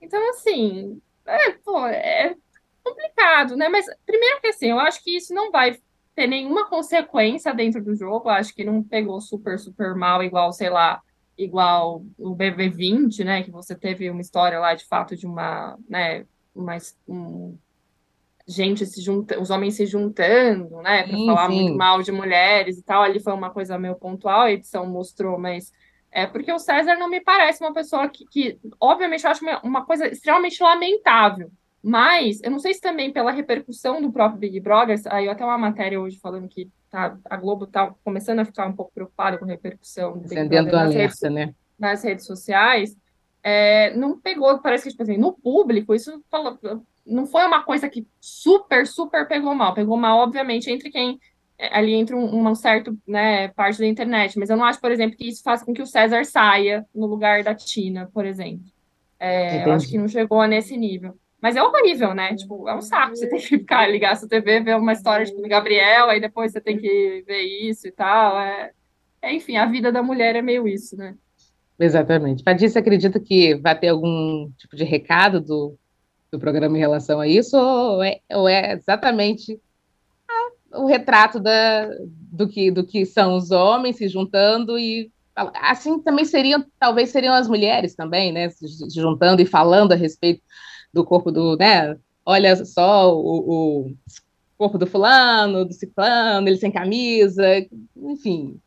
Então, 0.00 0.30
assim, 0.30 1.00
é, 1.26 1.52
pô, 1.52 1.86
é 1.86 2.34
complicado, 2.82 3.56
né? 3.56 3.68
Mas 3.68 3.86
primeiro 4.04 4.40
que 4.40 4.48
assim, 4.48 4.70
eu 4.70 4.78
acho 4.78 5.02
que 5.02 5.16
isso 5.16 5.34
não 5.34 5.50
vai 5.50 5.76
ter 6.14 6.26
nenhuma 6.26 6.68
consequência 6.68 7.52
dentro 7.52 7.82
do 7.82 7.94
jogo. 7.94 8.28
Eu 8.28 8.34
acho 8.34 8.54
que 8.54 8.64
não 8.64 8.82
pegou 8.82 9.20
super, 9.20 9.58
super 9.58 9.94
mal, 9.94 10.22
igual, 10.22 10.52
sei 10.52 10.70
lá, 10.70 11.02
igual 11.36 12.04
o 12.18 12.34
BB20, 12.36 13.24
né? 13.24 13.42
Que 13.42 13.50
você 13.50 13.74
teve 13.74 14.08
uma 14.10 14.20
história 14.20 14.58
lá 14.58 14.74
de 14.74 14.84
fato 14.86 15.16
de 15.16 15.26
uma, 15.26 15.76
né? 15.88 16.24
Uma, 16.54 16.76
um, 17.06 17.58
gente 18.46 18.86
se 18.86 19.00
junta, 19.00 19.40
os 19.40 19.50
homens 19.50 19.74
se 19.74 19.86
juntando, 19.86 20.80
né? 20.82 21.02
Para 21.02 21.16
falar 21.18 21.48
sim. 21.48 21.62
muito 21.62 21.76
mal 21.76 22.02
de 22.02 22.12
mulheres 22.12 22.78
e 22.78 22.82
tal. 22.82 23.02
Ali 23.02 23.20
foi 23.20 23.32
uma 23.32 23.50
coisa 23.50 23.78
meio 23.78 23.96
pontual, 23.96 24.42
a 24.42 24.52
edição 24.52 24.86
mostrou, 24.86 25.38
mas 25.38 25.72
é 26.12 26.26
porque 26.26 26.52
o 26.52 26.58
César 26.58 26.96
não 26.96 27.10
me 27.10 27.20
parece 27.20 27.62
uma 27.62 27.74
pessoa 27.74 28.08
que, 28.08 28.26
que 28.26 28.58
obviamente, 28.80 29.24
eu 29.24 29.30
acho 29.30 29.44
uma, 29.44 29.60
uma 29.62 29.84
coisa 29.84 30.06
extremamente 30.06 30.62
lamentável 30.62 31.50
mas, 31.88 32.42
eu 32.42 32.50
não 32.50 32.58
sei 32.58 32.74
se 32.74 32.80
também 32.80 33.12
pela 33.12 33.30
repercussão 33.30 34.02
do 34.02 34.10
próprio 34.10 34.40
Big 34.40 34.58
Brother, 34.58 35.00
aí 35.08 35.28
até 35.28 35.44
uma 35.44 35.56
matéria 35.56 36.00
hoje 36.00 36.18
falando 36.18 36.48
que 36.48 36.68
tá, 36.90 37.16
a 37.24 37.36
Globo 37.36 37.64
está 37.64 37.94
começando 38.02 38.40
a 38.40 38.44
ficar 38.44 38.66
um 38.66 38.72
pouco 38.72 38.90
preocupada 38.92 39.38
com 39.38 39.44
a 39.44 39.48
repercussão 39.48 40.18
do 40.18 40.28
Big 40.28 40.48
Brother 40.48 40.72
nas, 40.72 40.92
redes, 40.92 41.20
né? 41.30 41.54
nas 41.78 42.02
redes 42.02 42.26
sociais, 42.26 42.96
é, 43.40 43.96
não 43.96 44.18
pegou, 44.18 44.58
parece 44.58 44.82
que, 44.82 44.90
tipo 44.90 45.04
assim, 45.04 45.16
no 45.16 45.32
público, 45.32 45.94
isso 45.94 46.20
falou, 46.28 46.58
não 47.06 47.26
foi 47.26 47.46
uma 47.46 47.62
coisa 47.62 47.88
que 47.88 48.06
super, 48.20 48.86
super 48.86 49.28
pegou 49.28 49.54
mal. 49.54 49.74
Pegou 49.74 49.96
mal, 49.96 50.18
obviamente, 50.18 50.70
entre 50.70 50.90
quem 50.90 51.18
é, 51.58 51.76
ali 51.76 51.94
entre 51.94 52.14
um, 52.14 52.26
uma 52.26 52.54
certa 52.54 52.94
né, 53.06 53.48
parte 53.48 53.78
da 53.78 53.86
internet, 53.86 54.38
mas 54.38 54.50
eu 54.50 54.56
não 54.56 54.64
acho, 54.64 54.80
por 54.80 54.90
exemplo, 54.90 55.16
que 55.16 55.28
isso 55.28 55.42
faça 55.42 55.64
com 55.64 55.72
que 55.72 55.82
o 55.82 55.86
César 55.86 56.24
saia 56.24 56.84
no 56.94 57.06
lugar 57.06 57.42
da 57.42 57.54
Tina, 57.54 58.10
por 58.12 58.26
exemplo. 58.26 58.66
É, 59.18 59.66
eu 59.66 59.72
acho 59.72 59.88
que 59.88 59.96
não 59.96 60.08
chegou 60.08 60.46
nesse 60.46 60.76
nível. 60.76 61.16
Mas 61.40 61.56
é 61.56 61.62
horrível, 61.62 62.14
né? 62.14 62.34
Tipo, 62.34 62.68
é 62.68 62.74
um 62.74 62.82
saco. 62.82 63.14
Você 63.14 63.28
tem 63.28 63.38
que 63.38 63.46
ficar, 63.46 63.86
ligar 63.86 64.12
a 64.12 64.16
sua 64.16 64.28
TV, 64.28 64.60
ver 64.60 64.76
uma 64.76 64.92
história 64.92 65.24
tipo, 65.24 65.40
do 65.40 65.48
Gabriel, 65.48 66.08
aí 66.08 66.20
depois 66.20 66.52
você 66.52 66.60
tem 66.60 66.76
que 66.76 67.24
ver 67.26 67.42
isso 67.42 67.86
e 67.86 67.92
tal. 67.92 68.38
É... 68.38 68.72
é 69.22 69.34
enfim, 69.34 69.56
a 69.56 69.64
vida 69.64 69.90
da 69.90 70.02
mulher 70.02 70.36
é 70.36 70.42
meio 70.42 70.68
isso, 70.68 70.96
né? 70.96 71.14
Exatamente. 71.78 72.42
Patrícia, 72.42 72.80
acredita 72.80 73.20
que 73.20 73.54
vai 73.56 73.78
ter 73.78 73.88
algum 73.88 74.50
tipo 74.58 74.76
de 74.76 74.84
recado 74.84 75.40
do, 75.40 75.78
do 76.30 76.38
programa 76.38 76.76
em 76.76 76.80
relação 76.80 77.20
a 77.20 77.28
isso, 77.28 77.56
ou 77.56 78.02
é, 78.02 78.20
ou 78.32 78.48
é 78.48 78.72
exatamente 78.72 79.60
o 80.72 80.86
retrato 80.86 81.40
da, 81.40 81.88
do, 82.04 82.48
que, 82.48 82.70
do 82.70 82.84
que 82.84 83.06
são 83.06 83.36
os 83.36 83.50
homens 83.50 83.96
se 83.96 84.08
juntando 84.08 84.78
e 84.78 85.10
assim 85.54 86.00
também 86.00 86.24
seriam, 86.24 86.64
talvez 86.78 87.10
seriam 87.10 87.34
as 87.34 87.48
mulheres 87.48 87.94
também, 87.94 88.32
né, 88.32 88.48
se 88.48 88.66
juntando 88.94 89.42
e 89.42 89.46
falando 89.46 89.92
a 89.92 89.96
respeito 89.96 90.42
do 90.92 91.04
corpo 91.04 91.30
do, 91.30 91.56
né? 91.56 91.96
Olha 92.24 92.64
só 92.64 93.14
o, 93.14 93.86
o 93.86 93.94
corpo 94.56 94.78
do 94.78 94.86
fulano, 94.86 95.64
do 95.64 95.72
ciclano, 95.72 96.48
ele 96.48 96.56
sem 96.56 96.72
camisa, 96.72 97.44
enfim. 97.96 98.58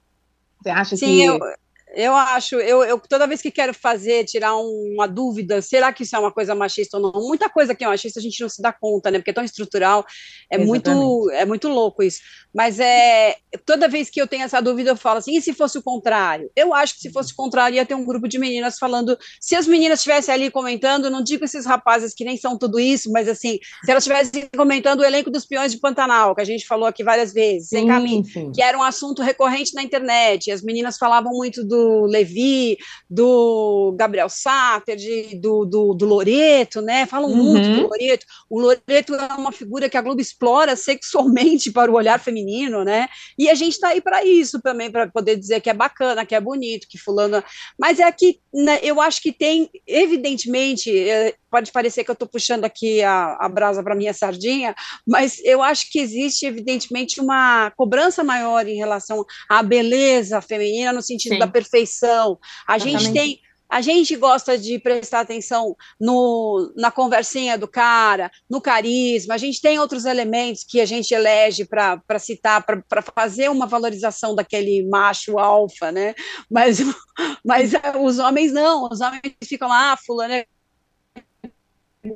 Você 0.61 0.69
acha 0.69 0.95
Sim, 0.95 1.05
que. 1.05 1.25
Eu 1.25 1.39
eu 1.95 2.15
acho, 2.15 2.55
eu, 2.55 2.83
eu, 2.83 2.99
toda 2.99 3.25
vez 3.25 3.41
que 3.41 3.49
quero 3.49 3.73
fazer, 3.73 4.23
tirar 4.23 4.55
uma 4.55 5.07
dúvida, 5.07 5.61
será 5.61 5.91
que 5.91 6.03
isso 6.03 6.15
é 6.15 6.19
uma 6.19 6.31
coisa 6.31 6.53
machista 6.53 6.97
ou 6.97 7.03
não? 7.03 7.27
Muita 7.27 7.49
coisa 7.49 7.73
que 7.73 7.83
é 7.83 7.87
machista 7.87 8.19
a 8.19 8.23
gente 8.23 8.39
não 8.41 8.49
se 8.49 8.61
dá 8.61 8.71
conta, 8.71 9.09
né? 9.09 9.17
Porque 9.17 9.31
é 9.31 9.33
tão 9.33 9.43
estrutural, 9.43 10.05
é 10.51 10.57
muito, 10.57 11.29
é 11.31 11.45
muito 11.45 11.67
louco 11.67 12.03
isso. 12.03 12.19
Mas 12.53 12.79
é 12.79 13.35
toda 13.65 13.87
vez 13.87 14.09
que 14.09 14.21
eu 14.21 14.27
tenho 14.27 14.43
essa 14.43 14.61
dúvida, 14.61 14.91
eu 14.91 14.95
falo 14.95 15.17
assim: 15.17 15.35
e 15.35 15.41
se 15.41 15.53
fosse 15.53 15.77
o 15.77 15.83
contrário? 15.83 16.51
Eu 16.55 16.73
acho 16.73 16.95
que 16.95 17.01
se 17.01 17.11
fosse 17.11 17.33
o 17.33 17.35
contrário, 17.35 17.75
ia 17.75 17.85
ter 17.85 17.95
um 17.95 18.05
grupo 18.05 18.27
de 18.27 18.37
meninas 18.37 18.77
falando. 18.77 19.17
Se 19.39 19.55
as 19.55 19.67
meninas 19.67 19.99
estivessem 19.99 20.33
ali 20.33 20.51
comentando, 20.51 21.09
não 21.09 21.23
digo 21.23 21.45
esses 21.45 21.65
rapazes 21.65 22.13
que 22.13 22.23
nem 22.23 22.37
são 22.37 22.57
tudo 22.57 22.79
isso, 22.79 23.11
mas 23.11 23.27
assim, 23.27 23.59
se 23.83 23.91
elas 23.91 24.05
estivessem 24.05 24.47
comentando 24.55 24.99
o 24.99 25.05
elenco 25.05 25.31
dos 25.31 25.45
peões 25.45 25.71
de 25.71 25.79
Pantanal, 25.79 26.35
que 26.35 26.41
a 26.41 26.45
gente 26.45 26.67
falou 26.67 26.87
aqui 26.87 27.03
várias 27.03 27.33
vezes, 27.33 27.69
sem 27.69 27.87
caminho, 27.87 28.23
que 28.53 28.61
era 28.61 28.77
um 28.77 28.83
assunto 28.83 29.21
recorrente 29.21 29.73
na 29.73 29.81
internet, 29.81 30.51
as 30.51 30.61
meninas 30.61 30.97
falavam 30.97 31.31
muito 31.31 31.63
do 31.63 31.78
do 31.79 32.05
Levi, 32.05 32.77
do 33.09 33.93
Gabriel 33.97 34.29
Satter, 34.29 34.95
de, 34.95 35.35
do, 35.35 35.65
do, 35.65 35.93
do 35.93 36.05
Loreto, 36.05 36.81
né? 36.81 37.05
Falam 37.05 37.29
uhum. 37.29 37.35
muito 37.35 37.69
do 37.69 37.87
Loreto. 37.87 38.25
O 38.49 38.59
Loreto 38.59 39.15
é 39.15 39.33
uma 39.35 39.51
figura 39.51 39.89
que 39.89 39.97
a 39.97 40.01
Globo 40.01 40.21
explora 40.21 40.75
sexualmente 40.75 41.71
para 41.73 41.91
o 41.91 41.95
olhar 41.95 42.19
feminino, 42.19 42.83
né? 42.83 43.07
E 43.37 43.49
a 43.49 43.55
gente 43.55 43.73
está 43.73 43.89
aí 43.89 44.01
para 44.01 44.23
isso 44.23 44.61
também, 44.61 44.91
para 44.91 45.07
poder 45.07 45.37
dizer 45.37 45.61
que 45.61 45.69
é 45.69 45.73
bacana, 45.73 46.25
que 46.25 46.35
é 46.35 46.41
bonito, 46.41 46.87
que 46.87 46.97
fulano. 46.97 47.43
Mas 47.77 47.99
é 47.99 48.11
que 48.11 48.39
né, 48.53 48.79
eu 48.81 48.99
acho 48.99 49.21
que 49.21 49.31
tem, 49.31 49.69
evidentemente, 49.87 50.91
é, 50.97 51.35
pode 51.49 51.71
parecer 51.71 52.03
que 52.03 52.11
eu 52.11 52.13
estou 52.13 52.27
puxando 52.27 52.65
aqui 52.65 53.01
a, 53.01 53.37
a 53.39 53.49
brasa 53.49 53.83
para 53.83 53.95
minha 53.95 54.13
sardinha, 54.13 54.75
mas 55.07 55.39
eu 55.43 55.61
acho 55.61 55.91
que 55.91 55.99
existe, 55.99 56.45
evidentemente, 56.45 57.19
uma 57.19 57.71
cobrança 57.71 58.23
maior 58.23 58.67
em 58.67 58.77
relação 58.77 59.25
à 59.49 59.61
beleza 59.63 60.41
feminina, 60.41 60.93
no 60.93 61.01
sentido 61.01 61.33
Sim. 61.33 61.39
da 61.39 61.47
perfeição. 61.47 62.37
A 62.67 62.75
Exatamente. 62.75 63.03
gente 63.03 63.13
tem 63.13 63.39
a 63.69 63.81
gente 63.81 64.15
gosta 64.15 64.57
de 64.57 64.79
prestar 64.79 65.19
atenção 65.19 65.75
no, 65.99 66.73
na 66.75 66.89
conversinha 66.89 67.55
do 67.55 67.67
cara, 67.67 68.31
no 68.49 68.59
carisma, 68.59 69.35
a 69.35 69.37
gente 69.37 69.61
tem 69.61 69.77
outros 69.77 70.05
elementos 70.05 70.63
que 70.67 70.81
a 70.81 70.85
gente 70.85 71.13
elege 71.13 71.65
para 71.65 72.01
citar, 72.17 72.65
para 72.65 73.01
fazer 73.01 73.47
uma 73.49 73.67
valorização 73.67 74.33
daquele 74.33 74.83
macho 74.89 75.37
alfa, 75.37 75.91
né? 75.91 76.15
Mas, 76.49 76.79
mas 77.45 77.71
os 78.01 78.17
homens 78.17 78.51
não, 78.51 78.89
os 78.91 79.01
homens 79.01 79.21
ficam 79.43 79.69
lá, 79.69 79.93
ah, 79.93 79.97
fulano 79.97 80.33
é 80.33 80.45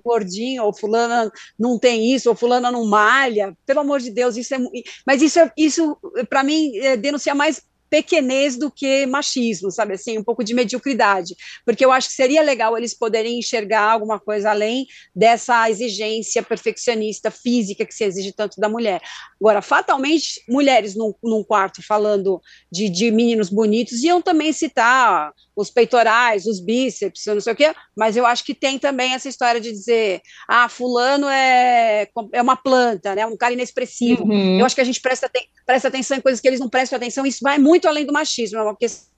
gordinho, 0.04 0.64
ou 0.64 0.74
fulana 0.74 1.32
não 1.58 1.78
tem 1.78 2.14
isso, 2.14 2.30
ou 2.30 2.36
fulana 2.36 2.72
não 2.72 2.86
malha, 2.86 3.56
pelo 3.66 3.82
amor 3.82 4.00
de 4.00 4.12
Deus, 4.12 4.38
isso 4.38 4.54
é, 4.56 4.58
mas 5.06 5.22
isso, 5.22 5.40
é, 5.40 5.52
isso 5.58 5.98
para 6.30 6.44
mim, 6.44 6.78
é, 6.78 6.96
denuncia 6.96 7.36
mais 7.36 7.62
pequenez 7.94 8.58
do 8.58 8.72
que 8.72 9.06
machismo, 9.06 9.70
sabe 9.70 9.94
assim, 9.94 10.18
um 10.18 10.24
pouco 10.24 10.44
de 10.44 10.52
mediocridade, 10.56 11.36
porque 11.64 11.86
eu 11.86 11.92
acho 11.92 12.10
que 12.10 12.16
seria 12.16 12.42
legal 12.42 12.76
eles 12.76 12.98
poderem 12.98 13.38
enxergar 13.38 13.84
alguma 13.84 14.20
coisa 14.20 14.50
além 14.50 14.88
dessa 15.16 15.70
exigência 15.70 16.42
perfeccionista 16.42 17.30
física 17.30 17.86
que 17.86 17.94
se 17.94 18.04
exige 18.04 18.32
tanto 18.32 18.60
da 18.60 18.68
mulher. 18.68 19.00
Agora, 19.40 19.62
fatalmente, 19.62 20.42
mulheres 20.50 20.96
num, 20.96 21.14
num 21.24 21.44
quarto 21.44 21.86
falando 21.86 22.42
de, 22.72 22.90
de 22.90 23.12
meninos 23.12 23.52
bonitos 23.52 24.02
iam 24.04 24.24
também 24.24 24.52
citar 24.52 25.32
os 25.56 25.70
peitorais, 25.70 26.48
os 26.48 26.60
bíceps, 26.60 27.28
não 27.28 27.40
sei 27.40 27.54
o 27.54 27.56
quê, 27.56 27.76
mas 27.96 28.18
eu 28.18 28.26
acho 28.26 28.44
que 28.44 28.56
tem 28.56 28.80
também 28.80 29.14
essa 29.14 29.30
história 29.30 29.62
de 29.62 29.72
dizer, 29.72 30.20
ah, 30.48 30.68
fulano 30.68 31.28
é, 31.28 32.08
é 32.32 32.42
uma 32.42 32.56
planta, 32.56 33.14
né, 33.14 33.24
um 33.28 33.38
cara 33.38 33.54
inexpressivo. 33.54 34.24
Uhum. 34.24 34.60
Eu 34.60 34.66
acho 34.66 34.74
que 34.74 34.82
a 34.82 34.86
gente 34.86 35.00
presta, 35.00 35.30
presta 35.64 35.90
atenção 35.90 36.18
em 36.18 36.22
coisas 36.22 36.42
que 36.42 36.48
eles 36.48 36.60
não 36.60 36.70
prestam 36.70 36.98
atenção, 36.98 37.24
isso 37.24 37.40
vai 37.44 37.60
muito 37.60 37.83
além 37.88 38.06
do 38.06 38.14
machismo, 38.14 38.60
é 38.60 38.64
uma 38.64 38.76
questão 38.76 39.12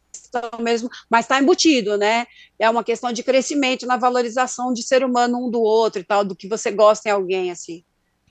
mesmo, 0.60 0.90
mas 1.10 1.26
está 1.26 1.42
embutido, 1.42 1.98
né? 1.98 2.26
É 2.60 2.70
uma 2.70 2.84
questão 2.84 3.12
de 3.12 3.24
crescimento 3.24 3.86
na 3.86 3.98
valorização 3.98 4.74
de 4.74 4.84
ser 4.84 5.04
humano 5.04 5.46
um 5.46 5.50
do 5.50 5.62
outro 5.62 6.02
e 6.02 6.04
tal, 6.04 6.24
do 6.24 6.36
que 6.36 6.48
você 6.48 6.72
gosta 6.72 7.10
em 7.10 7.12
alguém, 7.12 7.52
assim, 7.52 7.84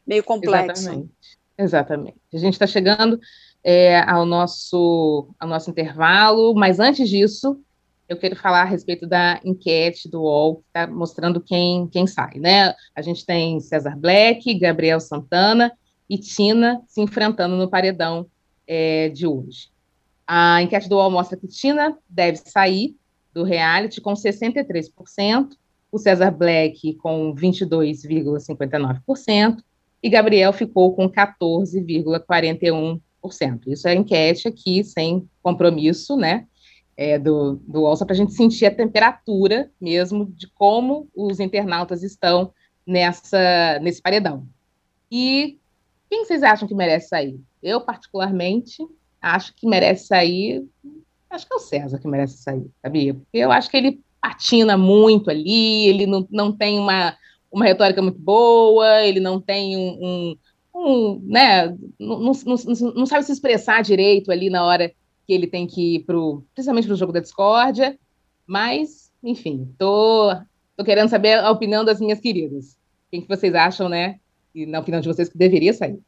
meio 0.07 0.22
complexo. 0.22 0.82
Exatamente. 0.82 1.11
Exatamente. 1.57 2.16
A 2.32 2.39
gente 2.39 2.55
está 2.55 2.66
chegando 2.66 3.18
é, 3.62 4.01
ao, 4.01 4.26
nosso, 4.26 5.28
ao 5.39 5.49
nosso 5.49 5.70
intervalo, 5.70 6.55
mas 6.55 6.80
antes 6.80 7.09
disso, 7.09 7.61
eu 8.09 8.16
quero 8.16 8.37
falar 8.37 8.62
a 8.62 8.66
respeito 8.66 9.07
da 9.07 9.41
enquete 9.45 10.09
do 10.09 10.22
UOL, 10.22 10.57
que 10.57 10.62
está 10.68 10.87
mostrando 10.87 11.41
quem, 11.41 11.87
quem 11.89 12.07
sai, 12.07 12.39
né? 12.39 12.74
A 12.95 13.01
gente 13.01 13.24
tem 13.24 13.61
César 13.61 13.97
Black, 13.97 14.53
Gabriel 14.59 15.01
Santana 15.01 15.72
e 16.09 16.18
Tina 16.18 16.82
se 16.87 17.01
enfrentando 17.01 17.57
no 17.57 17.68
paredão 17.68 18.26
é, 18.66 19.09
de 19.09 19.26
hoje. 19.26 19.74
A 20.27 20.62
enquete 20.62 20.89
do 20.89 20.97
UOL 20.97 21.11
mostra 21.11 21.37
que 21.37 21.47
Tina 21.47 21.95
deve 22.09 22.39
sair 22.39 22.97
do 23.33 23.43
reality 23.43 24.01
com 24.01 24.14
63%, 24.14 25.51
o 25.91 25.99
César 25.99 26.31
Black 26.31 26.95
com 26.95 27.35
22,59% 27.35 29.59
e 30.03 30.09
Gabriel 30.09 30.51
ficou 30.53 30.95
com 30.95 31.07
14,41%. 31.09 33.01
Isso 33.66 33.89
é 33.89 33.95
enquete 33.95 34.49
aqui, 34.49 34.85
sem 34.85 35.29
compromisso, 35.43 36.16
né? 36.16 36.47
é, 36.97 37.18
do, 37.18 37.57
do 37.66 37.83
UOL, 37.83 37.97
só 37.97 38.05
para 38.05 38.14
a 38.14 38.16
gente 38.16 38.33
sentir 38.33 38.66
a 38.66 38.75
temperatura 38.75 39.70
mesmo 39.81 40.27
de 40.27 40.49
como 40.49 41.09
os 41.14 41.41
internautas 41.41 42.03
estão 42.03 42.53
nessa, 42.87 43.79
nesse 43.81 44.01
paredão. 44.01 44.47
E 45.11 45.59
quem 46.09 46.25
vocês 46.25 46.43
acham 46.43 46.68
que 46.68 46.75
merece 46.75 47.09
sair? 47.09 47.41
Eu, 47.62 47.81
particularmente, 47.81 48.87
acho 49.25 49.55
que 49.55 49.66
merece 49.66 50.07
sair. 50.07 50.64
Acho 51.31 51.47
que 51.47 51.55
é 51.55 51.57
o 51.57 51.61
César 51.61 51.99
que 51.99 52.07
merece 52.07 52.37
sair, 52.39 52.66
sabia? 52.83 53.14
Porque 53.14 53.39
eu 53.39 53.51
acho 53.51 53.70
que 53.70 53.77
ele 53.77 54.01
patina 54.20 54.77
muito 54.77 55.31
ali, 55.31 55.89
ele 55.89 56.07
não, 56.07 56.27
não 56.31 56.53
tem 56.53 56.79
uma, 56.79 57.16
uma 57.51 57.64
retórica 57.64 58.03
muito 58.03 58.18
boa, 58.18 59.03
ele 59.03 59.20
não 59.20 59.41
tem 59.41 59.77
um. 59.77 59.99
um, 60.03 60.37
um 60.75 61.20
né, 61.25 61.68
não, 61.99 62.20
não, 62.20 62.35
não, 62.95 63.07
sabe 63.07 63.25
se 63.25 63.33
expressar 63.33 63.83
direito 63.83 64.31
ali 64.31 64.51
na 64.51 64.64
hora 64.64 64.93
que 65.27 65.33
ele 65.33 65.47
tem 65.47 65.66
que 65.66 65.97
ir 65.97 66.01
pro, 66.01 66.45
principalmente 66.55 66.87
para 66.87 66.95
o 66.95 66.99
jogo 66.99 67.12
da 67.12 67.20
discórdia, 67.20 67.99
mas, 68.47 69.11
enfim, 69.22 69.68
tô, 69.79 70.35
tô 70.77 70.85
querendo 70.85 71.09
saber 71.09 71.39
a 71.39 71.51
opinião 71.51 71.85
das 71.85 71.99
minhas 71.99 72.20
queridas. 72.20 72.77
Quem 73.11 73.22
que 73.22 73.29
vocês 73.29 73.55
acham, 73.55 73.89
né? 73.89 74.16
E 74.55 74.66
na 74.66 74.81
opinião 74.81 75.01
de 75.01 75.09
vocês 75.09 75.29
que 75.29 75.39
deveria 75.39 75.72
sair. 75.72 75.99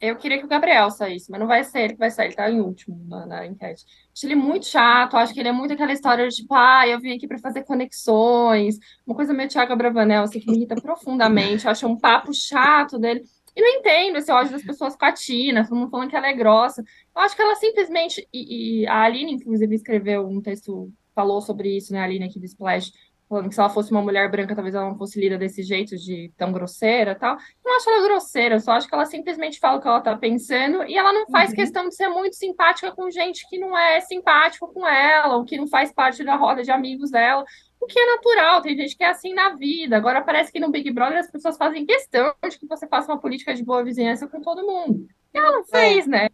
Eu 0.00 0.16
queria 0.16 0.38
que 0.38 0.46
o 0.46 0.48
Gabriel 0.48 0.90
saísse, 0.90 1.30
mas 1.30 1.38
não 1.38 1.46
vai 1.46 1.62
ser 1.62 1.80
ele 1.80 1.92
que 1.92 1.98
vai 1.98 2.10
sair, 2.10 2.28
ele 2.28 2.34
tá 2.34 2.50
em 2.50 2.60
último 2.60 3.04
na, 3.06 3.26
na 3.26 3.46
enquete. 3.46 3.84
Acho 4.14 4.26
ele 4.26 4.34
muito 4.34 4.66
chato, 4.66 5.16
acho 5.16 5.34
que 5.34 5.40
ele 5.40 5.50
é 5.50 5.52
muito 5.52 5.74
aquela 5.74 5.92
história 5.92 6.26
de 6.26 6.36
tipo, 6.36 6.54
ah, 6.54 6.88
eu 6.88 6.98
vim 6.98 7.14
aqui 7.14 7.28
para 7.28 7.38
fazer 7.38 7.64
conexões, 7.64 8.78
uma 9.06 9.14
coisa 9.14 9.34
meio 9.34 9.50
Thiago 9.50 9.76
Bravanel, 9.76 10.22
assim, 10.22 10.40
que 10.40 10.50
me 10.50 10.56
irrita 10.56 10.74
profundamente, 10.74 11.66
eu 11.66 11.70
acho 11.70 11.86
um 11.86 11.98
papo 11.98 12.32
chato 12.32 12.98
dele. 12.98 13.22
E 13.54 13.60
não 13.60 13.68
entendo 13.68 14.16
esse 14.16 14.30
ódio 14.30 14.52
das 14.52 14.62
pessoas 14.62 14.96
com 14.96 15.04
a 15.04 15.12
Tina, 15.12 15.64
todo 15.64 15.76
mundo 15.76 15.90
falando 15.90 16.08
que 16.08 16.16
ela 16.16 16.28
é 16.28 16.32
grossa. 16.32 16.82
Eu 17.14 17.22
acho 17.22 17.36
que 17.36 17.42
ela 17.42 17.56
simplesmente. 17.56 18.26
E, 18.32 18.82
e, 18.82 18.86
a 18.86 19.02
Aline, 19.02 19.32
inclusive, 19.32 19.74
escreveu 19.74 20.26
um 20.26 20.40
texto, 20.40 20.90
falou 21.14 21.40
sobre 21.40 21.76
isso, 21.76 21.92
né, 21.92 22.00
a 22.00 22.04
Aline 22.04 22.26
aqui 22.26 22.38
do 22.38 22.46
Splash, 22.46 22.92
falando 23.30 23.48
que 23.48 23.54
se 23.54 23.60
ela 23.60 23.70
fosse 23.70 23.92
uma 23.92 24.02
mulher 24.02 24.28
branca, 24.28 24.56
talvez 24.56 24.74
ela 24.74 24.86
não 24.86 24.98
fosse 24.98 25.20
lida 25.20 25.38
desse 25.38 25.62
jeito, 25.62 25.96
de 25.96 26.32
tão 26.36 26.52
grosseira 26.52 27.14
tal. 27.14 27.36
Não 27.64 27.76
acho 27.76 27.88
ela 27.88 28.02
grosseira, 28.02 28.56
eu 28.56 28.60
só 28.60 28.72
acho 28.72 28.88
que 28.88 28.94
ela 28.94 29.06
simplesmente 29.06 29.60
fala 29.60 29.78
o 29.78 29.80
que 29.80 29.86
ela 29.86 30.00
tá 30.00 30.16
pensando 30.16 30.82
e 30.82 30.98
ela 30.98 31.12
não 31.12 31.26
faz 31.28 31.50
uhum. 31.50 31.56
questão 31.56 31.88
de 31.88 31.94
ser 31.94 32.08
muito 32.08 32.34
simpática 32.34 32.90
com 32.90 33.08
gente 33.08 33.48
que 33.48 33.56
não 33.56 33.78
é 33.78 34.00
simpático 34.00 34.66
com 34.74 34.86
ela, 34.86 35.36
ou 35.36 35.44
que 35.44 35.56
não 35.56 35.68
faz 35.68 35.92
parte 35.92 36.24
da 36.24 36.34
roda 36.34 36.62
de 36.62 36.72
amigos 36.72 37.10
dela 37.10 37.44
o 37.80 37.86
que 37.86 37.98
é 37.98 38.06
natural, 38.14 38.60
tem 38.60 38.76
gente 38.76 38.94
que 38.94 39.02
é 39.02 39.08
assim 39.08 39.32
na 39.32 39.54
vida. 39.56 39.96
Agora 39.96 40.20
parece 40.20 40.52
que 40.52 40.60
no 40.60 40.70
Big 40.70 40.90
Brother 40.90 41.18
as 41.18 41.30
pessoas 41.30 41.56
fazem 41.56 41.86
questão 41.86 42.34
de 42.46 42.58
que 42.58 42.66
você 42.66 42.86
faça 42.86 43.10
uma 43.10 43.18
política 43.18 43.54
de 43.54 43.64
boa 43.64 43.82
vizinhança 43.82 44.28
com 44.28 44.42
todo 44.42 44.66
mundo. 44.66 45.08
E 45.32 45.38
ela 45.38 45.52
não 45.52 45.64
fez, 45.64 46.06
é. 46.06 46.10
né? 46.10 46.28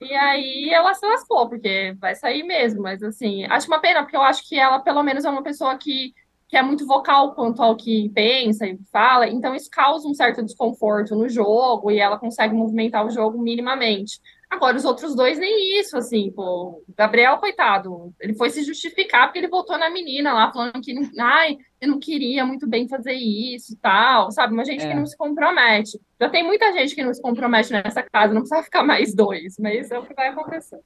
E 0.00 0.14
aí 0.14 0.70
ela 0.70 0.94
se 0.94 1.04
lascou, 1.06 1.48
porque 1.48 1.94
vai 1.98 2.14
sair 2.14 2.44
mesmo, 2.44 2.82
mas 2.82 3.02
assim, 3.02 3.44
acho 3.46 3.66
uma 3.66 3.80
pena, 3.80 4.02
porque 4.02 4.16
eu 4.16 4.22
acho 4.22 4.48
que 4.48 4.56
ela, 4.58 4.78
pelo 4.78 5.02
menos, 5.02 5.24
é 5.24 5.30
uma 5.30 5.42
pessoa 5.42 5.76
que, 5.76 6.14
que 6.48 6.56
é 6.56 6.62
muito 6.62 6.86
vocal 6.86 7.34
quanto 7.34 7.60
ao 7.60 7.76
que 7.76 8.08
pensa 8.10 8.66
e 8.66 8.78
fala, 8.92 9.28
então 9.28 9.54
isso 9.56 9.68
causa 9.70 10.06
um 10.06 10.14
certo 10.14 10.42
desconforto 10.44 11.16
no 11.16 11.28
jogo 11.28 11.90
e 11.90 11.98
ela 11.98 12.18
consegue 12.18 12.54
movimentar 12.54 13.04
o 13.04 13.10
jogo 13.10 13.42
minimamente. 13.42 14.20
Agora, 14.50 14.76
os 14.76 14.84
outros 14.84 15.14
dois, 15.14 15.38
nem 15.38 15.78
isso, 15.78 15.96
assim, 15.96 16.30
pô. 16.30 16.82
Gabriel, 16.96 17.36
coitado, 17.36 18.14
ele 18.18 18.34
foi 18.34 18.48
se 18.48 18.62
justificar 18.62 19.26
porque 19.26 19.38
ele 19.38 19.48
votou 19.48 19.76
na 19.76 19.90
menina 19.90 20.32
lá, 20.32 20.50
falando 20.50 20.80
que, 20.80 20.94
ai, 21.20 21.58
eu 21.80 21.88
não 21.88 21.98
queria 21.98 22.46
muito 22.46 22.66
bem 22.66 22.88
fazer 22.88 23.12
isso 23.12 23.74
e 23.74 23.76
tal, 23.76 24.32
sabe? 24.32 24.54
Uma 24.54 24.64
gente 24.64 24.82
é. 24.82 24.88
que 24.88 24.94
não 24.94 25.04
se 25.04 25.16
compromete. 25.16 26.00
Já 26.18 26.30
tem 26.30 26.42
muita 26.42 26.72
gente 26.72 26.94
que 26.94 27.04
não 27.04 27.12
se 27.12 27.20
compromete 27.20 27.72
nessa 27.72 28.02
casa, 28.02 28.32
não 28.32 28.40
precisa 28.40 28.62
ficar 28.62 28.82
mais 28.82 29.14
dois, 29.14 29.56
mas 29.58 29.90
é 29.90 29.98
o 29.98 30.06
que 30.06 30.14
vai 30.14 30.28
acontecer. 30.28 30.80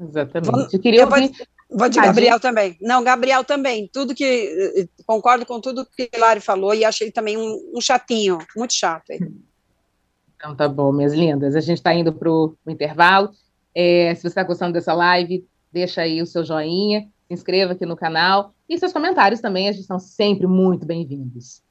Exatamente. 0.00 0.74
Eu 0.74 0.80
queria 0.80 1.04
ouvir... 1.06 1.30
Vou, 1.68 1.78
vou 1.78 1.88
de 1.88 2.00
Gabriel 2.00 2.40
também. 2.40 2.76
Não, 2.80 3.04
Gabriel 3.04 3.44
também. 3.44 3.88
Tudo 3.92 4.14
que. 4.14 4.24
Eh, 4.76 4.88
concordo 5.06 5.46
com 5.46 5.60
tudo 5.60 5.86
que 5.86 6.10
o 6.12 6.16
Hilário 6.16 6.42
falou 6.42 6.74
e 6.74 6.84
achei 6.84 7.10
também 7.10 7.36
um, 7.36 7.72
um 7.74 7.80
chatinho, 7.80 8.38
muito 8.56 8.74
chato. 8.74 9.10
Hein? 9.10 9.20
Então 10.36 10.54
tá 10.54 10.68
bom, 10.68 10.92
minhas 10.92 11.12
lindas. 11.12 11.56
A 11.56 11.60
gente 11.60 11.78
está 11.78 11.94
indo 11.94 12.12
para 12.12 12.30
o 12.30 12.56
intervalo. 12.68 13.30
É, 13.74 14.14
se 14.14 14.22
você 14.22 14.28
está 14.28 14.42
gostando 14.42 14.72
dessa 14.72 14.94
live, 14.94 15.46
deixa 15.72 16.02
aí 16.02 16.22
o 16.22 16.26
seu 16.26 16.44
joinha, 16.44 17.02
se 17.26 17.34
inscreva 17.34 17.72
aqui 17.72 17.84
no 17.84 17.96
canal 17.96 18.54
e 18.68 18.78
seus 18.78 18.92
comentários 18.92 19.40
também, 19.40 19.66
eles 19.66 19.84
são 19.84 19.98
sempre 19.98 20.46
muito 20.46 20.86
bem-vindos. 20.86 21.62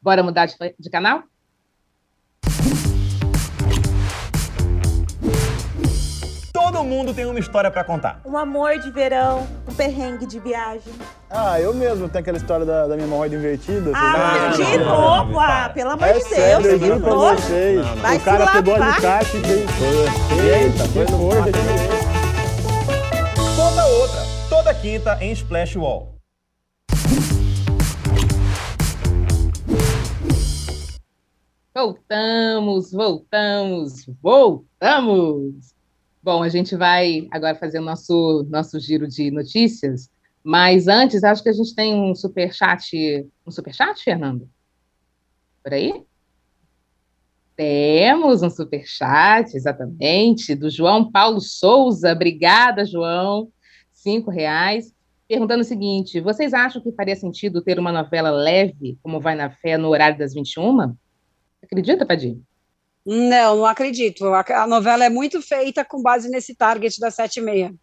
Bora 0.00 0.22
mudar 0.22 0.46
de, 0.46 0.54
de 0.78 0.90
canal? 0.90 1.22
Todo 6.82 6.88
mundo 6.88 7.14
tem 7.14 7.24
uma 7.24 7.38
história 7.38 7.70
para 7.70 7.84
contar. 7.84 8.20
Um 8.24 8.36
amor 8.36 8.76
de 8.80 8.90
verão, 8.90 9.46
um 9.68 9.72
perrengue 9.72 10.26
de 10.26 10.40
viagem. 10.40 10.92
Ah, 11.30 11.60
eu 11.60 11.72
mesmo 11.72 12.08
tenho 12.08 12.22
aquela 12.22 12.36
história 12.36 12.66
da, 12.66 12.88
da 12.88 12.96
minha 12.96 13.06
hemorroida 13.06 13.36
invertida. 13.36 13.92
Ah, 13.94 14.50
de 14.52 14.78
não, 14.78 14.84
novo? 14.84 15.30
Não, 15.30 15.40
ah, 15.40 15.70
pelo 15.72 15.90
amor 15.90 16.08
é 16.08 16.14
de 16.14 16.18
Deus. 16.18 16.28
Sério, 16.28 16.66
eu 16.66 16.78
juro 16.80 17.00
pra 17.00 17.14
vocês. 17.14 17.86
Vai 17.86 18.16
o 18.16 18.20
cara 18.22 18.46
pegou 18.48 18.74
a 18.74 18.84
alicate 18.84 19.36
e 19.36 19.42
fez... 19.42 20.44
Eita, 20.44 20.88
foi 20.88 21.06
força 21.06 21.52
Toda 23.54 23.86
outra, 23.86 24.20
toda 24.48 24.74
quinta 24.74 25.18
em 25.20 25.30
Splash 25.30 25.76
Wall. 25.76 26.16
Voltamos, 31.72 32.90
voltamos, 32.90 34.04
voltamos! 34.20 35.71
Bom, 36.22 36.40
a 36.40 36.48
gente 36.48 36.76
vai 36.76 37.26
agora 37.32 37.56
fazer 37.56 37.80
o 37.80 37.82
nosso, 37.82 38.46
nosso 38.48 38.78
giro 38.78 39.08
de 39.08 39.28
notícias, 39.32 40.08
mas 40.44 40.86
antes, 40.86 41.24
acho 41.24 41.42
que 41.42 41.48
a 41.48 41.52
gente 41.52 41.74
tem 41.74 41.94
um 41.94 42.14
super 42.14 42.54
chat, 42.54 43.26
um 43.44 43.50
super 43.50 43.74
chat, 43.74 44.00
Fernando? 44.04 44.48
Por 45.64 45.72
aí? 45.74 46.04
Temos 47.56 48.40
um 48.40 48.50
super 48.50 48.86
chat, 48.86 49.52
exatamente, 49.56 50.54
do 50.54 50.70
João 50.70 51.10
Paulo 51.10 51.40
Souza. 51.40 52.12
Obrigada, 52.12 52.84
João. 52.84 53.50
Cinco 53.92 54.30
reais. 54.30 54.94
Perguntando 55.26 55.62
o 55.62 55.64
seguinte: 55.64 56.20
vocês 56.20 56.54
acham 56.54 56.80
que 56.80 56.92
faria 56.92 57.16
sentido 57.16 57.62
ter 57.62 57.80
uma 57.80 57.90
novela 57.90 58.30
leve, 58.30 58.96
como 59.02 59.20
vai 59.20 59.34
na 59.34 59.50
fé, 59.50 59.76
no 59.76 59.88
horário 59.88 60.18
das 60.18 60.34
21? 60.34 60.94
Acredita, 61.62 62.06
Padinho? 62.06 62.44
Não, 63.04 63.56
não 63.56 63.66
acredito. 63.66 64.24
A, 64.26 64.66
novela 64.66 65.04
é 65.04 65.10
muito 65.10 65.42
feita 65.42 65.84
com 65.84 66.02
base 66.02 66.28
nesse 66.28 66.54
target 66.54 66.98
da 67.00 67.10
sete 67.10 67.38
e 67.38 67.42
meia. 67.42 67.74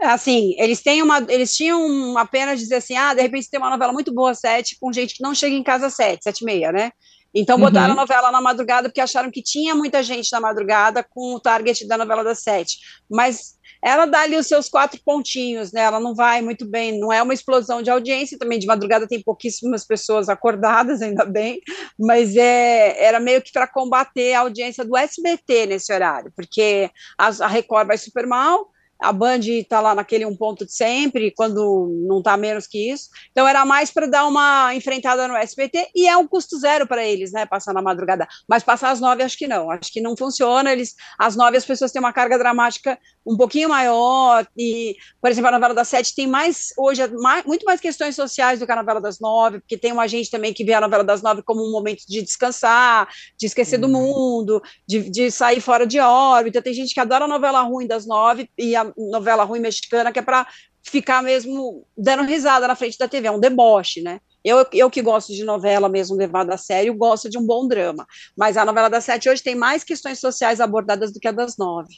Assim, 0.00 0.54
eles 0.58 0.82
têm 0.82 1.00
uma, 1.00 1.24
eles 1.28 1.54
tinham 1.54 1.80
uma 1.86 2.26
pena 2.26 2.56
de 2.56 2.62
dizer 2.62 2.76
assim, 2.76 2.96
ah, 2.96 3.14
de 3.14 3.22
repente 3.22 3.48
tem 3.48 3.60
uma 3.60 3.70
novela 3.70 3.92
muito 3.92 4.12
boa 4.12 4.34
sete 4.34 4.76
com 4.80 4.92
gente 4.92 5.14
que 5.14 5.22
não 5.22 5.34
chega 5.34 5.54
em 5.54 5.62
casa 5.62 5.88
sete, 5.88 6.24
sete 6.24 6.40
e 6.40 6.44
meia, 6.44 6.72
né? 6.72 6.90
Então 7.34 7.58
botaram 7.58 7.94
uhum. 7.94 8.00
a 8.00 8.02
novela 8.02 8.30
na 8.30 8.40
madrugada 8.40 8.88
porque 8.88 9.00
acharam 9.00 9.30
que 9.30 9.42
tinha 9.42 9.74
muita 9.74 10.02
gente 10.02 10.30
na 10.32 10.40
madrugada 10.40 11.02
com 11.02 11.34
o 11.34 11.40
target 11.40 11.86
da 11.86 11.96
novela 11.96 12.22
das 12.22 12.40
sete. 12.40 12.78
Mas 13.10 13.54
ela 13.82 14.06
dá 14.06 14.20
ali 14.20 14.36
os 14.36 14.46
seus 14.46 14.68
quatro 14.68 15.00
pontinhos, 15.04 15.72
né? 15.72 15.80
Ela 15.80 15.98
não 15.98 16.14
vai 16.14 16.42
muito 16.42 16.64
bem, 16.66 17.00
não 17.00 17.12
é 17.12 17.22
uma 17.22 17.32
explosão 17.32 17.82
de 17.82 17.90
audiência, 17.90 18.38
também 18.38 18.58
de 18.58 18.66
madrugada 18.66 19.08
tem 19.08 19.22
pouquíssimas 19.22 19.86
pessoas 19.86 20.28
acordadas, 20.28 21.00
ainda 21.02 21.24
bem, 21.24 21.60
mas 21.98 22.36
é, 22.36 23.04
era 23.04 23.20
meio 23.20 23.42
que 23.42 23.52
para 23.52 23.66
combater 23.66 24.34
a 24.34 24.40
audiência 24.40 24.84
do 24.84 24.96
SBT 24.96 25.66
nesse 25.66 25.92
horário, 25.92 26.32
porque 26.34 26.90
a, 27.18 27.28
a 27.28 27.46
Record 27.46 27.86
vai 27.86 27.98
super 27.98 28.26
mal, 28.26 28.72
a 29.02 29.12
Band 29.12 29.40
está 29.40 29.80
lá 29.80 29.94
naquele 29.94 30.24
um 30.24 30.36
ponto 30.36 30.64
de 30.64 30.72
sempre, 30.72 31.32
quando 31.32 31.88
não 32.06 32.18
está 32.18 32.36
menos 32.36 32.66
que 32.66 32.90
isso. 32.90 33.10
Então 33.32 33.46
era 33.46 33.64
mais 33.66 33.90
para 33.90 34.06
dar 34.06 34.26
uma 34.26 34.74
enfrentada 34.74 35.26
no 35.26 35.34
SBT 35.34 35.88
e 35.94 36.06
é 36.06 36.16
um 36.16 36.26
custo 36.26 36.56
zero 36.58 36.86
para 36.86 37.04
eles, 37.04 37.32
né? 37.32 37.44
Passar 37.44 37.74
na 37.74 37.82
madrugada. 37.82 38.28
Mas 38.48 38.62
passar 38.62 38.90
às 38.90 39.00
nove, 39.00 39.22
acho 39.22 39.36
que 39.36 39.48
não. 39.48 39.70
Acho 39.70 39.92
que 39.92 40.00
não 40.00 40.16
funciona. 40.16 40.72
Eles, 40.72 40.94
às 41.18 41.34
nove 41.34 41.56
as 41.56 41.64
pessoas 41.64 41.90
têm 41.90 42.00
uma 42.00 42.12
carga 42.12 42.38
dramática 42.38 42.98
um 43.26 43.36
pouquinho 43.36 43.68
maior. 43.68 44.46
E, 44.56 44.96
por 45.20 45.30
exemplo, 45.30 45.48
a 45.48 45.52
novela 45.52 45.74
das 45.74 45.88
sete 45.88 46.14
tem 46.14 46.26
mais 46.26 46.72
hoje 46.76 47.06
mais, 47.18 47.44
muito 47.44 47.64
mais 47.64 47.80
questões 47.80 48.14
sociais 48.14 48.60
do 48.60 48.66
que 48.66 48.72
a 48.72 48.76
novela 48.76 49.00
das 49.00 49.20
nove, 49.20 49.60
porque 49.60 49.78
tem 49.78 49.92
uma 49.92 50.06
gente 50.06 50.30
também 50.30 50.52
que 50.52 50.64
vê 50.64 50.74
a 50.74 50.80
novela 50.80 51.04
das 51.04 51.22
nove 51.22 51.42
como 51.42 51.66
um 51.66 51.70
momento 51.70 52.04
de 52.06 52.22
descansar, 52.22 53.08
de 53.38 53.46
esquecer 53.46 53.78
do 53.78 53.86
uhum. 53.86 53.92
mundo, 53.92 54.62
de, 54.86 55.08
de 55.10 55.30
sair 55.30 55.60
fora 55.60 55.86
de 55.86 55.98
órbita. 55.98 56.62
Tem 56.62 56.74
gente 56.74 56.94
que 56.94 57.00
adora 57.00 57.24
a 57.24 57.28
novela 57.28 57.62
ruim 57.62 57.86
das 57.86 58.06
nove 58.06 58.48
e 58.58 58.74
a 58.76 58.92
novela 58.96 59.44
ruim 59.44 59.60
mexicana, 59.60 60.12
que 60.12 60.18
é 60.18 60.22
para 60.22 60.46
ficar 60.82 61.22
mesmo 61.22 61.86
dando 61.96 62.24
risada 62.24 62.66
na 62.66 62.74
frente 62.74 62.98
da 62.98 63.08
TV, 63.08 63.28
é 63.28 63.30
um 63.30 63.38
deboche, 63.38 64.02
né? 64.02 64.20
Eu, 64.44 64.66
eu 64.72 64.90
que 64.90 65.00
gosto 65.00 65.32
de 65.32 65.44
novela 65.44 65.88
mesmo 65.88 66.16
levada 66.16 66.54
a 66.54 66.58
sério, 66.58 66.94
gosto 66.94 67.30
de 67.30 67.38
um 67.38 67.46
bom 67.46 67.68
drama. 67.68 68.04
Mas 68.36 68.56
a 68.56 68.64
novela 68.64 68.90
das 68.90 69.04
sete 69.04 69.28
hoje 69.28 69.42
tem 69.42 69.54
mais 69.54 69.84
questões 69.84 70.18
sociais 70.18 70.60
abordadas 70.60 71.12
do 71.12 71.20
que 71.20 71.28
a 71.28 71.32
das 71.32 71.56
nove. 71.56 71.94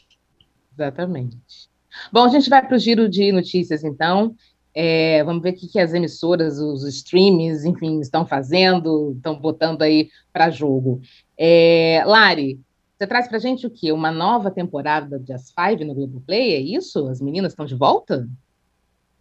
Exatamente. 0.74 1.38
Bom, 2.12 2.24
a 2.24 2.28
gente 2.28 2.50
vai 2.50 2.66
para 2.66 2.76
o 2.76 2.78
giro 2.78 3.08
de 3.08 3.32
notícias, 3.32 3.84
então. 3.84 4.34
É, 4.76 5.22
vamos 5.22 5.40
ver 5.40 5.50
o 5.50 5.54
que, 5.54 5.68
que 5.68 5.78
as 5.78 5.94
emissoras, 5.94 6.58
os 6.58 6.82
streams, 6.82 7.64
enfim, 7.64 8.00
estão 8.00 8.26
fazendo, 8.26 9.12
estão 9.16 9.38
botando 9.38 9.82
aí 9.82 10.10
para 10.32 10.50
jogo. 10.50 11.00
É, 11.38 12.02
Lari, 12.04 12.60
você 12.98 13.06
traz 13.06 13.28
para 13.28 13.38
gente 13.38 13.66
o 13.66 13.70
quê? 13.70 13.92
Uma 13.92 14.10
nova 14.10 14.50
temporada 14.50 15.18
de 15.18 15.32
As 15.32 15.52
Five 15.52 15.84
no 15.84 15.94
Globoplay? 15.94 16.54
É 16.54 16.60
isso? 16.60 17.06
As 17.06 17.20
meninas 17.20 17.52
estão 17.52 17.64
de 17.64 17.76
volta? 17.76 18.28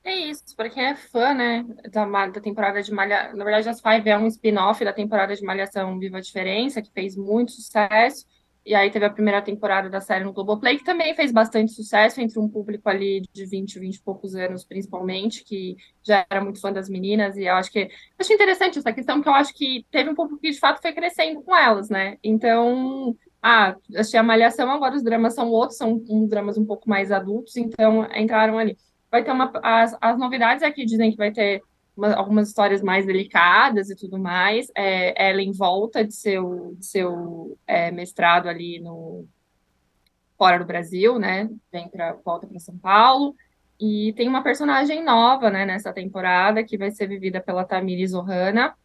É 0.04 0.16
isso, 0.16 0.56
para 0.58 0.70
quem 0.70 0.84
é 0.84 0.96
fã, 0.96 1.34
né, 1.34 1.66
da, 1.90 2.06
da 2.06 2.42
temporada 2.42 2.82
de 2.82 2.92
Malhação. 2.92 3.38
Na 3.38 3.46
verdade, 3.46 3.70
As 3.70 3.80
Five 3.80 4.10
é 4.10 4.18
um 4.18 4.28
spin-off 4.28 4.84
da 4.84 4.92
temporada 4.92 5.36
de 5.36 5.44
Malhação 5.44 5.98
Viva 5.98 6.18
a 6.18 6.22
Diferença, 6.22 6.82
que 6.82 6.92
fez 6.92 7.16
muito 7.16 7.52
sucesso. 7.52 8.26
E 8.66 8.74
aí 8.74 8.90
teve 8.90 9.06
a 9.06 9.10
primeira 9.10 9.42
temporada 9.42 9.90
da 9.90 10.00
série 10.00 10.24
no 10.24 10.32
Globoplay, 10.32 10.78
que 10.78 10.86
também 10.86 11.14
fez 11.14 11.32
bastante 11.32 11.74
sucesso 11.74 12.22
entre 12.22 12.40
um 12.40 12.48
público 12.48 12.88
ali 12.88 13.22
de 13.34 13.46
20, 13.46 13.78
20 13.78 13.96
e 13.96 14.02
poucos 14.02 14.36
anos, 14.36 14.64
principalmente, 14.64 15.44
que 15.44 15.76
já 16.02 16.26
era 16.30 16.42
muito 16.42 16.62
fã 16.62 16.72
das 16.72 16.88
meninas, 16.90 17.36
e 17.36 17.44
eu 17.44 17.56
acho 17.56 17.70
que 17.72 17.90
acho 18.18 18.34
interessante 18.34 18.80
essa 18.80 18.94
questão, 18.94 19.16
porque 19.16 19.30
eu 19.30 19.34
acho 19.34 19.54
que 19.54 19.86
teve 19.92 20.10
um 20.10 20.16
público 20.16 20.40
que 20.40 20.52
de 20.52 20.60
fato 20.60 20.82
foi 20.82 20.94
crescendo 20.94 21.42
com 21.42 21.56
elas, 21.56 21.90
né? 21.90 22.18
Então, 22.24 23.16
ah, 23.42 23.76
achei 23.98 24.18
a 24.18 24.24
Malhação, 24.24 24.72
agora 24.72 24.96
os 24.96 25.04
dramas 25.04 25.36
são 25.36 25.50
outros, 25.50 25.78
são 25.78 26.02
dramas 26.28 26.58
um 26.58 26.66
pouco 26.66 26.90
mais 26.90 27.12
adultos, 27.12 27.58
então 27.58 28.08
entraram 28.16 28.58
ali. 28.58 28.78
Vai 29.12 29.24
ter 29.24 29.32
uma. 29.32 29.52
As, 29.62 29.96
as 30.02 30.18
novidades 30.18 30.64
aqui 30.64 30.86
dizem 30.86 31.12
que 31.12 31.18
vai 31.18 31.32
ter 31.32 31.62
uma, 31.96 32.14
algumas 32.14 32.48
histórias 32.50 32.82
mais 32.82 33.06
delicadas 33.06 33.90
e 33.90 33.96
tudo 33.96 34.18
mais. 34.20 34.68
É, 34.76 35.30
Ellen 35.30 35.52
volta 35.52 36.04
de 36.04 36.14
seu, 36.14 36.76
de 36.78 36.86
seu 36.86 37.58
é, 37.68 37.92
mestrado 37.92 38.48
ali 38.48 38.80
no 38.80 39.26
fora 40.38 40.60
do 40.60 40.66
Brasil, 40.66 41.20
né? 41.20 41.50
Vem 41.72 41.88
para 41.88 42.14
volta 42.14 42.48
para 42.48 42.60
São 42.60 42.78
Paulo. 42.78 43.36
E 43.80 44.14
tem 44.14 44.28
uma 44.28 44.44
personagem 44.44 45.04
nova, 45.04 45.50
né, 45.50 45.66
nessa 45.66 45.92
temporada, 45.92 46.64
que 46.64 46.78
vai 46.78 46.92
ser 46.92 47.08
vivida 47.08 47.42
pela 47.42 47.66
Tamires 47.66 48.14
Ohana, 48.14 48.76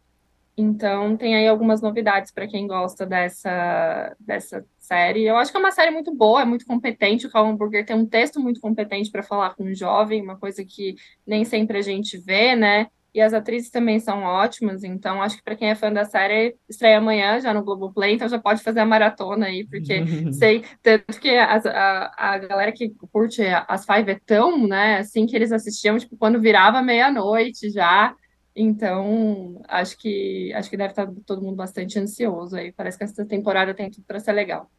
então, 0.61 1.15
tem 1.15 1.37
aí 1.37 1.47
algumas 1.47 1.81
novidades 1.81 2.33
para 2.33 2.45
quem 2.45 2.67
gosta 2.67 3.05
dessa, 3.05 4.13
dessa 4.19 4.65
série. 4.77 5.23
Eu 5.23 5.37
acho 5.37 5.51
que 5.51 5.57
é 5.57 5.59
uma 5.59 5.71
série 5.71 5.89
muito 5.89 6.13
boa, 6.13 6.41
é 6.41 6.45
muito 6.45 6.65
competente. 6.65 7.25
O 7.25 7.31
Calum 7.31 7.55
Burger 7.55 7.85
tem 7.85 7.95
um 7.95 8.05
texto 8.05 8.41
muito 8.41 8.59
competente 8.59 9.09
para 9.09 9.23
falar 9.23 9.55
com 9.55 9.63
um 9.63 9.73
jovem, 9.73 10.21
uma 10.21 10.35
coisa 10.35 10.65
que 10.65 10.95
nem 11.25 11.45
sempre 11.45 11.77
a 11.77 11.81
gente 11.81 12.17
vê, 12.17 12.57
né? 12.57 12.87
E 13.13 13.21
as 13.21 13.33
atrizes 13.33 13.71
também 13.71 13.99
são 13.99 14.21
ótimas, 14.23 14.83
então 14.83 15.21
acho 15.21 15.37
que 15.37 15.43
para 15.43 15.55
quem 15.55 15.69
é 15.69 15.75
fã 15.75 15.91
da 15.91 16.05
série, 16.05 16.55
estreia 16.69 16.99
amanhã 16.99 17.39
já 17.39 17.53
no 17.53 17.63
Globoplay, 17.63 18.13
então 18.13 18.29
já 18.29 18.37
pode 18.37 18.61
fazer 18.61 18.81
a 18.81 18.85
maratona 18.85 19.47
aí, 19.47 19.65
porque 19.65 20.03
sei, 20.31 20.63
tanto 20.83 21.19
que 21.19 21.29
a, 21.29 21.55
a, 21.55 22.33
a 22.33 22.37
galera 22.37 22.71
que 22.71 22.93
curte 23.11 23.41
as 23.67 23.85
Five 23.85 24.11
é 24.11 24.19
tão, 24.25 24.67
né, 24.67 24.97
assim 24.97 25.25
que 25.25 25.35
eles 25.35 25.51
assistiam, 25.51 25.97
tipo, 25.97 26.15
quando 26.17 26.39
virava 26.39 26.81
meia-noite 26.81 27.71
já, 27.71 28.15
então, 28.55 29.61
acho 29.69 29.97
que 29.97 30.51
acho 30.53 30.69
que 30.69 30.75
deve 30.75 30.91
estar 30.91 31.07
todo 31.25 31.41
mundo 31.41 31.55
bastante 31.55 31.97
ansioso 31.97 32.57
aí. 32.57 32.73
Parece 32.73 32.97
que 32.97 33.05
essa 33.05 33.25
temporada 33.25 33.73
tem 33.73 33.89
tudo 33.89 34.03
para 34.05 34.19
ser 34.19 34.33
legal. 34.33 34.69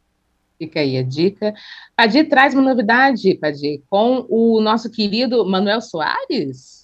Fica 0.59 0.79
aí 0.79 0.97
a 0.97 1.01
dica. 1.01 1.51
Padir 1.95 2.29
traz 2.29 2.53
uma 2.53 2.61
novidade, 2.61 3.33
Padir, 3.39 3.81
com 3.89 4.23
o 4.29 4.61
nosso 4.61 4.91
querido 4.91 5.43
Manuel 5.43 5.81
Soares. 5.81 6.80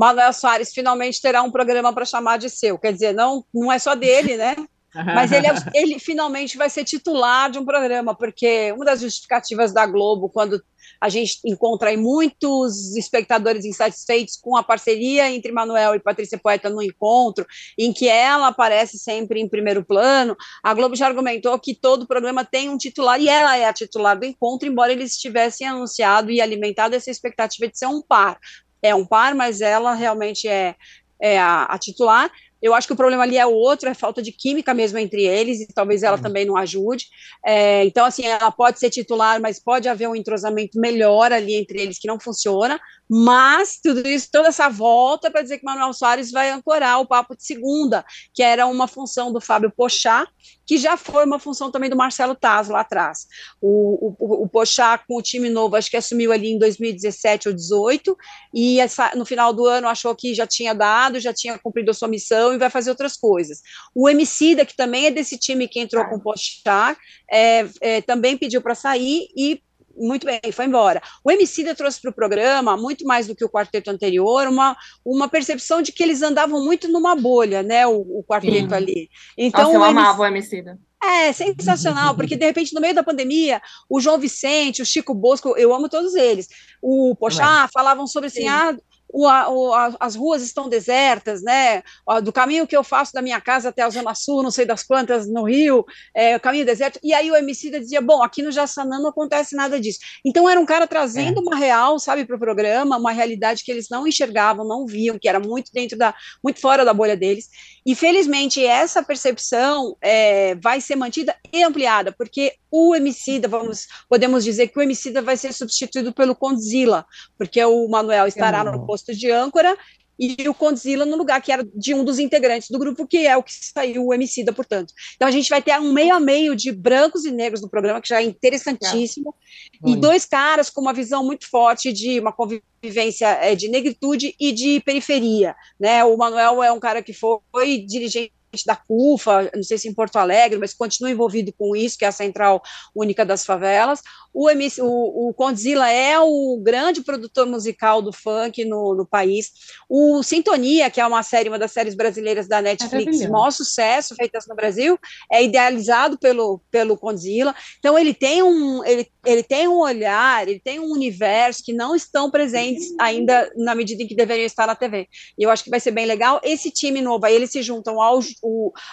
Manuel 0.00 0.32
Soares 0.32 0.72
finalmente 0.72 1.20
terá 1.20 1.42
um 1.42 1.50
programa 1.50 1.92
para 1.92 2.06
chamar 2.06 2.38
de 2.38 2.48
seu. 2.48 2.78
Quer 2.78 2.94
dizer, 2.94 3.12
não, 3.12 3.44
não 3.52 3.70
é 3.70 3.78
só 3.78 3.94
dele, 3.94 4.34
né? 4.34 4.56
Mas 5.14 5.30
ele, 5.30 5.46
é 5.46 5.52
ele 5.74 5.98
finalmente 5.98 6.56
vai 6.56 6.70
ser 6.70 6.84
titular 6.84 7.50
de 7.50 7.58
um 7.58 7.66
programa, 7.66 8.14
porque 8.14 8.72
uma 8.72 8.86
das 8.86 9.02
justificativas 9.02 9.74
da 9.74 9.84
Globo, 9.84 10.30
quando 10.30 10.60
a 10.98 11.10
gente 11.10 11.38
encontra 11.44 11.90
aí 11.90 11.98
muitos 11.98 12.96
espectadores 12.96 13.66
insatisfeitos 13.66 14.38
com 14.38 14.56
a 14.56 14.62
parceria 14.62 15.30
entre 15.30 15.52
Manuel 15.52 15.94
e 15.94 16.00
Patrícia 16.00 16.38
Poeta 16.38 16.70
no 16.70 16.82
encontro, 16.82 17.46
em 17.78 17.92
que 17.92 18.08
ela 18.08 18.48
aparece 18.48 18.98
sempre 18.98 19.38
em 19.38 19.48
primeiro 19.48 19.84
plano. 19.84 20.34
A 20.62 20.72
Globo 20.72 20.96
já 20.96 21.06
argumentou 21.06 21.58
que 21.58 21.74
todo 21.74 22.06
programa 22.06 22.42
tem 22.42 22.70
um 22.70 22.78
titular 22.78 23.20
e 23.20 23.28
ela 23.28 23.54
é 23.54 23.66
a 23.66 23.72
titular 23.72 24.18
do 24.18 24.24
encontro, 24.24 24.66
embora 24.66 24.92
eles 24.92 25.18
tivessem 25.18 25.68
anunciado 25.68 26.30
e 26.30 26.40
alimentado 26.40 26.96
essa 26.96 27.10
expectativa 27.10 27.68
de 27.68 27.78
ser 27.78 27.86
um 27.86 28.00
par. 28.00 28.38
É 28.82 28.94
um 28.94 29.04
par, 29.04 29.34
mas 29.34 29.60
ela 29.60 29.94
realmente 29.94 30.48
é, 30.48 30.74
é 31.20 31.38
a, 31.38 31.64
a 31.64 31.78
titular. 31.78 32.30
Eu 32.62 32.74
acho 32.74 32.86
que 32.86 32.92
o 32.92 32.96
problema 32.96 33.22
ali 33.22 33.38
é 33.38 33.46
outro, 33.46 33.88
é 33.88 33.94
falta 33.94 34.20
de 34.20 34.32
química 34.32 34.74
mesmo 34.74 34.98
entre 34.98 35.24
eles, 35.24 35.60
e 35.60 35.66
talvez 35.66 36.02
ela 36.02 36.16
uhum. 36.16 36.22
também 36.22 36.44
não 36.44 36.56
ajude. 36.56 37.06
É, 37.44 37.84
então, 37.84 38.04
assim, 38.04 38.26
ela 38.26 38.50
pode 38.50 38.78
ser 38.78 38.90
titular, 38.90 39.40
mas 39.40 39.58
pode 39.58 39.88
haver 39.88 40.08
um 40.08 40.14
entrosamento 40.14 40.78
melhor 40.78 41.32
ali 41.32 41.54
entre 41.54 41.80
eles 41.80 41.98
que 41.98 42.06
não 42.06 42.20
funciona. 42.20 42.78
Mas 43.12 43.80
tudo 43.82 44.06
isso, 44.06 44.28
toda 44.30 44.48
essa 44.48 44.68
volta 44.68 45.32
para 45.32 45.42
dizer 45.42 45.58
que 45.58 45.64
Manuel 45.64 45.92
Soares 45.92 46.30
vai 46.30 46.48
ancorar 46.48 47.00
o 47.00 47.06
papo 47.06 47.36
de 47.36 47.44
segunda, 47.44 48.04
que 48.32 48.40
era 48.40 48.68
uma 48.68 48.86
função 48.86 49.32
do 49.32 49.40
Fábio 49.40 49.72
Pochá, 49.76 50.28
que 50.64 50.78
já 50.78 50.96
foi 50.96 51.24
uma 51.24 51.40
função 51.40 51.72
também 51.72 51.90
do 51.90 51.96
Marcelo 51.96 52.36
Taz 52.36 52.68
lá 52.68 52.82
atrás. 52.82 53.26
O, 53.60 54.14
o, 54.16 54.44
o 54.44 54.48
Pochá, 54.48 54.96
com 54.96 55.16
o 55.16 55.22
time 55.22 55.50
novo, 55.50 55.74
acho 55.74 55.90
que 55.90 55.96
assumiu 55.96 56.30
ali 56.30 56.52
em 56.52 56.58
2017 56.60 57.48
ou 57.48 57.54
2018, 57.54 58.16
e 58.54 58.78
essa, 58.78 59.10
no 59.16 59.26
final 59.26 59.52
do 59.52 59.66
ano 59.66 59.88
achou 59.88 60.14
que 60.14 60.32
já 60.32 60.46
tinha 60.46 60.72
dado, 60.72 61.18
já 61.18 61.34
tinha 61.34 61.58
cumprido 61.58 61.90
a 61.90 61.94
sua 61.94 62.06
missão 62.06 62.54
e 62.54 62.58
vai 62.58 62.70
fazer 62.70 62.90
outras 62.90 63.16
coisas. 63.16 63.60
O 63.92 64.08
Emicida, 64.08 64.64
que 64.64 64.76
também 64.76 65.06
é 65.06 65.10
desse 65.10 65.36
time 65.36 65.66
que 65.66 65.80
entrou 65.80 66.04
com 66.04 66.14
o 66.14 66.20
Pochá, 66.20 66.96
é, 67.28 67.68
é, 67.80 68.00
também 68.02 68.36
pediu 68.36 68.62
para 68.62 68.76
sair 68.76 69.26
e 69.36 69.60
muito 69.96 70.26
bem, 70.26 70.40
foi 70.52 70.66
embora. 70.66 71.02
O 71.24 71.30
Emicida 71.30 71.74
trouxe 71.74 72.00
para 72.00 72.10
o 72.10 72.14
programa, 72.14 72.76
muito 72.76 73.04
mais 73.04 73.26
do 73.26 73.34
que 73.34 73.44
o 73.44 73.48
quarteto 73.48 73.90
anterior, 73.90 74.48
uma, 74.48 74.76
uma 75.04 75.28
percepção 75.28 75.82
de 75.82 75.92
que 75.92 76.02
eles 76.02 76.22
andavam 76.22 76.64
muito 76.64 76.88
numa 76.88 77.14
bolha, 77.14 77.62
né, 77.62 77.86
o, 77.86 78.00
o 78.00 78.24
quarteto 78.24 78.68
Sim. 78.68 78.74
ali. 78.74 79.10
Então, 79.36 79.64
Nossa, 79.64 79.76
eu 79.76 79.84
amava 79.84 80.22
o 80.22 80.26
Emicida. 80.26 80.78
É, 81.02 81.32
sensacional, 81.32 82.14
porque 82.14 82.36
de 82.36 82.44
repente, 82.44 82.74
no 82.74 82.80
meio 82.80 82.94
da 82.94 83.02
pandemia, 83.02 83.62
o 83.88 84.00
João 84.00 84.18
Vicente, 84.18 84.82
o 84.82 84.86
Chico 84.86 85.14
Bosco, 85.14 85.56
eu 85.56 85.74
amo 85.74 85.88
todos 85.88 86.14
eles, 86.14 86.46
o 86.82 87.16
Pochá, 87.16 87.68
falavam 87.72 88.06
sobre 88.06 88.26
assim, 88.26 88.46
ah, 88.46 88.76
o, 89.12 89.26
o, 89.26 89.74
a, 89.74 89.96
as 90.00 90.14
ruas 90.14 90.42
estão 90.42 90.68
desertas, 90.68 91.42
né? 91.42 91.82
Do 92.22 92.32
caminho 92.32 92.66
que 92.66 92.76
eu 92.76 92.84
faço 92.84 93.12
da 93.12 93.22
minha 93.22 93.40
casa 93.40 93.68
até 93.68 93.82
a 93.82 93.90
Zona 93.90 94.14
Sul, 94.14 94.42
não 94.42 94.50
sei 94.50 94.64
das 94.64 94.82
quantas, 94.82 95.28
no 95.28 95.44
Rio, 95.44 95.84
é, 96.14 96.36
o 96.36 96.40
caminho 96.40 96.64
deserto. 96.64 96.98
E 97.02 97.12
aí 97.12 97.30
o 97.30 97.36
MC 97.36 97.70
dizia: 97.70 98.00
Bom, 98.00 98.22
aqui 98.22 98.42
no 98.42 98.52
Jaçanã 98.52 98.98
não 98.98 99.10
acontece 99.10 99.54
nada 99.56 99.80
disso. 99.80 99.98
Então 100.24 100.48
era 100.48 100.60
um 100.60 100.66
cara 100.66 100.86
trazendo 100.86 101.40
é. 101.40 101.42
uma 101.42 101.56
real, 101.56 101.98
sabe, 101.98 102.24
para 102.24 102.36
o 102.36 102.38
programa, 102.38 102.96
uma 102.96 103.12
realidade 103.12 103.64
que 103.64 103.70
eles 103.70 103.88
não 103.90 104.06
enxergavam, 104.06 104.66
não 104.66 104.86
viam, 104.86 105.18
que 105.18 105.28
era 105.28 105.40
muito 105.40 105.70
dentro 105.72 105.98
da, 105.98 106.14
muito 106.42 106.60
fora 106.60 106.84
da 106.84 106.94
bolha 106.94 107.16
deles. 107.16 107.48
E 107.84 107.94
felizmente 107.94 108.64
essa 108.64 109.02
percepção 109.02 109.96
é, 110.00 110.54
vai 110.56 110.80
ser 110.80 110.96
mantida 110.96 111.34
e 111.52 111.62
ampliada, 111.62 112.12
porque 112.12 112.54
o 112.70 112.94
Emicida, 112.94 113.48
vamos, 113.48 113.86
podemos 114.08 114.44
dizer 114.44 114.68
que 114.68 114.78
o 114.78 114.82
Emicida 114.82 115.20
vai 115.20 115.36
ser 115.36 115.52
substituído 115.52 116.12
pelo 116.12 116.36
Condzilla, 116.36 117.04
porque 117.36 117.62
o 117.64 117.88
Manuel 117.88 118.26
estará 118.26 118.62
no 118.62 118.86
posto 118.86 118.99
de 119.06 119.30
âncora 119.30 119.76
e 120.20 120.46
o 120.46 120.52
Condzilla 120.52 121.06
no 121.06 121.16
lugar 121.16 121.40
que 121.40 121.50
era 121.50 121.66
de 121.74 121.94
um 121.94 122.04
dos 122.04 122.18
integrantes 122.18 122.68
do 122.68 122.78
grupo, 122.78 123.06
que 123.06 123.26
é 123.26 123.34
o 123.38 123.42
que 123.42 123.52
saiu 123.54 124.06
o 124.06 124.12
Emicida, 124.12 124.52
portanto. 124.52 124.92
Então 125.16 125.26
a 125.26 125.30
gente 125.30 125.48
vai 125.48 125.62
ter 125.62 125.72
um 125.80 125.92
meio 125.92 126.14
a 126.14 126.20
meio 126.20 126.54
de 126.54 126.70
brancos 126.70 127.24
e 127.24 127.30
negros 127.30 127.62
no 127.62 127.70
programa, 127.70 128.02
que 128.02 128.08
já 128.08 128.20
é 128.20 128.24
interessantíssimo, 128.24 129.34
é. 129.82 129.88
e 129.88 129.96
dois 129.96 130.26
caras 130.26 130.68
com 130.68 130.82
uma 130.82 130.92
visão 130.92 131.24
muito 131.24 131.48
forte 131.48 131.90
de 131.90 132.20
uma 132.20 132.32
convivência 132.32 133.28
é, 133.28 133.54
de 133.54 133.68
negritude 133.68 134.34
e 134.38 134.52
de 134.52 134.80
periferia, 134.80 135.56
né? 135.78 136.04
O 136.04 136.14
Manuel 136.18 136.62
é 136.62 136.70
um 136.70 136.78
cara 136.78 137.02
que 137.02 137.14
foi 137.14 137.78
dirigente 137.86 138.32
da 138.66 138.76
CUFA, 138.76 139.50
não 139.54 139.62
sei 139.62 139.78
se 139.78 139.88
em 139.88 139.94
Porto 139.94 140.16
Alegre, 140.16 140.58
mas 140.58 140.74
continua 140.74 141.10
envolvido 141.10 141.52
com 141.56 141.74
isso, 141.76 141.96
que 141.96 142.04
é 142.04 142.08
a 142.08 142.12
Central 142.12 142.62
Única 142.94 143.24
das 143.24 143.44
Favelas. 143.44 144.00
O, 144.32 144.48
MC, 144.48 144.80
o, 144.80 145.28
o 145.28 145.34
Condzilla 145.34 145.90
é 145.90 146.18
o 146.20 146.60
grande 146.62 147.02
produtor 147.02 147.46
musical 147.46 148.00
do 148.00 148.12
funk 148.12 148.64
no, 148.64 148.94
no, 148.94 149.06
país. 149.06 149.50
O 149.88 150.22
Sintonia, 150.22 150.90
que 150.90 151.00
é 151.00 151.06
uma 151.06 151.22
série, 151.22 151.48
uma 151.48 151.58
das 151.58 151.72
séries 151.72 151.94
brasileiras 151.94 152.46
da 152.46 152.62
Netflix, 152.62 153.20
maior 153.28 153.50
sucesso, 153.50 154.14
feitas 154.14 154.46
no 154.46 154.54
Brasil, 154.54 154.98
é 155.30 155.42
idealizado 155.42 156.18
pelo, 156.18 156.60
pelo 156.70 156.96
Condzilla. 156.96 157.54
Então 157.78 157.98
ele 157.98 158.14
tem 158.14 158.42
um 158.42 158.84
ele, 158.84 159.08
ele 159.24 159.42
tem 159.42 159.66
um 159.68 159.78
olhar, 159.78 160.46
ele 160.46 160.60
tem 160.60 160.78
um 160.78 160.90
universo 160.90 161.62
que 161.64 161.72
não 161.72 161.94
estão 161.94 162.30
presentes 162.30 162.94
ainda 162.98 163.50
na 163.56 163.74
medida 163.74 164.02
em 164.02 164.06
que 164.06 164.14
deveriam 164.14 164.46
estar 164.46 164.66
na 164.66 164.74
TV. 164.74 165.08
E 165.38 165.42
eu 165.42 165.50
acho 165.50 165.64
que 165.64 165.70
vai 165.70 165.80
ser 165.80 165.90
bem 165.90 166.06
legal. 166.06 166.40
Esse 166.42 166.70
time 166.70 167.00
novo, 167.00 167.26
aí 167.26 167.34
eles 167.34 167.50
se 167.50 167.62
juntam 167.62 168.00
ao, 168.00 168.20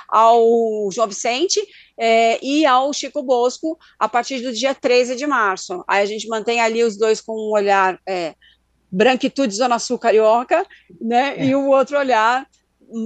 ao 0.07 0.89
João 0.91 1.07
Vicente 1.07 1.59
é, 1.97 2.43
e 2.43 2.65
ao 2.65 2.93
Chico 2.93 3.23
Bosco 3.23 3.77
a 3.99 4.07
partir 4.07 4.41
do 4.41 4.51
dia 4.51 4.73
13 4.73 5.15
de 5.15 5.27
março. 5.27 5.83
Aí 5.87 6.01
a 6.01 6.05
gente 6.05 6.27
mantém 6.27 6.59
ali 6.59 6.83
os 6.83 6.97
dois 6.97 7.21
com 7.21 7.33
um 7.33 7.51
olhar 7.51 7.99
é, 8.07 8.35
branquitude 8.91 9.53
Zona 9.53 9.79
Sul 9.79 9.99
Carioca, 9.99 10.65
né, 10.99 11.35
é. 11.37 11.45
e 11.45 11.55
o 11.55 11.67
outro 11.67 11.97
olhar 11.97 12.47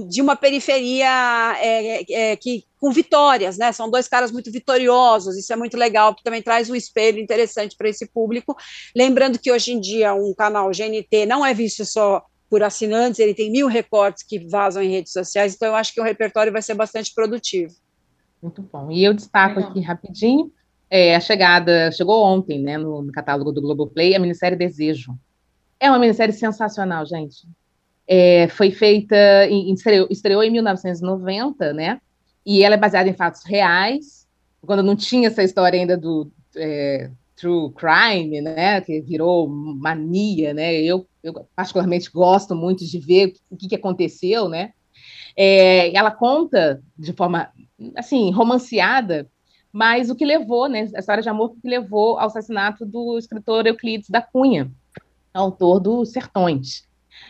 de 0.08 0.22
uma 0.22 0.36
periferia 0.36 1.56
é, 1.58 2.30
é, 2.32 2.36
que 2.36 2.64
com 2.78 2.90
vitórias, 2.92 3.58
né? 3.58 3.70
São 3.72 3.90
dois 3.90 4.08
caras 4.08 4.32
muito 4.32 4.50
vitoriosos. 4.50 5.36
Isso 5.36 5.52
é 5.52 5.56
muito 5.56 5.76
legal, 5.76 6.12
porque 6.12 6.24
também 6.24 6.42
traz 6.42 6.68
um 6.68 6.74
espelho 6.74 7.20
interessante 7.20 7.76
para 7.76 7.88
esse 7.88 8.06
público. 8.06 8.56
Lembrando 8.94 9.38
que 9.38 9.52
hoje 9.52 9.72
em 9.72 9.80
dia 9.80 10.14
um 10.14 10.34
canal 10.34 10.70
GNT 10.70 11.26
não 11.26 11.44
é 11.46 11.54
visto 11.54 11.84
só 11.84 12.24
por 12.52 12.62
assinantes, 12.62 13.18
ele 13.18 13.32
tem 13.32 13.50
mil 13.50 13.66
recortes 13.66 14.22
que 14.22 14.38
vazam 14.38 14.82
em 14.82 14.90
redes 14.90 15.10
sociais. 15.10 15.54
Então 15.54 15.68
eu 15.68 15.74
acho 15.74 15.94
que 15.94 16.00
o 16.02 16.04
repertório 16.04 16.52
vai 16.52 16.60
ser 16.60 16.74
bastante 16.74 17.10
produtivo. 17.14 17.72
Muito 18.42 18.60
bom. 18.60 18.90
E 18.90 19.02
eu 19.02 19.14
destaco 19.14 19.58
aqui 19.58 19.80
rapidinho 19.80 20.52
é, 20.90 21.16
a 21.16 21.20
chegada, 21.20 21.90
chegou 21.92 22.22
ontem, 22.22 22.60
né, 22.60 22.76
no, 22.76 23.00
no 23.00 23.10
catálogo 23.10 23.52
do 23.52 23.62
Globoplay, 23.62 24.14
a 24.14 24.18
minissérie 24.18 24.58
Desejo. 24.58 25.18
É 25.80 25.88
uma 25.88 25.98
minissérie 25.98 26.34
sensacional, 26.34 27.06
gente. 27.06 27.48
É, 28.06 28.46
foi 28.48 28.70
feita, 28.70 29.16
em, 29.48 29.72
estreou, 29.72 30.06
estreou, 30.10 30.42
em 30.42 30.50
1990, 30.50 31.72
né? 31.72 31.98
E 32.44 32.62
ela 32.62 32.74
é 32.74 32.78
baseada 32.78 33.08
em 33.08 33.14
fatos 33.14 33.46
reais, 33.46 34.28
quando 34.60 34.82
não 34.82 34.94
tinha 34.94 35.28
essa 35.28 35.42
história 35.42 35.80
ainda 35.80 35.96
do 35.96 36.30
é, 36.54 37.10
true 37.34 37.72
crime, 37.72 38.42
né? 38.42 38.82
Que 38.82 39.00
virou 39.00 39.48
mania, 39.48 40.52
né? 40.52 40.74
Eu, 40.74 41.06
eu 41.22 41.46
particularmente 41.54 42.10
gosto 42.10 42.54
muito 42.54 42.84
de 42.84 42.98
ver 42.98 43.34
o 43.50 43.56
que, 43.56 43.68
que 43.68 43.74
aconteceu, 43.74 44.48
né? 44.48 44.72
É, 45.36 45.94
ela 45.96 46.10
conta 46.10 46.82
de 46.98 47.12
forma 47.12 47.50
assim, 47.96 48.30
romanceada, 48.30 49.28
mas 49.72 50.10
o 50.10 50.14
que 50.14 50.24
levou, 50.24 50.68
né, 50.68 50.88
a 50.94 50.98
história 50.98 51.22
de 51.22 51.28
amor 51.28 51.54
que 51.54 51.68
levou 51.68 52.18
ao 52.18 52.26
assassinato 52.26 52.84
do 52.84 53.16
escritor 53.18 53.66
Euclides 53.66 54.10
da 54.10 54.20
Cunha, 54.20 54.70
autor 55.32 55.80
do 55.80 56.04
Sertões. 56.04 56.86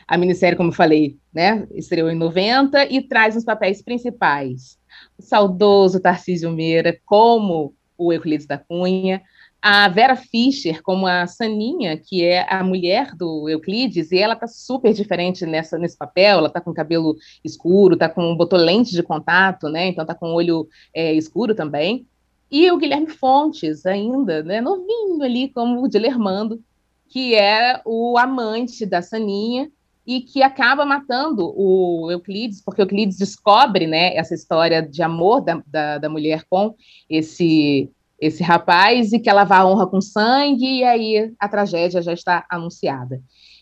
A 0.08 0.16
minissérie, 0.16 0.56
como 0.56 0.70
eu 0.70 0.74
falei, 0.74 1.18
né, 1.32 1.66
estreou 1.72 2.10
em 2.10 2.16
90 2.16 2.86
e 2.86 3.00
traz 3.00 3.34
nos 3.34 3.44
papéis 3.44 3.80
principais 3.80 4.78
o 5.18 5.22
saudoso 5.22 6.00
Tarcísio 6.00 6.50
Meira 6.50 6.98
como 7.06 7.74
o 7.96 8.12
Euclides 8.12 8.46
da 8.46 8.58
Cunha, 8.58 9.22
a 9.62 9.88
Vera 9.88 10.16
Fischer 10.16 10.82
como 10.82 11.06
a 11.06 11.24
Saninha, 11.28 11.96
que 11.96 12.24
é 12.24 12.52
a 12.52 12.64
mulher 12.64 13.14
do 13.14 13.48
Euclides, 13.48 14.10
e 14.10 14.18
ela 14.18 14.34
tá 14.34 14.48
super 14.48 14.92
diferente 14.92 15.46
nessa, 15.46 15.78
nesse 15.78 15.96
papel, 15.96 16.38
ela 16.38 16.50
tá 16.50 16.60
com 16.60 16.74
cabelo 16.74 17.16
escuro, 17.44 17.96
tá 17.96 18.08
com, 18.08 18.36
botou 18.36 18.58
lente 18.58 18.90
de 18.90 19.04
contato, 19.04 19.68
né, 19.68 19.86
então 19.86 20.04
tá 20.04 20.16
com 20.16 20.34
olho 20.34 20.68
é, 20.92 21.14
escuro 21.14 21.54
também, 21.54 22.04
e 22.50 22.68
o 22.72 22.76
Guilherme 22.76 23.08
Fontes 23.08 23.86
ainda, 23.86 24.42
né, 24.42 24.60
novinho 24.60 25.22
ali, 25.22 25.48
como 25.48 25.80
o 25.80 25.88
Dilermando, 25.88 26.60
que 27.08 27.36
é 27.36 27.80
o 27.84 28.18
amante 28.18 28.84
da 28.84 29.00
Saninha, 29.00 29.70
e 30.04 30.20
que 30.20 30.42
acaba 30.42 30.84
matando 30.84 31.54
o 31.56 32.10
Euclides, 32.10 32.60
porque 32.60 32.82
Euclides 32.82 33.16
descobre, 33.16 33.86
né, 33.86 34.16
essa 34.16 34.34
história 34.34 34.82
de 34.82 35.00
amor 35.00 35.40
da, 35.40 35.62
da, 35.64 35.98
da 35.98 36.08
mulher 36.08 36.44
com 36.50 36.74
esse 37.08 37.88
esse 38.22 38.40
rapaz 38.40 39.12
e 39.12 39.18
que 39.18 39.28
ela 39.28 39.42
vá 39.42 39.58
à 39.58 39.66
honra 39.66 39.84
com 39.84 40.00
sangue, 40.00 40.78
e 40.78 40.84
aí 40.84 41.34
a 41.40 41.48
tragédia 41.48 42.00
já 42.00 42.12
está 42.12 42.46
anunciada. 42.48 43.20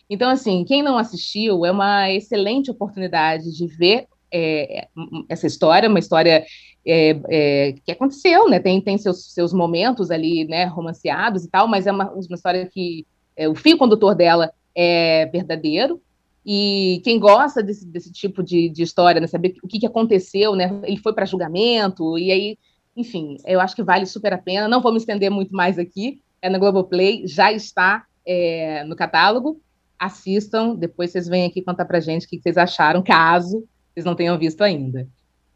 Então, 0.09 0.29
assim, 0.29 0.65
quem 0.67 0.83
não 0.83 0.99
assistiu, 0.99 1.65
é 1.65 1.73
uma 1.73 2.13
excelente 2.13 2.71
oportunidade 2.71 3.57
de 3.57 3.67
ver 3.67 4.07
é, 4.31 4.87
essa 5.31 5.47
história, 5.47 5.89
uma 5.89 5.99
história 5.99 6.45
é, 6.87 7.21
é, 7.31 7.75
que 7.83 7.91
aconteceu, 7.91 8.51
né? 8.51 8.61
Tem, 8.61 8.79
tem 8.83 8.99
seus, 8.99 9.33
seus 9.33 9.55
momentos 9.55 10.11
ali, 10.11 10.45
né, 10.45 10.67
romanceados 10.67 11.43
e 11.43 11.49
tal, 11.49 11.67
mas 11.67 11.87
é 11.87 11.93
uma, 11.93 12.11
uma 12.11 12.35
história 12.35 12.67
que 12.67 13.07
é, 13.35 13.49
o 13.49 13.55
fio 13.55 13.79
condutor 13.79 14.15
dela 14.15 14.53
é 14.75 15.25
verdadeiro. 15.33 16.03
E 16.45 17.01
quem 17.03 17.19
gosta 17.19 17.63
desse, 17.63 17.87
desse 17.87 18.13
tipo 18.13 18.43
de, 18.43 18.69
de 18.69 18.83
história, 18.83 19.23
né, 19.23 19.27
saber 19.27 19.55
o 19.63 19.67
que, 19.67 19.79
que 19.79 19.87
aconteceu, 19.87 20.55
né? 20.55 20.81
Ele 20.83 20.99
foi 20.99 21.15
para 21.15 21.25
julgamento, 21.25 22.19
e 22.19 22.31
aí 22.31 22.59
enfim, 22.97 23.37
eu 23.47 23.61
acho 23.61 23.75
que 23.75 23.83
vale 23.83 24.07
super 24.07 24.33
a 24.33 24.39
pena. 24.39 24.69
Não 24.69 24.81
vou 24.81 24.93
me 24.93 24.99
estender 24.99 25.31
muito 25.31 25.55
mais 25.55 25.79
aqui. 25.79 26.21
É 26.43 26.49
na 26.49 26.59
Globoplay, 26.59 27.27
já 27.27 27.53
está 27.53 28.05
é, 28.27 28.85
no 28.85 28.97
catálogo. 28.97 29.61
Assistam, 29.99 30.75
depois 30.75 31.11
vocês 31.11 31.29
vêm 31.29 31.47
aqui 31.47 31.63
contar 31.63 31.85
pra 31.85 32.01
gente 32.01 32.27
o 32.27 32.29
que 32.29 32.41
vocês 32.41 32.57
acharam, 32.57 33.03
caso 33.03 33.67
vocês 33.93 34.05
não 34.05 34.15
tenham 34.15 34.39
visto 34.39 34.63
ainda. 34.63 35.07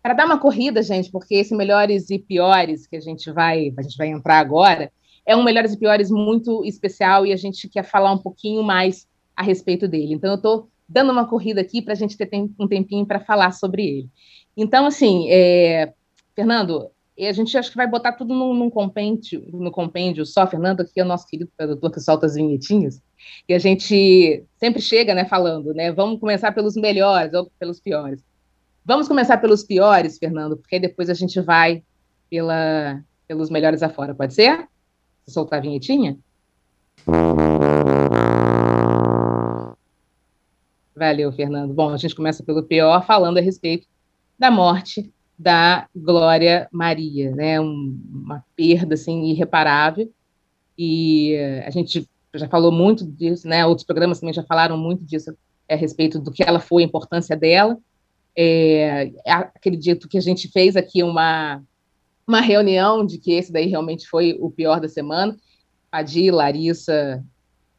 Para 0.02 0.12
dar 0.12 0.26
uma 0.26 0.38
corrida, 0.38 0.82
gente, 0.82 1.10
porque 1.10 1.36
esse 1.36 1.54
melhores 1.54 2.10
e 2.10 2.18
piores 2.18 2.86
que 2.86 2.96
a 2.96 3.00
gente 3.00 3.30
vai, 3.32 3.72
a 3.76 3.82
gente 3.82 3.96
vai 3.96 4.08
entrar 4.08 4.38
agora, 4.38 4.92
é 5.26 5.34
um 5.34 5.42
melhores 5.42 5.72
e 5.72 5.78
piores 5.78 6.10
muito 6.10 6.64
especial 6.64 7.24
e 7.24 7.32
a 7.32 7.36
gente 7.36 7.68
quer 7.68 7.84
falar 7.84 8.12
um 8.12 8.18
pouquinho 8.18 8.62
mais 8.62 9.06
a 9.34 9.42
respeito 9.42 9.88
dele. 9.88 10.12
Então 10.12 10.30
eu 10.30 10.36
estou 10.36 10.68
dando 10.86 11.10
uma 11.10 11.26
corrida 11.26 11.62
aqui 11.62 11.80
para 11.80 11.94
a 11.94 11.96
gente 11.96 12.16
ter 12.16 12.28
um 12.58 12.68
tempinho 12.68 13.06
para 13.06 13.18
falar 13.18 13.52
sobre 13.52 13.82
ele. 13.82 14.08
Então, 14.54 14.84
assim, 14.84 15.26
é, 15.30 15.94
Fernando, 16.36 16.90
e 17.16 17.26
a 17.28 17.32
gente 17.32 17.56
acho 17.56 17.70
que 17.70 17.76
vai 17.76 17.86
botar 17.86 18.12
tudo 18.12 18.34
num, 18.34 18.52
num 18.52 18.68
compêndio, 18.68 19.46
no 19.52 19.70
compêndio 19.70 20.26
só. 20.26 20.46
Fernando 20.46 20.80
aqui 20.80 20.98
é 20.98 21.04
o 21.04 21.06
nosso 21.06 21.26
querido 21.28 21.50
produtor 21.56 21.92
que 21.92 22.00
solta 22.00 22.26
as 22.26 22.34
vinhetinhas. 22.34 23.00
E 23.48 23.54
a 23.54 23.58
gente 23.58 24.44
sempre 24.56 24.82
chega, 24.82 25.14
né, 25.14 25.24
falando, 25.24 25.72
né? 25.72 25.92
Vamos 25.92 26.18
começar 26.18 26.50
pelos 26.52 26.74
melhores 26.74 27.32
ou 27.32 27.50
pelos 27.58 27.78
piores. 27.78 28.20
Vamos 28.84 29.06
começar 29.06 29.38
pelos 29.38 29.62
piores, 29.62 30.18
Fernando, 30.18 30.56
porque 30.56 30.80
depois 30.80 31.08
a 31.08 31.14
gente 31.14 31.40
vai 31.40 31.84
pela, 32.28 33.00
pelos 33.28 33.48
melhores 33.48 33.82
afora. 33.82 34.14
Pode 34.14 34.34
ser? 34.34 34.68
Você 35.24 35.32
soltar 35.32 35.60
a 35.60 35.62
vinhetinha? 35.62 36.18
Valeu, 40.96 41.32
Fernando. 41.32 41.72
Bom, 41.72 41.90
a 41.90 41.96
gente 41.96 42.14
começa 42.14 42.42
pelo 42.42 42.64
pior, 42.64 43.06
falando 43.06 43.38
a 43.38 43.40
respeito 43.40 43.86
da 44.36 44.50
morte 44.50 45.12
da 45.38 45.88
Glória 45.94 46.68
Maria, 46.70 47.34
né? 47.34 47.60
Um, 47.60 48.00
uma 48.10 48.44
perda 48.56 48.94
assim 48.94 49.24
irreparável. 49.24 50.10
E 50.78 51.36
a 51.66 51.70
gente 51.70 52.08
já 52.34 52.48
falou 52.48 52.72
muito 52.72 53.04
disso, 53.04 53.46
né? 53.46 53.64
Outros 53.66 53.86
programas 53.86 54.20
também 54.20 54.34
já 54.34 54.42
falaram 54.42 54.76
muito 54.76 55.04
disso 55.04 55.36
a 55.68 55.76
respeito 55.76 56.18
do 56.18 56.32
que 56.32 56.42
ela 56.42 56.60
foi, 56.60 56.82
a 56.82 56.86
importância 56.86 57.36
dela. 57.36 57.78
É, 58.36 59.12
acredito 59.26 60.08
que 60.08 60.18
a 60.18 60.20
gente 60.20 60.48
fez 60.48 60.76
aqui 60.76 61.02
uma 61.02 61.62
uma 62.26 62.40
reunião 62.40 63.04
de 63.04 63.18
que 63.18 63.32
esse 63.32 63.52
daí 63.52 63.66
realmente 63.66 64.08
foi 64.08 64.34
o 64.40 64.50
pior 64.50 64.80
da 64.80 64.88
semana. 64.88 65.36
A 65.92 66.00
Di, 66.02 66.30
Larissa, 66.30 67.22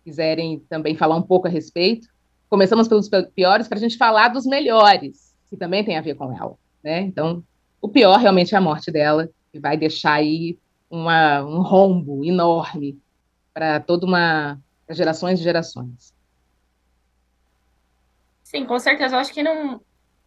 quiserem 0.03 0.59
também 0.69 0.95
falar 0.95 1.15
um 1.15 1.21
pouco 1.23 1.47
a 1.47 1.49
respeito. 1.49 2.07
Começamos 2.47 2.87
pelos 2.87 3.09
piores 3.33 3.67
para 3.67 3.79
a 3.79 3.81
gente 3.81 3.97
falar 3.97 4.27
dos 4.27 4.45
melhores, 4.45 5.33
que 5.49 5.57
também 5.57 5.83
tem 5.83 5.97
a 5.97 6.01
ver 6.01 6.13
com 6.13 6.31
ela 6.31 6.55
né? 6.85 7.01
Então, 7.01 7.43
o 7.81 7.89
pior 7.89 8.17
realmente 8.19 8.53
é 8.53 8.57
a 8.57 8.61
morte 8.61 8.91
dela, 8.91 9.27
que 9.51 9.59
vai 9.59 9.75
deixar 9.75 10.13
aí 10.13 10.59
uma, 10.89 11.43
um 11.43 11.61
rombo 11.63 12.23
enorme 12.23 13.01
para 13.51 13.79
toda 13.79 14.05
uma 14.05 14.59
gerações 14.91 15.39
e 15.39 15.43
gerações. 15.43 16.13
Sim, 18.43 18.65
com 18.65 18.77
certeza. 18.77 19.15
Eu 19.15 19.19
acho 19.19 19.33
que 19.33 19.41
não. 19.41 19.81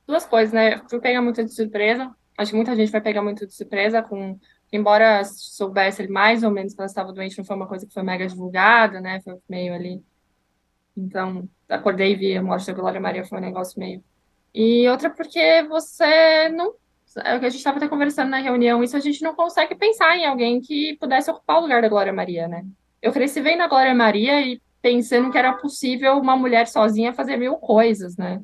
Duas 0.05 0.27
coisas, 0.27 0.53
né? 0.53 0.83
Fui 0.89 0.99
pegar 1.01 1.23
muito 1.23 1.45
de 1.45 1.55
surpresa. 1.55 2.13
Acho 2.37 2.51
que 2.51 2.57
muita 2.57 2.75
gente 2.75 2.91
vai 2.91 3.01
pegar 3.01 3.23
muito 3.23 3.47
de 3.47 3.55
surpresa 3.55 4.03
com. 4.03 4.37
Embora 4.73 5.25
soubesse 5.25 6.07
mais 6.09 6.43
ou 6.43 6.51
menos 6.51 6.75
que 6.75 6.81
ela 6.81 6.87
estava 6.87 7.13
doente, 7.13 7.39
não 7.39 7.45
foi 7.45 7.57
uma 7.57 7.69
coisa 7.69 7.87
que 7.87 7.95
foi 7.95 8.03
mega 8.03 8.27
divulgada, 8.27 9.01
né? 9.01 9.21
Foi 9.21 9.39
meio 9.49 9.73
ali 9.73 10.03
Então, 10.97 11.49
acordei 11.69 12.13
e 12.13 12.17
vi 12.17 12.37
a 12.37 12.43
morte 12.43 12.67
da 12.67 12.73
Glória 12.75 13.01
Maria, 13.01 13.25
foi 13.25 13.39
um 13.39 13.43
negócio 13.43 13.79
meio. 13.79 14.03
E 14.55 14.89
outra 14.89 15.11
porque 15.11 15.63
você 15.69 16.49
não. 16.49 16.75
É 17.25 17.37
o 17.37 17.41
que 17.41 17.47
a 17.47 17.49
gente 17.49 17.59
estava 17.59 17.79
até 17.79 17.89
conversando 17.89 18.29
na 18.29 18.39
reunião, 18.39 18.83
isso 18.83 18.97
a 18.97 19.01
gente 19.01 19.23
não 19.23 19.35
consegue 19.35 19.75
pensar 19.75 20.17
em 20.17 20.27
alguém 20.27 20.61
que 20.61 20.97
pudesse 21.01 21.31
ocupar 21.31 21.59
o 21.59 21.63
lugar 21.63 21.83
da 21.83 21.89
Glória 21.89 22.13
Maria, 22.13 22.47
né? 22.47 22.65
Eu 23.01 23.13
cresci 23.13 23.41
vendo 23.41 23.63
a 23.63 23.67
Glória 23.67 23.95
Maria 23.95 24.41
e 24.41 24.61
pensando 24.81 25.31
que 25.31 25.39
era 25.39 25.55
possível 25.55 26.19
uma 26.19 26.37
mulher 26.37 26.67
sozinha 26.69 27.13
fazer 27.13 27.37
mil 27.37 27.57
coisas, 27.57 28.17
né? 28.17 28.41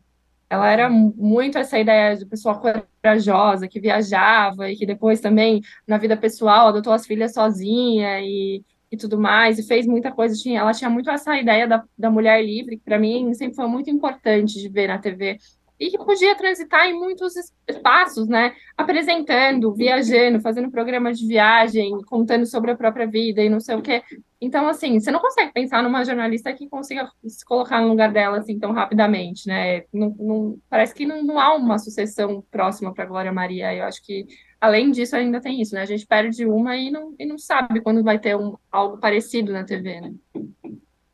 Ela 0.48 0.70
era 0.70 0.88
muito 0.88 1.59
essa 1.59 1.78
ideia 1.78 2.16
de 2.16 2.26
pessoa 2.26 2.61
corajosa, 2.61 3.66
que 3.66 3.80
viajava 3.80 4.70
e 4.70 4.76
que 4.76 4.86
depois 4.86 5.20
também, 5.20 5.61
na 5.86 5.98
vida 5.98 6.16
pessoal, 6.16 6.68
adotou 6.68 6.92
as 6.92 7.07
filhas 7.07 7.32
sozinha 7.32 8.20
e, 8.20 8.62
e 8.90 8.96
tudo 8.96 9.18
mais, 9.18 9.59
e 9.59 9.66
fez 9.66 9.86
muita 9.86 10.12
coisa. 10.12 10.34
Tinha, 10.40 10.61
ela 10.61 10.72
tinha 10.72 10.90
muito 10.90 11.11
essa 11.11 11.36
ideia 11.36 11.66
da, 11.66 11.84
da 11.98 12.11
mulher 12.11 12.44
livre, 12.44 12.76
que 12.76 12.84
para 12.84 12.98
mim 12.98 13.32
sempre 13.34 13.57
foi 13.57 13.66
muito 13.66 13.90
importante 13.90 14.61
de 14.61 14.68
ver 14.68 14.88
na 14.88 14.98
TV 14.98 15.38
e 15.79 15.91
que 15.91 15.99
podia 15.99 16.37
transitar 16.37 16.87
em 16.87 16.95
muitos 16.95 17.35
espaços, 17.68 18.29
né? 18.29 18.55
Apresentando, 18.77 19.75
viajando, 19.75 20.41
fazendo 20.41 20.70
programas 20.70 21.18
de 21.18 21.27
viagem, 21.27 22.01
contando 22.07 22.47
sobre 22.47 22.70
a 22.70 22.77
própria 22.77 23.07
vida 23.07 23.43
e 23.43 23.49
não 23.49 23.59
sei 23.59 23.75
o 23.75 23.83
quê. 23.83 24.03
Então, 24.41 24.68
assim, 24.68 25.01
você 25.01 25.11
não 25.11 25.20
consegue 25.20 25.53
pensar 25.53 25.83
numa 25.83 26.05
jornalista 26.05 26.53
que 26.53 26.68
consiga 26.68 27.11
se 27.27 27.45
colocar 27.45 27.81
no 27.81 27.89
lugar 27.89 28.12
dela 28.12 28.39
assim 28.39 28.59
tão 28.59 28.72
rapidamente, 28.72 29.49
né? 29.49 29.83
Não, 29.93 30.14
não 30.18 30.59
parece 30.68 30.95
que 30.95 31.07
não, 31.07 31.22
não, 31.25 31.41
há 31.41 31.55
uma 31.55 31.79
sucessão 31.79 32.45
próxima 32.51 32.93
para 32.95 33.07
Glória 33.07 33.33
Maria. 33.33 33.75
Eu 33.75 33.85
acho 33.85 34.03
que, 34.05 34.27
além 34.61 34.91
disso, 34.91 35.16
ainda 35.16 35.41
tem 35.41 35.61
isso, 35.61 35.75
né? 35.75 35.83
A 35.83 35.87
gente 35.87 36.07
perde 36.07 36.47
uma 36.47 36.77
e 36.77 36.91
não, 36.91 37.14
e 37.18 37.27
não 37.27 37.39
sabe 37.39 37.81
quando 37.81 38.05
vai 38.05 38.18
ter 38.18 38.37
um, 38.37 38.57
algo 38.70 38.99
parecido 38.99 39.53
na 39.53 39.64
TV, 39.64 40.01
né? 40.01 40.12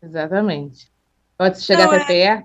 Exatamente. 0.02 0.90
Pode 1.38 1.60
chegar 1.62 1.86
não, 1.86 1.94
até 1.94 2.18
é... 2.18 2.42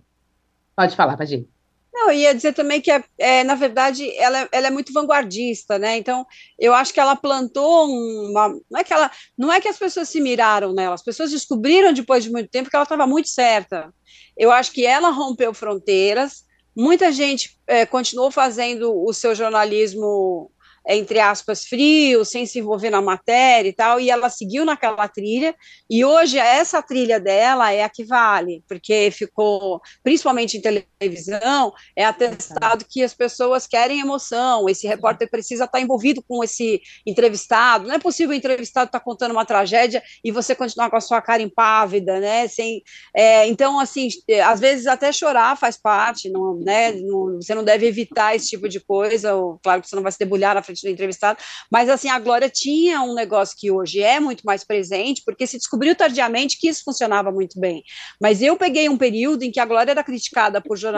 Pode 0.76 0.96
falar, 0.96 1.18
Padir. 1.18 1.48
Não, 1.96 2.12
eu 2.12 2.18
ia 2.18 2.36
dizer 2.36 2.54
também 2.54 2.82
que, 2.82 2.92
é, 2.92 3.02
é, 3.18 3.44
na 3.46 3.56
verdade, 3.56 4.14
ela, 4.18 4.50
ela, 4.52 4.68
é 4.68 4.70
muito 4.70 4.92
vanguardista, 4.92 5.80
né? 5.80 5.96
Então, 5.96 6.28
eu 6.60 6.74
acho 6.74 6.94
que 6.94 7.00
ela 7.00 7.16
plantou 7.16 7.88
uma. 7.88 8.50
Não 8.70 8.80
é 8.80 8.84
que, 8.84 8.94
ela, 8.94 9.10
não 9.38 9.52
é 9.52 9.62
que 9.62 9.70
as 9.70 9.80
pessoas 9.80 10.10
se 10.10 10.20
miraram 10.20 10.74
nela, 10.74 10.94
as 10.94 11.02
pessoas 11.02 11.32
descobriram 11.32 11.94
depois 11.94 12.26
de 12.26 12.30
muito 12.30 12.50
tempo 12.50 12.70
que 12.70 12.76
ela 12.76 12.84
estava 12.84 13.08
muito 13.08 13.30
certa. 13.30 13.94
Eu 14.36 14.52
acho 14.52 14.74
que 14.74 14.86
ela 14.86 15.10
rompeu 15.10 15.54
fronteiras, 15.54 16.44
muita 16.76 17.14
gente 17.14 17.58
é, 17.66 17.86
continuou 17.86 18.30
fazendo 18.30 18.94
o 18.94 19.14
seu 19.14 19.34
jornalismo 19.34 20.52
entre 20.88 21.20
aspas, 21.20 21.66
frio, 21.66 22.24
sem 22.24 22.46
se 22.46 22.60
envolver 22.60 22.90
na 22.90 23.02
matéria 23.02 23.68
e 23.70 23.74
tal, 23.74 24.00
e 24.00 24.10
ela 24.10 24.30
seguiu 24.30 24.64
naquela 24.64 25.08
trilha, 25.08 25.56
e 25.90 26.06
hoje 26.06 26.38
essa 26.38 26.82
trilha 26.82 27.20
dela 27.20 27.72
é 27.72 27.84
a 27.84 27.90
que 27.90 28.04
vale, 28.04 28.64
porque 28.68 29.10
ficou, 29.12 29.82
principalmente 30.04 30.58
em 30.58 30.62
televisão, 30.62 30.95
é 31.96 32.06
atestado 32.06 32.86
que 32.86 33.04
as 33.04 33.14
pessoas 33.14 33.68
querem 33.68 34.00
emoção, 34.00 34.68
esse 34.70 34.88
repórter 34.88 35.30
precisa 35.30 35.66
estar 35.66 35.80
envolvido 35.80 36.24
com 36.28 36.44
esse 36.44 36.82
entrevistado, 37.06 37.88
não 37.88 37.96
é 37.96 38.00
possível 38.00 38.32
o 38.32 38.38
entrevistado 38.38 38.88
estar 38.88 39.00
contando 39.00 39.32
uma 39.32 39.46
tragédia 39.46 40.02
e 40.24 40.32
você 40.32 40.56
continuar 40.56 40.90
com 40.90 40.98
a 40.98 41.02
sua 41.02 41.22
cara 41.22 41.42
impávida, 41.42 42.20
né, 42.20 42.48
sem, 42.48 42.82
é, 43.16 43.48
então, 43.48 43.80
assim, 43.80 44.10
às 44.46 44.60
vezes 44.60 44.88
até 44.88 45.12
chorar 45.12 45.58
faz 45.58 45.78
parte, 45.78 46.30
não, 46.30 46.56
né, 46.60 46.92
não, 46.94 47.36
você 47.42 47.54
não 47.54 47.64
deve 47.64 47.88
evitar 47.88 48.36
esse 48.36 48.50
tipo 48.50 48.68
de 48.68 48.80
coisa, 48.80 49.36
ou, 49.36 49.60
claro 49.64 49.82
que 49.82 49.90
você 49.90 49.96
não 49.96 50.04
vai 50.04 50.12
se 50.12 50.20
debulhar 50.20 50.56
na 50.56 50.64
frente 50.64 50.82
do 50.82 50.90
entrevistado, 50.90 51.40
mas 51.72 51.90
assim, 51.90 52.10
a 52.10 52.20
Glória 52.20 52.50
tinha 52.50 53.02
um 53.02 53.14
negócio 53.14 53.56
que 53.58 53.72
hoje 53.72 54.02
é 54.02 54.20
muito 54.20 54.44
mais 54.44 54.64
presente, 54.64 55.22
porque 55.26 55.46
se 55.46 55.58
descobriu 55.58 55.96
tardiamente 55.96 56.58
que 56.60 56.68
isso 56.68 56.84
funcionava 56.84 57.32
muito 57.32 57.60
bem. 57.60 57.84
Mas 58.22 58.42
eu 58.42 58.56
peguei 58.58 58.90
um 58.90 58.98
período 58.98 59.44
em 59.44 59.52
que 59.52 59.60
a 59.60 59.66
Glória 59.66 59.92
era 59.92 60.04
criticada 60.04 60.62
por 60.62 60.78
jornalistas 60.78 60.95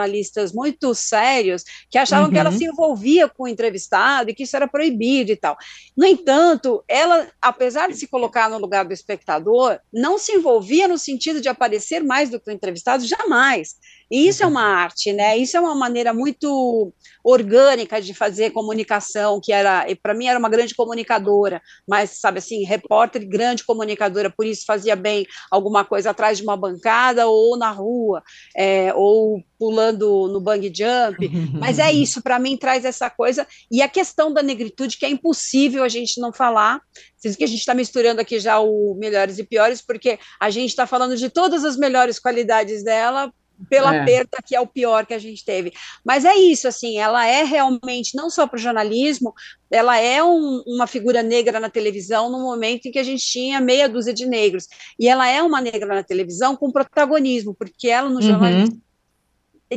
muito 0.52 0.94
sérios, 0.94 1.64
que 1.90 1.98
achavam 1.98 2.26
uhum. 2.26 2.32
que 2.32 2.38
ela 2.38 2.50
uhum. 2.50 2.58
se 2.58 2.64
envolvia 2.64 3.28
com 3.28 3.44
o 3.44 3.48
entrevistado 3.48 4.30
e 4.30 4.34
que 4.34 4.42
isso 4.42 4.56
era 4.56 4.68
proibido 4.68 5.32
e 5.32 5.36
tal. 5.36 5.56
No 5.96 6.06
entanto, 6.06 6.84
ela, 6.86 7.28
apesar 7.40 7.88
de 7.88 7.96
se 7.96 8.06
colocar 8.06 8.48
no 8.48 8.58
lugar 8.58 8.84
do 8.84 8.92
espectador, 8.92 9.78
não 9.92 10.18
se 10.18 10.32
envolvia 10.32 10.86
no 10.86 10.98
sentido 10.98 11.40
de 11.40 11.48
aparecer 11.48 12.02
mais 12.02 12.30
do 12.30 12.40
que 12.40 12.50
o 12.50 12.52
entrevistado, 12.52 13.06
jamais. 13.06 13.76
E 14.10 14.28
isso 14.28 14.42
é 14.42 14.46
uma 14.46 14.62
arte, 14.62 15.12
né? 15.12 15.36
Isso 15.36 15.56
é 15.56 15.60
uma 15.60 15.74
maneira 15.74 16.14
muito 16.14 16.92
orgânica 17.22 18.00
de 18.00 18.14
fazer 18.14 18.50
comunicação, 18.50 19.40
que 19.42 19.52
era, 19.52 19.86
para 20.02 20.14
mim, 20.14 20.26
era 20.26 20.38
uma 20.38 20.48
grande 20.48 20.74
comunicadora, 20.74 21.60
mas, 21.86 22.18
sabe 22.18 22.38
assim, 22.38 22.64
repórter, 22.64 23.28
grande 23.28 23.64
comunicadora, 23.64 24.30
por 24.30 24.46
isso 24.46 24.64
fazia 24.66 24.96
bem 24.96 25.26
alguma 25.50 25.84
coisa 25.84 26.10
atrás 26.10 26.38
de 26.38 26.44
uma 26.44 26.56
bancada 26.56 27.26
ou 27.26 27.56
na 27.56 27.70
rua, 27.70 28.22
é, 28.56 28.94
ou 28.94 29.42
pulando 29.58 30.28
no 30.28 30.40
bang 30.40 30.72
jump, 30.74 31.28
mas 31.58 31.78
é 31.78 31.90
isso, 31.92 32.22
para 32.22 32.38
mim 32.38 32.56
traz 32.56 32.84
essa 32.84 33.10
coisa, 33.10 33.46
e 33.70 33.82
a 33.82 33.88
questão 33.88 34.32
da 34.32 34.42
negritude, 34.42 34.96
que 34.96 35.04
é 35.04 35.10
impossível 35.10 35.84
a 35.84 35.88
gente 35.88 36.20
não 36.20 36.32
falar, 36.32 36.80
vocês 37.16 37.36
que 37.36 37.44
a 37.44 37.48
gente 37.48 37.58
está 37.58 37.74
misturando 37.74 38.20
aqui 38.20 38.38
já 38.38 38.60
o 38.60 38.94
melhores 38.94 39.38
e 39.38 39.44
piores, 39.44 39.82
porque 39.82 40.18
a 40.40 40.50
gente 40.50 40.70
está 40.70 40.86
falando 40.86 41.16
de 41.16 41.28
todas 41.28 41.64
as 41.64 41.76
melhores 41.76 42.18
qualidades 42.18 42.84
dela, 42.84 43.32
pela 43.68 43.94
é. 43.94 44.04
perda 44.04 44.38
que 44.44 44.54
é 44.54 44.60
o 44.60 44.66
pior 44.66 45.06
que 45.06 45.14
a 45.14 45.18
gente 45.18 45.44
teve. 45.44 45.72
Mas 46.04 46.24
é 46.24 46.34
isso, 46.34 46.68
assim, 46.68 46.98
ela 46.98 47.26
é 47.26 47.42
realmente, 47.42 48.16
não 48.16 48.30
só 48.30 48.46
para 48.46 48.56
o 48.56 48.60
jornalismo, 48.60 49.34
ela 49.70 49.98
é 49.98 50.22
um, 50.22 50.62
uma 50.66 50.86
figura 50.86 51.22
negra 51.22 51.58
na 51.58 51.68
televisão 51.68 52.30
no 52.30 52.40
momento 52.40 52.86
em 52.86 52.92
que 52.92 52.98
a 52.98 53.02
gente 53.02 53.24
tinha 53.24 53.60
meia 53.60 53.88
dúzia 53.88 54.14
de 54.14 54.26
negros. 54.26 54.66
E 54.98 55.08
ela 55.08 55.28
é 55.28 55.42
uma 55.42 55.60
negra 55.60 55.94
na 55.94 56.02
televisão 56.02 56.56
com 56.56 56.70
protagonismo, 56.70 57.54
porque 57.54 57.88
ela 57.88 58.08
no 58.08 58.16
uhum. 58.16 58.22
jornalismo 58.22 58.82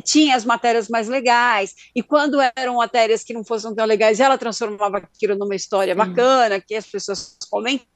tinha 0.04 0.38
as 0.38 0.46
matérias 0.46 0.88
mais 0.88 1.10
legais, 1.10 1.76
e 1.94 2.02
quando 2.02 2.38
eram 2.56 2.78
matérias 2.78 3.26
que 3.26 3.34
não 3.34 3.44
fossem 3.44 3.76
tão 3.76 3.86
legais, 3.86 4.22
ela 4.22 4.38
transformava 4.38 5.00
aquilo 5.00 5.36
numa 5.36 5.54
história 5.54 5.94
bacana, 5.94 6.62
que 6.62 6.76
as 6.76 6.86
pessoas 6.86 7.38
comentavam, 7.50 7.92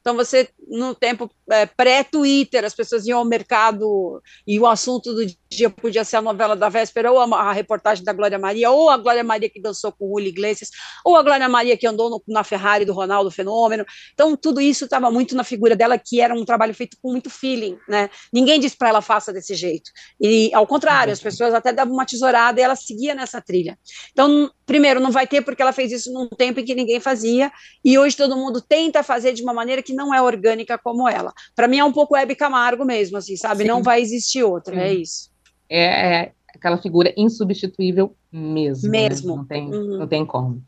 então, 0.00 0.16
você, 0.16 0.48
no 0.66 0.94
tempo 0.94 1.30
é, 1.50 1.66
pré-Twitter, 1.66 2.64
as 2.64 2.74
pessoas 2.74 3.06
iam 3.06 3.18
ao 3.18 3.24
mercado 3.24 4.22
e 4.46 4.58
o 4.58 4.66
assunto 4.66 5.12
do 5.12 5.26
dia 5.50 5.68
podia 5.68 6.04
ser 6.04 6.16
a 6.16 6.22
novela 6.22 6.54
da 6.54 6.68
véspera, 6.68 7.10
ou 7.10 7.18
a, 7.20 7.40
a 7.40 7.52
reportagem 7.52 8.04
da 8.04 8.12
Glória 8.12 8.38
Maria, 8.38 8.70
ou 8.70 8.88
a 8.88 8.96
Glória 8.96 9.24
Maria 9.24 9.50
que 9.50 9.60
dançou 9.60 9.90
com 9.92 10.06
o 10.06 10.18
Julio 10.18 10.28
Iglesias, 10.28 10.70
ou 11.04 11.16
a 11.16 11.22
Glória 11.22 11.48
Maria 11.48 11.76
que 11.76 11.86
andou 11.86 12.08
no, 12.08 12.22
na 12.28 12.44
Ferrari 12.44 12.84
do 12.84 12.92
Ronaldo 12.92 13.30
Fenômeno. 13.30 13.84
Então, 14.14 14.36
tudo 14.36 14.60
isso 14.60 14.84
estava 14.84 15.10
muito 15.10 15.34
na 15.34 15.44
figura 15.44 15.74
dela, 15.74 15.98
que 15.98 16.20
era 16.20 16.34
um 16.34 16.44
trabalho 16.44 16.74
feito 16.74 16.96
com 17.02 17.10
muito 17.10 17.28
feeling, 17.28 17.76
né? 17.88 18.08
Ninguém 18.32 18.60
disse 18.60 18.76
para 18.76 18.88
ela 18.88 19.02
faça 19.02 19.32
desse 19.32 19.54
jeito. 19.54 19.90
E, 20.20 20.52
ao 20.54 20.66
contrário, 20.66 21.12
as 21.12 21.20
pessoas 21.20 21.52
até 21.52 21.72
davam 21.72 21.94
uma 21.94 22.06
tesourada 22.06 22.60
e 22.60 22.62
ela 22.62 22.76
seguia 22.76 23.14
nessa 23.14 23.40
trilha. 23.40 23.78
Então, 24.12 24.50
primeiro, 24.64 25.00
não 25.00 25.10
vai 25.10 25.26
ter 25.26 25.42
porque 25.42 25.60
ela 25.60 25.72
fez 25.72 25.90
isso 25.90 26.12
num 26.12 26.28
tempo 26.28 26.60
em 26.60 26.64
que 26.64 26.74
ninguém 26.74 27.00
fazia, 27.00 27.50
e 27.84 27.98
hoje 27.98 28.16
todo 28.16 28.36
mundo 28.36 28.60
tenta 28.60 29.02
fazer 29.02 29.32
de 29.32 29.42
uma 29.42 29.52
maneira 29.52 29.82
que 29.82 29.92
não 29.92 30.14
é 30.14 30.22
orgânica 30.22 30.78
como 30.78 31.08
ela. 31.08 31.32
Para 31.54 31.68
mim 31.68 31.78
é 31.78 31.84
um 31.84 31.92
pouco 31.92 32.16
Hebe 32.16 32.34
Camargo 32.34 32.84
mesmo, 32.84 33.16
assim, 33.16 33.36
sabe? 33.36 33.62
Sim. 33.62 33.68
Não 33.68 33.82
vai 33.82 34.00
existir 34.00 34.42
outra, 34.42 34.74
Sim. 34.74 34.80
é 34.80 34.94
isso. 34.94 35.30
É, 35.68 35.82
é, 35.82 36.32
aquela 36.54 36.78
figura 36.78 37.12
insubstituível 37.16 38.14
mesmo. 38.32 38.90
Né? 38.90 39.08
Mesmo. 39.08 39.28
Né? 39.28 39.36
Não, 39.36 39.44
tem, 39.44 39.66
uhum. 39.66 39.98
não 39.98 40.06
tem 40.06 40.26
como. 40.26 40.62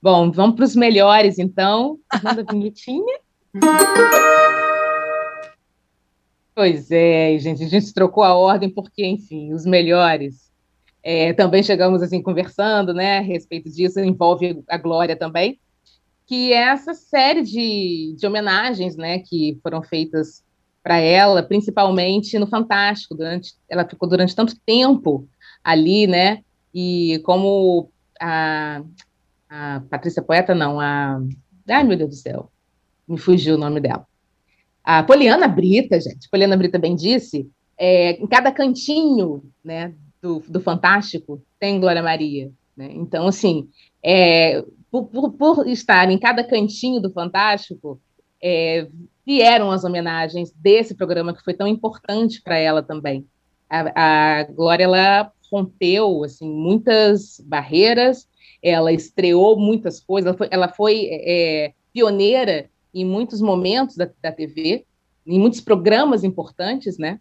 Bom, 0.00 0.30
vamos 0.30 0.56
para 0.56 0.64
os 0.64 0.76
melhores, 0.76 1.38
então. 1.38 1.98
Manda 2.22 2.44
a 2.46 2.46
vinhetinha. 2.52 3.18
pois 6.54 6.90
é, 6.90 7.38
gente, 7.38 7.64
a 7.64 7.68
gente 7.68 7.92
trocou 7.92 8.22
a 8.22 8.34
ordem 8.34 8.70
porque, 8.70 9.04
enfim, 9.04 9.52
os 9.52 9.64
melhores. 9.64 10.48
É, 11.02 11.32
também 11.32 11.62
chegamos 11.62 12.02
assim 12.02 12.20
conversando, 12.20 12.92
né, 12.92 13.18
a 13.18 13.22
respeito 13.22 13.70
disso, 13.70 14.00
envolve 14.00 14.62
a 14.68 14.76
Glória 14.76 15.16
também 15.16 15.58
que 16.28 16.52
é 16.52 16.68
essa 16.68 16.92
série 16.92 17.42
de, 17.42 18.14
de 18.14 18.26
homenagens, 18.26 18.96
né, 18.96 19.20
que 19.20 19.58
foram 19.62 19.82
feitas 19.82 20.44
para 20.82 20.98
ela, 20.98 21.42
principalmente 21.42 22.38
no 22.38 22.46
Fantástico, 22.46 23.14
durante, 23.14 23.54
ela 23.66 23.88
ficou 23.88 24.06
durante 24.06 24.36
tanto 24.36 24.54
tempo 24.60 25.26
ali, 25.64 26.06
né, 26.06 26.42
e 26.72 27.18
como 27.24 27.90
a, 28.20 28.82
a 29.48 29.82
Patrícia 29.88 30.22
Poeta, 30.22 30.54
não, 30.54 30.78
a, 30.78 31.18
ai 31.66 31.82
meu 31.82 31.96
Deus 31.96 32.10
do 32.10 32.16
céu, 32.16 32.52
me 33.08 33.16
fugiu 33.16 33.54
o 33.54 33.58
nome 33.58 33.80
dela, 33.80 34.06
a 34.84 35.02
Poliana 35.02 35.48
Brita, 35.48 35.98
gente, 35.98 36.28
Poliana 36.30 36.58
Brita 36.58 36.78
bem 36.78 36.94
disse, 36.94 37.50
é, 37.78 38.12
em 38.22 38.26
cada 38.26 38.52
cantinho, 38.52 39.42
né, 39.64 39.94
do, 40.20 40.40
do 40.46 40.60
Fantástico 40.60 41.42
tem 41.58 41.80
Glória 41.80 42.02
Maria, 42.02 42.50
né, 42.76 42.90
então, 42.92 43.26
assim, 43.26 43.66
é, 44.02 44.62
por, 44.90 45.06
por, 45.06 45.32
por 45.32 45.68
estar 45.68 46.10
em 46.10 46.18
cada 46.18 46.42
cantinho 46.44 47.00
do 47.00 47.10
Fantástico, 47.10 48.00
é, 48.42 48.88
vieram 49.26 49.70
as 49.70 49.84
homenagens 49.84 50.52
desse 50.52 50.94
programa 50.94 51.34
que 51.34 51.44
foi 51.44 51.54
tão 51.54 51.66
importante 51.66 52.40
para 52.42 52.56
ela 52.56 52.82
também. 52.82 53.26
A, 53.68 54.40
a 54.40 54.44
Glória 54.44 54.84
ela 54.84 55.30
rompeu 55.52 56.24
assim 56.24 56.48
muitas 56.48 57.40
barreiras, 57.44 58.28
ela 58.62 58.92
estreou 58.92 59.58
muitas 59.58 60.00
coisas, 60.00 60.28
ela 60.28 60.36
foi, 60.36 60.48
ela 60.50 60.68
foi 60.68 61.08
é, 61.10 61.72
pioneira 61.92 62.70
em 62.94 63.04
muitos 63.04 63.40
momentos 63.40 63.96
da, 63.96 64.08
da 64.22 64.32
TV, 64.32 64.84
em 65.26 65.38
muitos 65.38 65.60
programas 65.60 66.24
importantes, 66.24 66.96
né? 66.98 67.20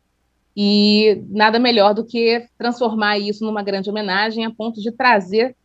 E 0.56 1.24
nada 1.30 1.60
melhor 1.60 1.94
do 1.94 2.06
que 2.06 2.48
transformar 2.58 3.20
isso 3.20 3.46
numa 3.46 3.62
grande 3.62 3.90
homenagem 3.90 4.46
a 4.46 4.52
ponto 4.52 4.82
de 4.82 4.92
trazer 4.92 5.56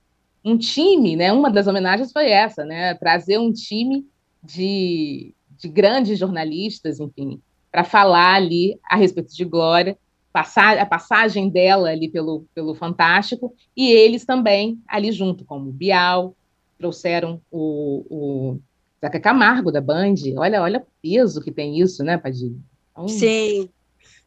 um 0.44 0.56
time, 0.56 1.16
né? 1.16 1.32
Uma 1.32 1.50
das 1.50 1.66
homenagens 1.66 2.12
foi 2.12 2.30
essa, 2.30 2.64
né? 2.64 2.94
Trazer 2.94 3.38
um 3.38 3.52
time 3.52 4.06
de, 4.42 5.34
de 5.58 5.68
grandes 5.68 6.18
jornalistas, 6.18 6.98
enfim, 6.98 7.40
para 7.70 7.84
falar 7.84 8.34
ali 8.34 8.78
a 8.90 8.96
respeito 8.96 9.34
de 9.34 9.44
Glória, 9.44 9.96
passar 10.32 10.78
a 10.78 10.86
passagem 10.86 11.48
dela 11.48 11.90
ali 11.90 12.08
pelo, 12.08 12.44
pelo 12.54 12.74
Fantástico, 12.74 13.54
e 13.76 13.90
eles 13.90 14.24
também 14.24 14.80
ali 14.88 15.12
junto, 15.12 15.44
como 15.44 15.70
Bial, 15.70 16.34
trouxeram 16.78 17.40
o, 17.50 18.04
o 18.10 18.60
Zeca 19.00 19.20
Camargo 19.20 19.70
da 19.70 19.80
Band. 19.80 20.14
Olha, 20.36 20.62
olha 20.62 20.80
o 20.80 20.86
peso 21.00 21.40
que 21.40 21.52
tem 21.52 21.78
isso, 21.78 22.02
né, 22.02 22.18
Padilha? 22.18 22.56
Então... 22.92 23.08
Sim. 23.08 23.68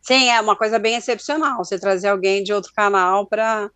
Sim, 0.05 0.29
é 0.29 0.39
uma 0.39 0.55
coisa 0.55 0.77
bem 0.77 0.95
excepcional 0.95 1.57
você 1.57 1.79
trazer 1.79 2.09
alguém 2.09 2.43
de 2.43 2.53
outro 2.53 2.71
canal 2.75 3.27
para 3.27 3.71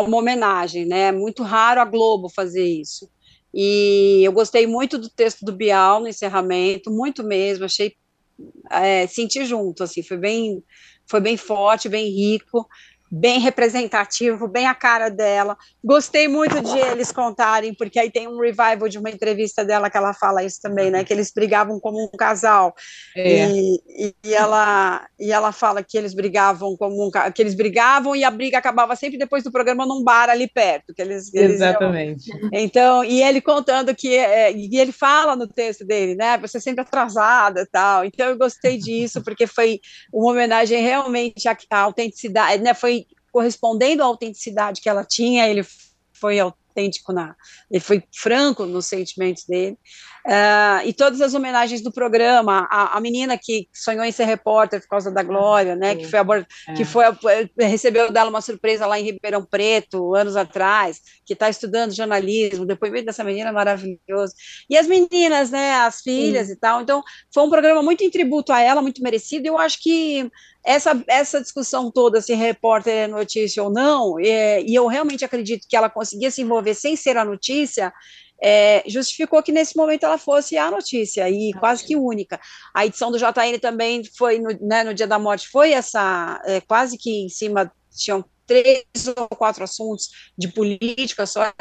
uma 0.00 0.16
homenagem, 0.16 0.86
né? 0.86 1.08
É 1.08 1.12
muito 1.12 1.42
raro 1.42 1.80
a 1.80 1.84
Globo 1.84 2.28
fazer 2.34 2.64
isso. 2.64 3.06
E 3.52 4.22
eu 4.24 4.32
gostei 4.32 4.66
muito 4.66 4.96
do 4.98 5.08
texto 5.10 5.44
do 5.44 5.52
Bial 5.52 6.00
no 6.00 6.08
encerramento, 6.08 6.90
muito 6.90 7.22
mesmo, 7.22 7.64
achei 7.66 7.92
é, 8.70 9.06
senti 9.06 9.44
junto, 9.44 9.82
assim, 9.82 10.02
foi 10.02 10.16
bem, 10.18 10.62
foi 11.08 11.20
bem 11.20 11.36
forte, 11.36 11.88
bem 11.88 12.08
rico 12.10 12.66
bem 13.10 13.38
representativo, 13.38 14.48
bem 14.48 14.66
a 14.66 14.74
cara 14.74 15.08
dela. 15.08 15.56
Gostei 15.82 16.28
muito 16.28 16.60
de 16.60 16.78
eles 16.78 17.12
contarem, 17.12 17.74
porque 17.74 17.98
aí 17.98 18.10
tem 18.10 18.28
um 18.28 18.38
revival 18.38 18.88
de 18.88 18.98
uma 18.98 19.10
entrevista 19.10 19.64
dela 19.64 19.88
que 19.88 19.96
ela 19.96 20.12
fala 20.12 20.44
isso 20.44 20.60
também, 20.60 20.90
né? 20.90 21.04
Que 21.04 21.12
eles 21.12 21.32
brigavam 21.32 21.78
como 21.78 22.02
um 22.02 22.16
casal. 22.16 22.74
É. 23.16 23.48
E, 23.48 24.14
e, 24.24 24.34
ela, 24.34 25.06
e 25.18 25.32
ela 25.32 25.52
fala 25.52 25.82
que 25.82 25.96
eles 25.96 26.14
brigavam 26.14 26.76
como 26.76 27.06
um 27.06 27.10
que 27.32 27.42
eles 27.42 27.54
brigavam 27.54 28.14
e 28.14 28.24
a 28.24 28.30
briga 28.30 28.58
acabava 28.58 28.96
sempre 28.96 29.18
depois 29.18 29.44
do 29.44 29.52
programa 29.52 29.86
num 29.86 30.02
bar 30.02 30.28
ali 30.28 30.48
perto. 30.48 30.92
Que 30.94 31.02
eles, 31.02 31.32
Exatamente. 31.32 32.30
Eles 32.30 32.50
então, 32.52 33.04
e 33.04 33.22
ele 33.22 33.40
contando 33.40 33.94
que 33.94 34.16
é, 34.16 34.52
e 34.52 34.78
ele 34.78 34.92
fala 34.92 35.36
no 35.36 35.46
texto 35.46 35.84
dele, 35.84 36.14
né? 36.14 36.36
Você 36.38 36.60
sempre 36.60 36.82
atrasada 36.82 37.62
e 37.62 37.66
tal. 37.66 38.04
Então 38.04 38.28
eu 38.28 38.36
gostei 38.36 38.76
disso, 38.76 39.22
porque 39.22 39.46
foi 39.46 39.80
uma 40.12 40.32
homenagem 40.32 40.82
realmente 40.82 41.48
à, 41.48 41.56
à 41.70 41.80
autenticidade, 41.80 42.62
né? 42.62 42.74
Foi 42.74 43.05
correspondendo 43.36 44.02
à 44.02 44.06
autenticidade 44.06 44.80
que 44.80 44.88
ela 44.88 45.04
tinha, 45.04 45.46
ele 45.46 45.62
foi 46.14 46.38
autêntico 46.38 47.12
na, 47.12 47.36
ele 47.70 47.80
foi 47.80 48.02
franco 48.14 48.64
nos 48.64 48.86
sentimentos 48.86 49.44
dele. 49.44 49.76
Uh, 50.26 50.80
e 50.86 50.92
todas 50.94 51.20
as 51.20 51.34
homenagens 51.34 51.82
do 51.82 51.92
programa, 51.92 52.66
a, 52.70 52.96
a, 52.96 53.00
menina 53.00 53.38
que 53.38 53.68
sonhou 53.72 54.04
em 54.04 54.10
ser 54.10 54.24
repórter 54.24 54.80
por 54.80 54.88
causa 54.88 55.10
da 55.10 55.22
Glória, 55.22 55.76
né, 55.76 55.94
que 55.94 56.06
foi, 56.06 56.18
é. 56.18 56.72
que 56.74 56.84
foi 56.84 57.04
recebeu 57.58 58.10
dela 58.10 58.30
uma 58.30 58.40
surpresa 58.40 58.86
lá 58.86 58.98
em 58.98 59.04
Ribeirão 59.04 59.44
Preto 59.44 60.16
anos 60.16 60.34
atrás, 60.34 61.00
que 61.26 61.34
está 61.34 61.50
estudando 61.50 61.94
jornalismo, 61.94 62.64
depois 62.64 62.90
veio 62.90 63.04
dessa 63.04 63.22
menina 63.22 63.52
maravilhoso. 63.52 64.34
E 64.68 64.78
as 64.78 64.86
meninas, 64.86 65.50
né, 65.50 65.74
as 65.74 66.00
filhas 66.00 66.46
Sim. 66.46 66.54
e 66.54 66.56
tal. 66.56 66.80
Então, 66.80 67.02
foi 67.32 67.44
um 67.44 67.50
programa 67.50 67.82
muito 67.82 68.02
em 68.02 68.10
tributo 68.10 68.52
a 68.52 68.60
ela, 68.60 68.82
muito 68.82 69.02
merecido. 69.02 69.46
Eu 69.46 69.58
acho 69.58 69.80
que 69.80 70.28
essa, 70.66 71.00
essa 71.06 71.40
discussão 71.40 71.92
toda, 71.92 72.20
se 72.20 72.34
repórter 72.34 72.92
é 72.92 73.06
notícia 73.06 73.62
ou 73.62 73.70
não, 73.70 74.18
é, 74.18 74.60
e 74.60 74.74
eu 74.74 74.88
realmente 74.88 75.24
acredito 75.24 75.66
que 75.68 75.76
ela 75.76 75.88
conseguia 75.88 76.28
se 76.28 76.42
envolver 76.42 76.74
sem 76.74 76.96
ser 76.96 77.16
a 77.16 77.24
notícia, 77.24 77.92
é, 78.42 78.82
justificou 78.84 79.40
que 79.44 79.52
nesse 79.52 79.76
momento 79.76 80.04
ela 80.04 80.18
fosse 80.18 80.58
a 80.58 80.68
notícia, 80.68 81.30
e 81.30 81.52
ah, 81.54 81.60
quase 81.60 81.82
sim. 81.82 81.86
que 81.86 81.96
única. 81.96 82.40
A 82.74 82.84
edição 82.84 83.12
do 83.12 83.18
JN 83.18 83.60
também 83.60 84.02
foi, 84.18 84.40
no, 84.40 84.48
né, 84.60 84.82
no 84.82 84.92
dia 84.92 85.06
da 85.06 85.20
morte, 85.20 85.48
foi 85.48 85.70
essa, 85.70 86.42
é, 86.44 86.60
quase 86.60 86.98
que 86.98 87.24
em 87.24 87.28
cima, 87.28 87.72
tinham 87.96 88.24
três 88.44 88.84
ou 89.16 89.28
quatro 89.28 89.62
assuntos 89.62 90.08
de 90.36 90.48
política 90.48 91.26
só, 91.26 91.52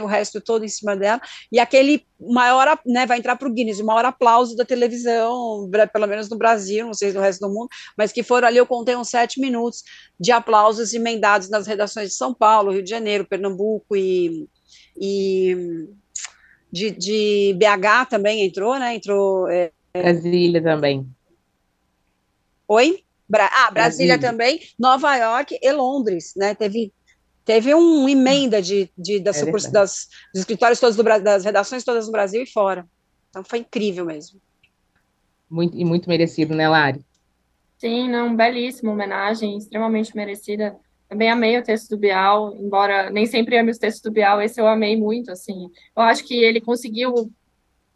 o 0.00 0.06
resto 0.06 0.40
todo 0.40 0.64
em 0.64 0.68
cima 0.68 0.96
dela, 0.96 1.20
e 1.50 1.58
aquele 1.58 2.06
maior, 2.20 2.78
né, 2.86 3.04
vai 3.06 3.18
entrar 3.18 3.36
para 3.36 3.48
o 3.48 3.52
Guinness, 3.52 3.80
o 3.80 3.84
maior 3.84 4.04
aplauso 4.04 4.56
da 4.56 4.64
televisão, 4.64 5.68
pelo 5.92 6.06
menos 6.06 6.28
no 6.28 6.36
Brasil, 6.36 6.86
não 6.86 6.94
sei 6.94 7.10
se 7.10 7.16
no 7.16 7.22
resto 7.22 7.46
do 7.46 7.52
mundo, 7.52 7.68
mas 7.96 8.12
que 8.12 8.22
foram 8.22 8.48
ali, 8.48 8.58
eu 8.58 8.66
contei 8.66 8.96
uns 8.96 9.08
sete 9.08 9.40
minutos 9.40 9.82
de 10.18 10.30
aplausos 10.30 10.94
emendados 10.94 11.50
nas 11.50 11.66
redações 11.66 12.10
de 12.10 12.14
São 12.14 12.32
Paulo, 12.32 12.72
Rio 12.72 12.82
de 12.82 12.90
Janeiro, 12.90 13.26
Pernambuco 13.26 13.96
e, 13.96 14.48
e 14.96 15.88
de, 16.70 16.90
de 16.90 17.56
BH 17.58 18.08
também 18.08 18.44
entrou, 18.44 18.78
né, 18.78 18.94
entrou... 18.94 19.48
É, 19.48 19.72
Brasília 19.94 20.62
também. 20.62 21.06
Oi? 22.68 23.04
Bra 23.28 23.46
ah, 23.46 23.70
Brasília, 23.70 24.18
Brasília, 24.18 24.18
também, 24.18 24.60
Nova 24.78 25.16
York 25.16 25.58
e 25.62 25.72
Londres, 25.72 26.34
né? 26.36 26.54
Teve 26.54 26.92
Teve 27.44 27.74
uma 27.74 28.10
emenda 28.10 28.62
de, 28.62 28.90
de 28.96 29.18
das, 29.18 29.42
é 29.42 29.50
das, 29.50 30.08
dos 30.32 30.40
escritórios 30.40 30.78
todos 30.78 30.96
do 30.96 31.02
das 31.02 31.44
redações 31.44 31.82
todas 31.84 32.06
no 32.06 32.12
Brasil 32.12 32.42
e 32.42 32.46
fora. 32.46 32.86
Então 33.30 33.42
foi 33.42 33.60
incrível 33.60 34.04
mesmo. 34.04 34.40
Muito, 35.50 35.76
e 35.76 35.84
muito 35.84 36.08
merecido, 36.08 36.54
né, 36.54 36.68
Lari? 36.68 37.04
Sim, 37.78 38.08
não, 38.08 38.36
belíssima 38.36 38.92
homenagem, 38.92 39.58
extremamente 39.58 40.14
merecida. 40.14 40.76
Também 41.08 41.30
amei 41.30 41.58
o 41.58 41.62
texto 41.62 41.90
do 41.90 41.98
Bial, 41.98 42.54
embora 42.56 43.10
nem 43.10 43.26
sempre 43.26 43.58
ame 43.58 43.70
os 43.70 43.76
textos 43.76 44.02
do 44.02 44.12
Bial, 44.12 44.40
esse 44.40 44.60
eu 44.60 44.66
amei 44.66 44.96
muito, 44.96 45.30
assim. 45.30 45.68
Eu 45.94 46.02
acho 46.04 46.24
que 46.24 46.34
ele 46.34 46.60
conseguiu 46.60 47.30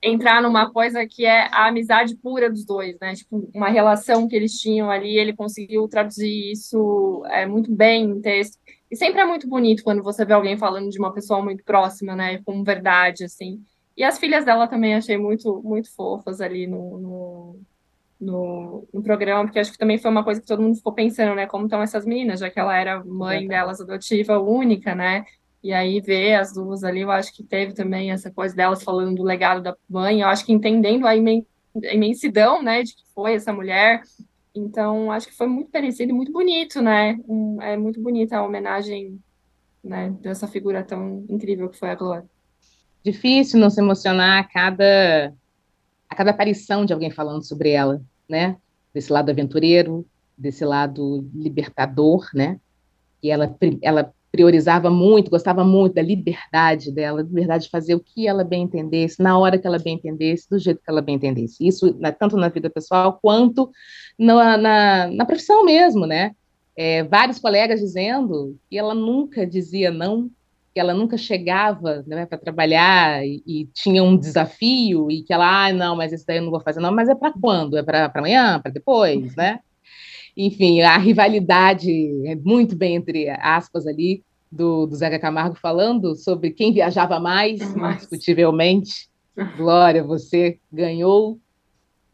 entrar 0.03 0.43
numa 0.43 0.71
coisa 0.71 1.07
que 1.07 1.25
é 1.25 1.49
a 1.53 1.69
amizade 1.69 2.15
pura 2.17 2.51
dos 2.51 2.65
dois, 2.65 2.99
né? 3.01 3.15
Tipo, 3.15 3.49
uma 3.55 3.69
relação 3.69 4.29
que 4.29 4.37
eles 4.37 4.61
tinham 4.61 4.91
ali, 4.91 5.17
ele 5.17 5.33
conseguiu 5.33 5.89
traduzir 5.89 6.53
isso 6.53 7.23
é, 7.27 7.47
muito 7.47 7.73
bem 7.73 8.05
em 8.05 8.21
texto. 8.21 8.59
E 8.91 8.97
sempre 8.97 9.21
é 9.21 9.25
muito 9.25 9.49
bonito 9.49 9.83
quando 9.83 10.03
você 10.03 10.25
vê 10.25 10.33
alguém 10.33 10.57
falando 10.57 10.91
de 10.91 10.99
uma 10.99 11.13
pessoa 11.13 11.43
muito 11.43 11.65
próxima, 11.65 12.15
né? 12.15 12.41
Com 12.45 12.63
verdade, 12.63 13.25
assim. 13.25 13.63
E 13.97 14.05
as 14.05 14.19
filhas 14.19 14.45
dela 14.45 14.69
também 14.69 14.95
achei 14.95 15.17
muito, 15.17 15.63
muito 15.63 15.95
fofas 15.95 16.41
ali 16.41 16.67
no, 16.67 16.99
no, 16.99 17.61
no, 18.21 18.89
no, 18.93 19.03
programa, 19.03 19.45
porque 19.45 19.59
acho 19.59 19.73
que 19.73 19.79
também 19.79 19.99
foi 19.99 20.11
uma 20.11 20.23
coisa 20.23 20.41
que 20.41 20.47
todo 20.47 20.63
mundo 20.63 20.77
ficou 20.77 20.93
pensando, 20.93 21.35
né? 21.35 21.47
Como 21.47 21.65
estão 21.65 21.83
essas 21.83 22.05
meninas, 22.05 22.41
já 22.41 22.51
que 22.51 22.61
ela 22.61 22.77
era 22.77 23.03
mãe 23.05 23.47
delas 23.49 23.81
adotiva 23.81 24.39
única, 24.39 24.95
né? 24.95 25.25
E 25.63 25.73
aí 25.73 26.01
ver 26.01 26.35
as 26.35 26.53
duas 26.53 26.85
ali, 26.85 27.01
eu 27.01 27.11
acho 27.11 27.35
que 27.35 27.43
teve 27.43 27.73
também 27.73 28.13
essa 28.13 28.31
coisa 28.31 28.55
delas 28.55 28.85
falando 28.85 29.17
do 29.17 29.25
legado 29.25 29.63
da 29.63 29.77
mãe, 29.89 30.21
eu 30.21 30.29
acho 30.29 30.45
que 30.45 30.53
entendendo 30.53 31.07
a 31.07 31.15
imensidão, 31.93 32.63
né, 32.63 32.83
de 32.83 32.95
que 32.95 33.03
foi 33.15 33.35
essa 33.35 33.53
mulher, 33.53 34.03
então, 34.59 35.11
acho 35.11 35.29
que 35.29 35.35
foi 35.35 35.47
muito 35.47 35.71
merecido 35.73 36.11
e 36.11 36.15
muito 36.15 36.33
bonito, 36.33 36.81
né? 36.81 37.19
Um, 37.29 37.61
é 37.61 37.77
muito 37.77 38.01
bonita 38.01 38.37
a 38.37 38.45
homenagem 38.45 39.21
né, 39.83 40.15
dessa 40.21 40.49
figura 40.49 40.83
tão 40.83 41.25
incrível 41.29 41.69
que 41.69 41.79
foi 41.79 41.91
a 41.91 41.95
Glória. 41.95 42.29
Difícil 43.05 43.61
não 43.61 43.71
se 43.71 43.81
emocionar 43.81 44.41
a 44.41 44.45
cada, 44.45 45.33
a 46.09 46.15
cada 46.15 46.31
aparição 46.31 46.85
de 46.85 46.93
alguém 46.93 47.11
falando 47.11 47.47
sobre 47.47 47.71
ela, 47.71 48.03
né? 48.29 48.57
Desse 48.93 49.13
lado 49.13 49.31
aventureiro, 49.31 50.05
desse 50.37 50.65
lado 50.65 51.29
libertador, 51.33 52.29
né? 52.35 52.59
E 53.23 53.31
ela, 53.31 53.57
ela 53.81 54.13
priorizava 54.37 54.91
muito, 54.91 55.31
gostava 55.31 55.65
muito 55.65 55.95
da 55.95 56.03
liberdade 56.03 56.93
dela, 56.93 57.23
liberdade 57.23 57.65
de 57.65 57.71
fazer 57.71 57.95
o 57.95 58.01
que 58.01 58.29
ela 58.29 58.45
bem 58.45 58.65
entendesse, 58.65 59.23
na 59.23 59.39
hora 59.39 59.59
que 59.59 59.67
ela 59.67 59.79
bem 59.79 59.95
entendesse, 59.95 60.49
do 60.51 60.59
jeito 60.59 60.83
que 60.83 60.91
ela 60.91 61.01
bem 61.01 61.15
entendesse. 61.15 61.67
Isso 61.67 61.97
né, 61.99 62.13
tanto 62.13 62.37
na 62.37 62.49
vida 62.49 62.69
pessoal 62.69 63.19
quanto 63.23 63.71
na, 64.19 64.57
na, 64.57 65.07
na 65.09 65.25
profissão 65.25 65.65
mesmo, 65.65 66.07
né? 66.07 66.33
É, 66.77 67.03
vários 67.05 67.39
colegas 67.39 67.81
dizendo 67.81 68.57
que 68.69 68.79
ela 68.79 68.95
nunca 68.95 69.47
dizia 69.47 69.91
não, 69.91 70.31
que 70.75 70.81
ela 70.81 70.93
nunca 70.93 71.17
chegava 71.17 72.05
né, 72.07 72.27
para 72.27 72.37
trabalhar 72.37 73.25
e, 73.27 73.43
e, 73.47 73.67
tinha 73.73 74.03
um 74.03 74.17
desafio 74.17 75.11
e 75.11 75.23
que 75.23 75.33
ela, 75.33 75.67
ah, 75.67 75.73
não, 75.73 75.97
mas 75.97 76.13
isso 76.13 76.25
daí 76.27 76.37
eu 76.37 76.43
não 76.43 76.51
vou 76.51 76.61
fazer, 76.61 76.81
não, 76.81 76.93
mas 76.93 77.09
é 77.09 77.15
para 77.15 77.33
quando? 77.33 77.79
É 77.79 77.83
para 77.83 78.13
amanhã? 78.15 78.61
Para 78.61 78.73
depois, 78.73 79.35
né? 79.35 79.61
enfim, 80.37 80.83
a 80.83 80.99
rivalidade 80.99 81.91
é 82.27 82.35
muito 82.37 82.77
bem 82.77 82.97
entre 82.97 83.31
aspas 83.31 83.87
ali 83.87 84.23
do, 84.53 84.87
do 84.87 84.95
Zeca 84.95 85.19
Camargo 85.19 85.57
falando 85.57 86.15
sobre 86.15 86.51
quem 86.51 86.73
viajava 86.73 87.19
mais, 87.19 87.75
mais. 87.75 87.97
indiscutivelmente. 87.97 89.09
Glória, 89.57 90.05
você 90.05 90.59
ganhou. 90.71 91.39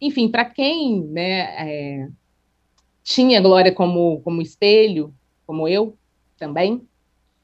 Enfim, 0.02 0.28
para 0.28 0.44
quem 0.44 1.04
né, 1.04 1.42
é, 1.64 2.08
tinha 3.04 3.40
Glória 3.40 3.72
como, 3.72 4.20
como 4.22 4.42
espelho, 4.42 5.14
como 5.46 5.68
eu 5.68 5.96
também, 6.36 6.82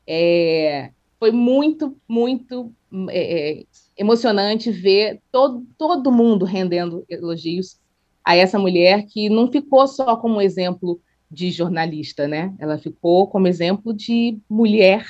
é, 0.05 0.91
foi 1.21 1.31
muito, 1.31 1.97
muito 2.09 2.73
é, 3.11 3.61
é 3.61 3.65
emocionante 3.97 4.73
ver 4.73 5.21
todo, 5.31 5.65
todo 5.79 6.11
mundo 6.11 6.45
rendendo 6.45 7.05
elogios 7.09 7.79
a 8.25 8.35
essa 8.35 8.59
mulher 8.59 9.07
que 9.07 9.31
não 9.31 9.53
ficou 9.53 9.87
só 9.87 10.17
como 10.17 10.41
exemplo 10.41 11.01
de 11.31 11.53
jornalista, 11.53 12.27
né? 12.27 12.53
Ela 12.59 12.77
ficou 12.77 13.29
como 13.29 13.47
exemplo 13.47 13.95
de 13.95 14.37
mulher, 14.51 15.07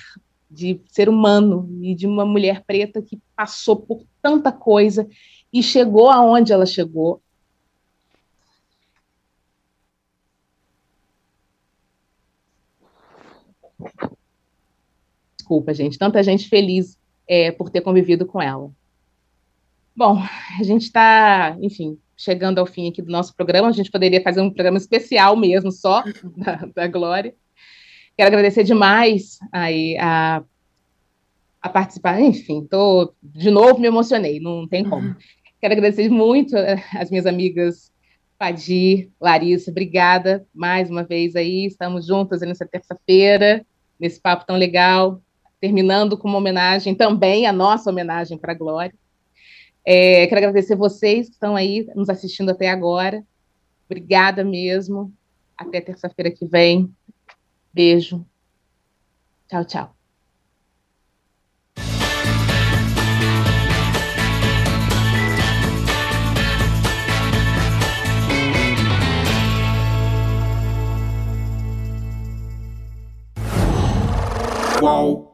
de 0.50 0.82
ser 0.88 1.08
humano 1.08 1.66
e 1.80 1.94
de 1.94 2.06
uma 2.06 2.26
mulher 2.26 2.62
preta 2.66 3.00
que 3.00 3.18
passou 3.34 3.76
por 3.76 4.04
tanta 4.20 4.52
coisa 4.52 5.08
e 5.50 5.62
chegou 5.62 6.10
aonde 6.10 6.52
ela 6.52 6.66
chegou. 6.66 7.22
Desculpa, 15.36 15.72
gente, 15.72 15.98
tanta 15.98 16.22
gente 16.22 16.48
feliz 16.48 16.98
é, 17.26 17.50
por 17.50 17.70
ter 17.70 17.80
convivido 17.80 18.26
com 18.26 18.40
ela. 18.40 18.70
Bom, 19.96 20.18
a 20.58 20.62
gente 20.62 20.82
está, 20.82 21.56
enfim, 21.60 21.98
chegando 22.16 22.58
ao 22.58 22.66
fim 22.66 22.88
aqui 22.88 23.02
do 23.02 23.10
nosso 23.10 23.34
programa. 23.34 23.68
A 23.68 23.72
gente 23.72 23.90
poderia 23.90 24.22
fazer 24.22 24.40
um 24.40 24.50
programa 24.50 24.78
especial 24.78 25.36
mesmo, 25.36 25.72
só 25.72 26.04
da, 26.36 26.68
da 26.74 26.86
Glória. 26.86 27.34
Quero 28.16 28.28
agradecer 28.28 28.64
demais 28.64 29.38
aí 29.52 29.96
a, 29.98 30.42
a 31.62 31.68
participar. 31.68 32.20
Enfim, 32.20 32.66
tô, 32.68 33.12
de 33.22 33.50
novo 33.50 33.80
me 33.80 33.86
emocionei, 33.86 34.40
não 34.40 34.66
tem 34.66 34.84
como. 34.84 35.16
Quero 35.60 35.74
agradecer 35.74 36.08
muito 36.08 36.56
as 36.94 37.10
minhas 37.10 37.26
amigas 37.26 37.92
Padir, 38.38 39.10
Larissa, 39.20 39.72
obrigada 39.72 40.46
mais 40.54 40.88
uma 40.88 41.02
vez 41.02 41.34
aí. 41.34 41.66
Estamos 41.66 42.06
juntas 42.06 42.40
nessa 42.40 42.64
terça-feira, 42.64 43.66
nesse 43.98 44.20
papo 44.20 44.46
tão 44.46 44.56
legal, 44.56 45.20
terminando 45.60 46.16
com 46.16 46.28
uma 46.28 46.38
homenagem 46.38 46.94
também, 46.94 47.46
a 47.46 47.52
nossa 47.52 47.90
homenagem 47.90 48.38
para 48.38 48.52
a 48.52 48.56
Glória. 48.56 48.94
É, 49.84 50.26
quero 50.26 50.38
agradecer 50.38 50.76
vocês 50.76 51.28
que 51.28 51.34
estão 51.34 51.56
aí 51.56 51.88
nos 51.94 52.08
assistindo 52.08 52.50
até 52.50 52.68
agora. 52.70 53.24
Obrigada 53.86 54.44
mesmo. 54.44 55.12
Até 55.56 55.80
terça-feira 55.80 56.30
que 56.30 56.46
vem. 56.46 56.92
Beijo. 57.72 58.24
Tchau, 59.48 59.64
tchau. 59.64 59.97
Qual? 74.78 75.27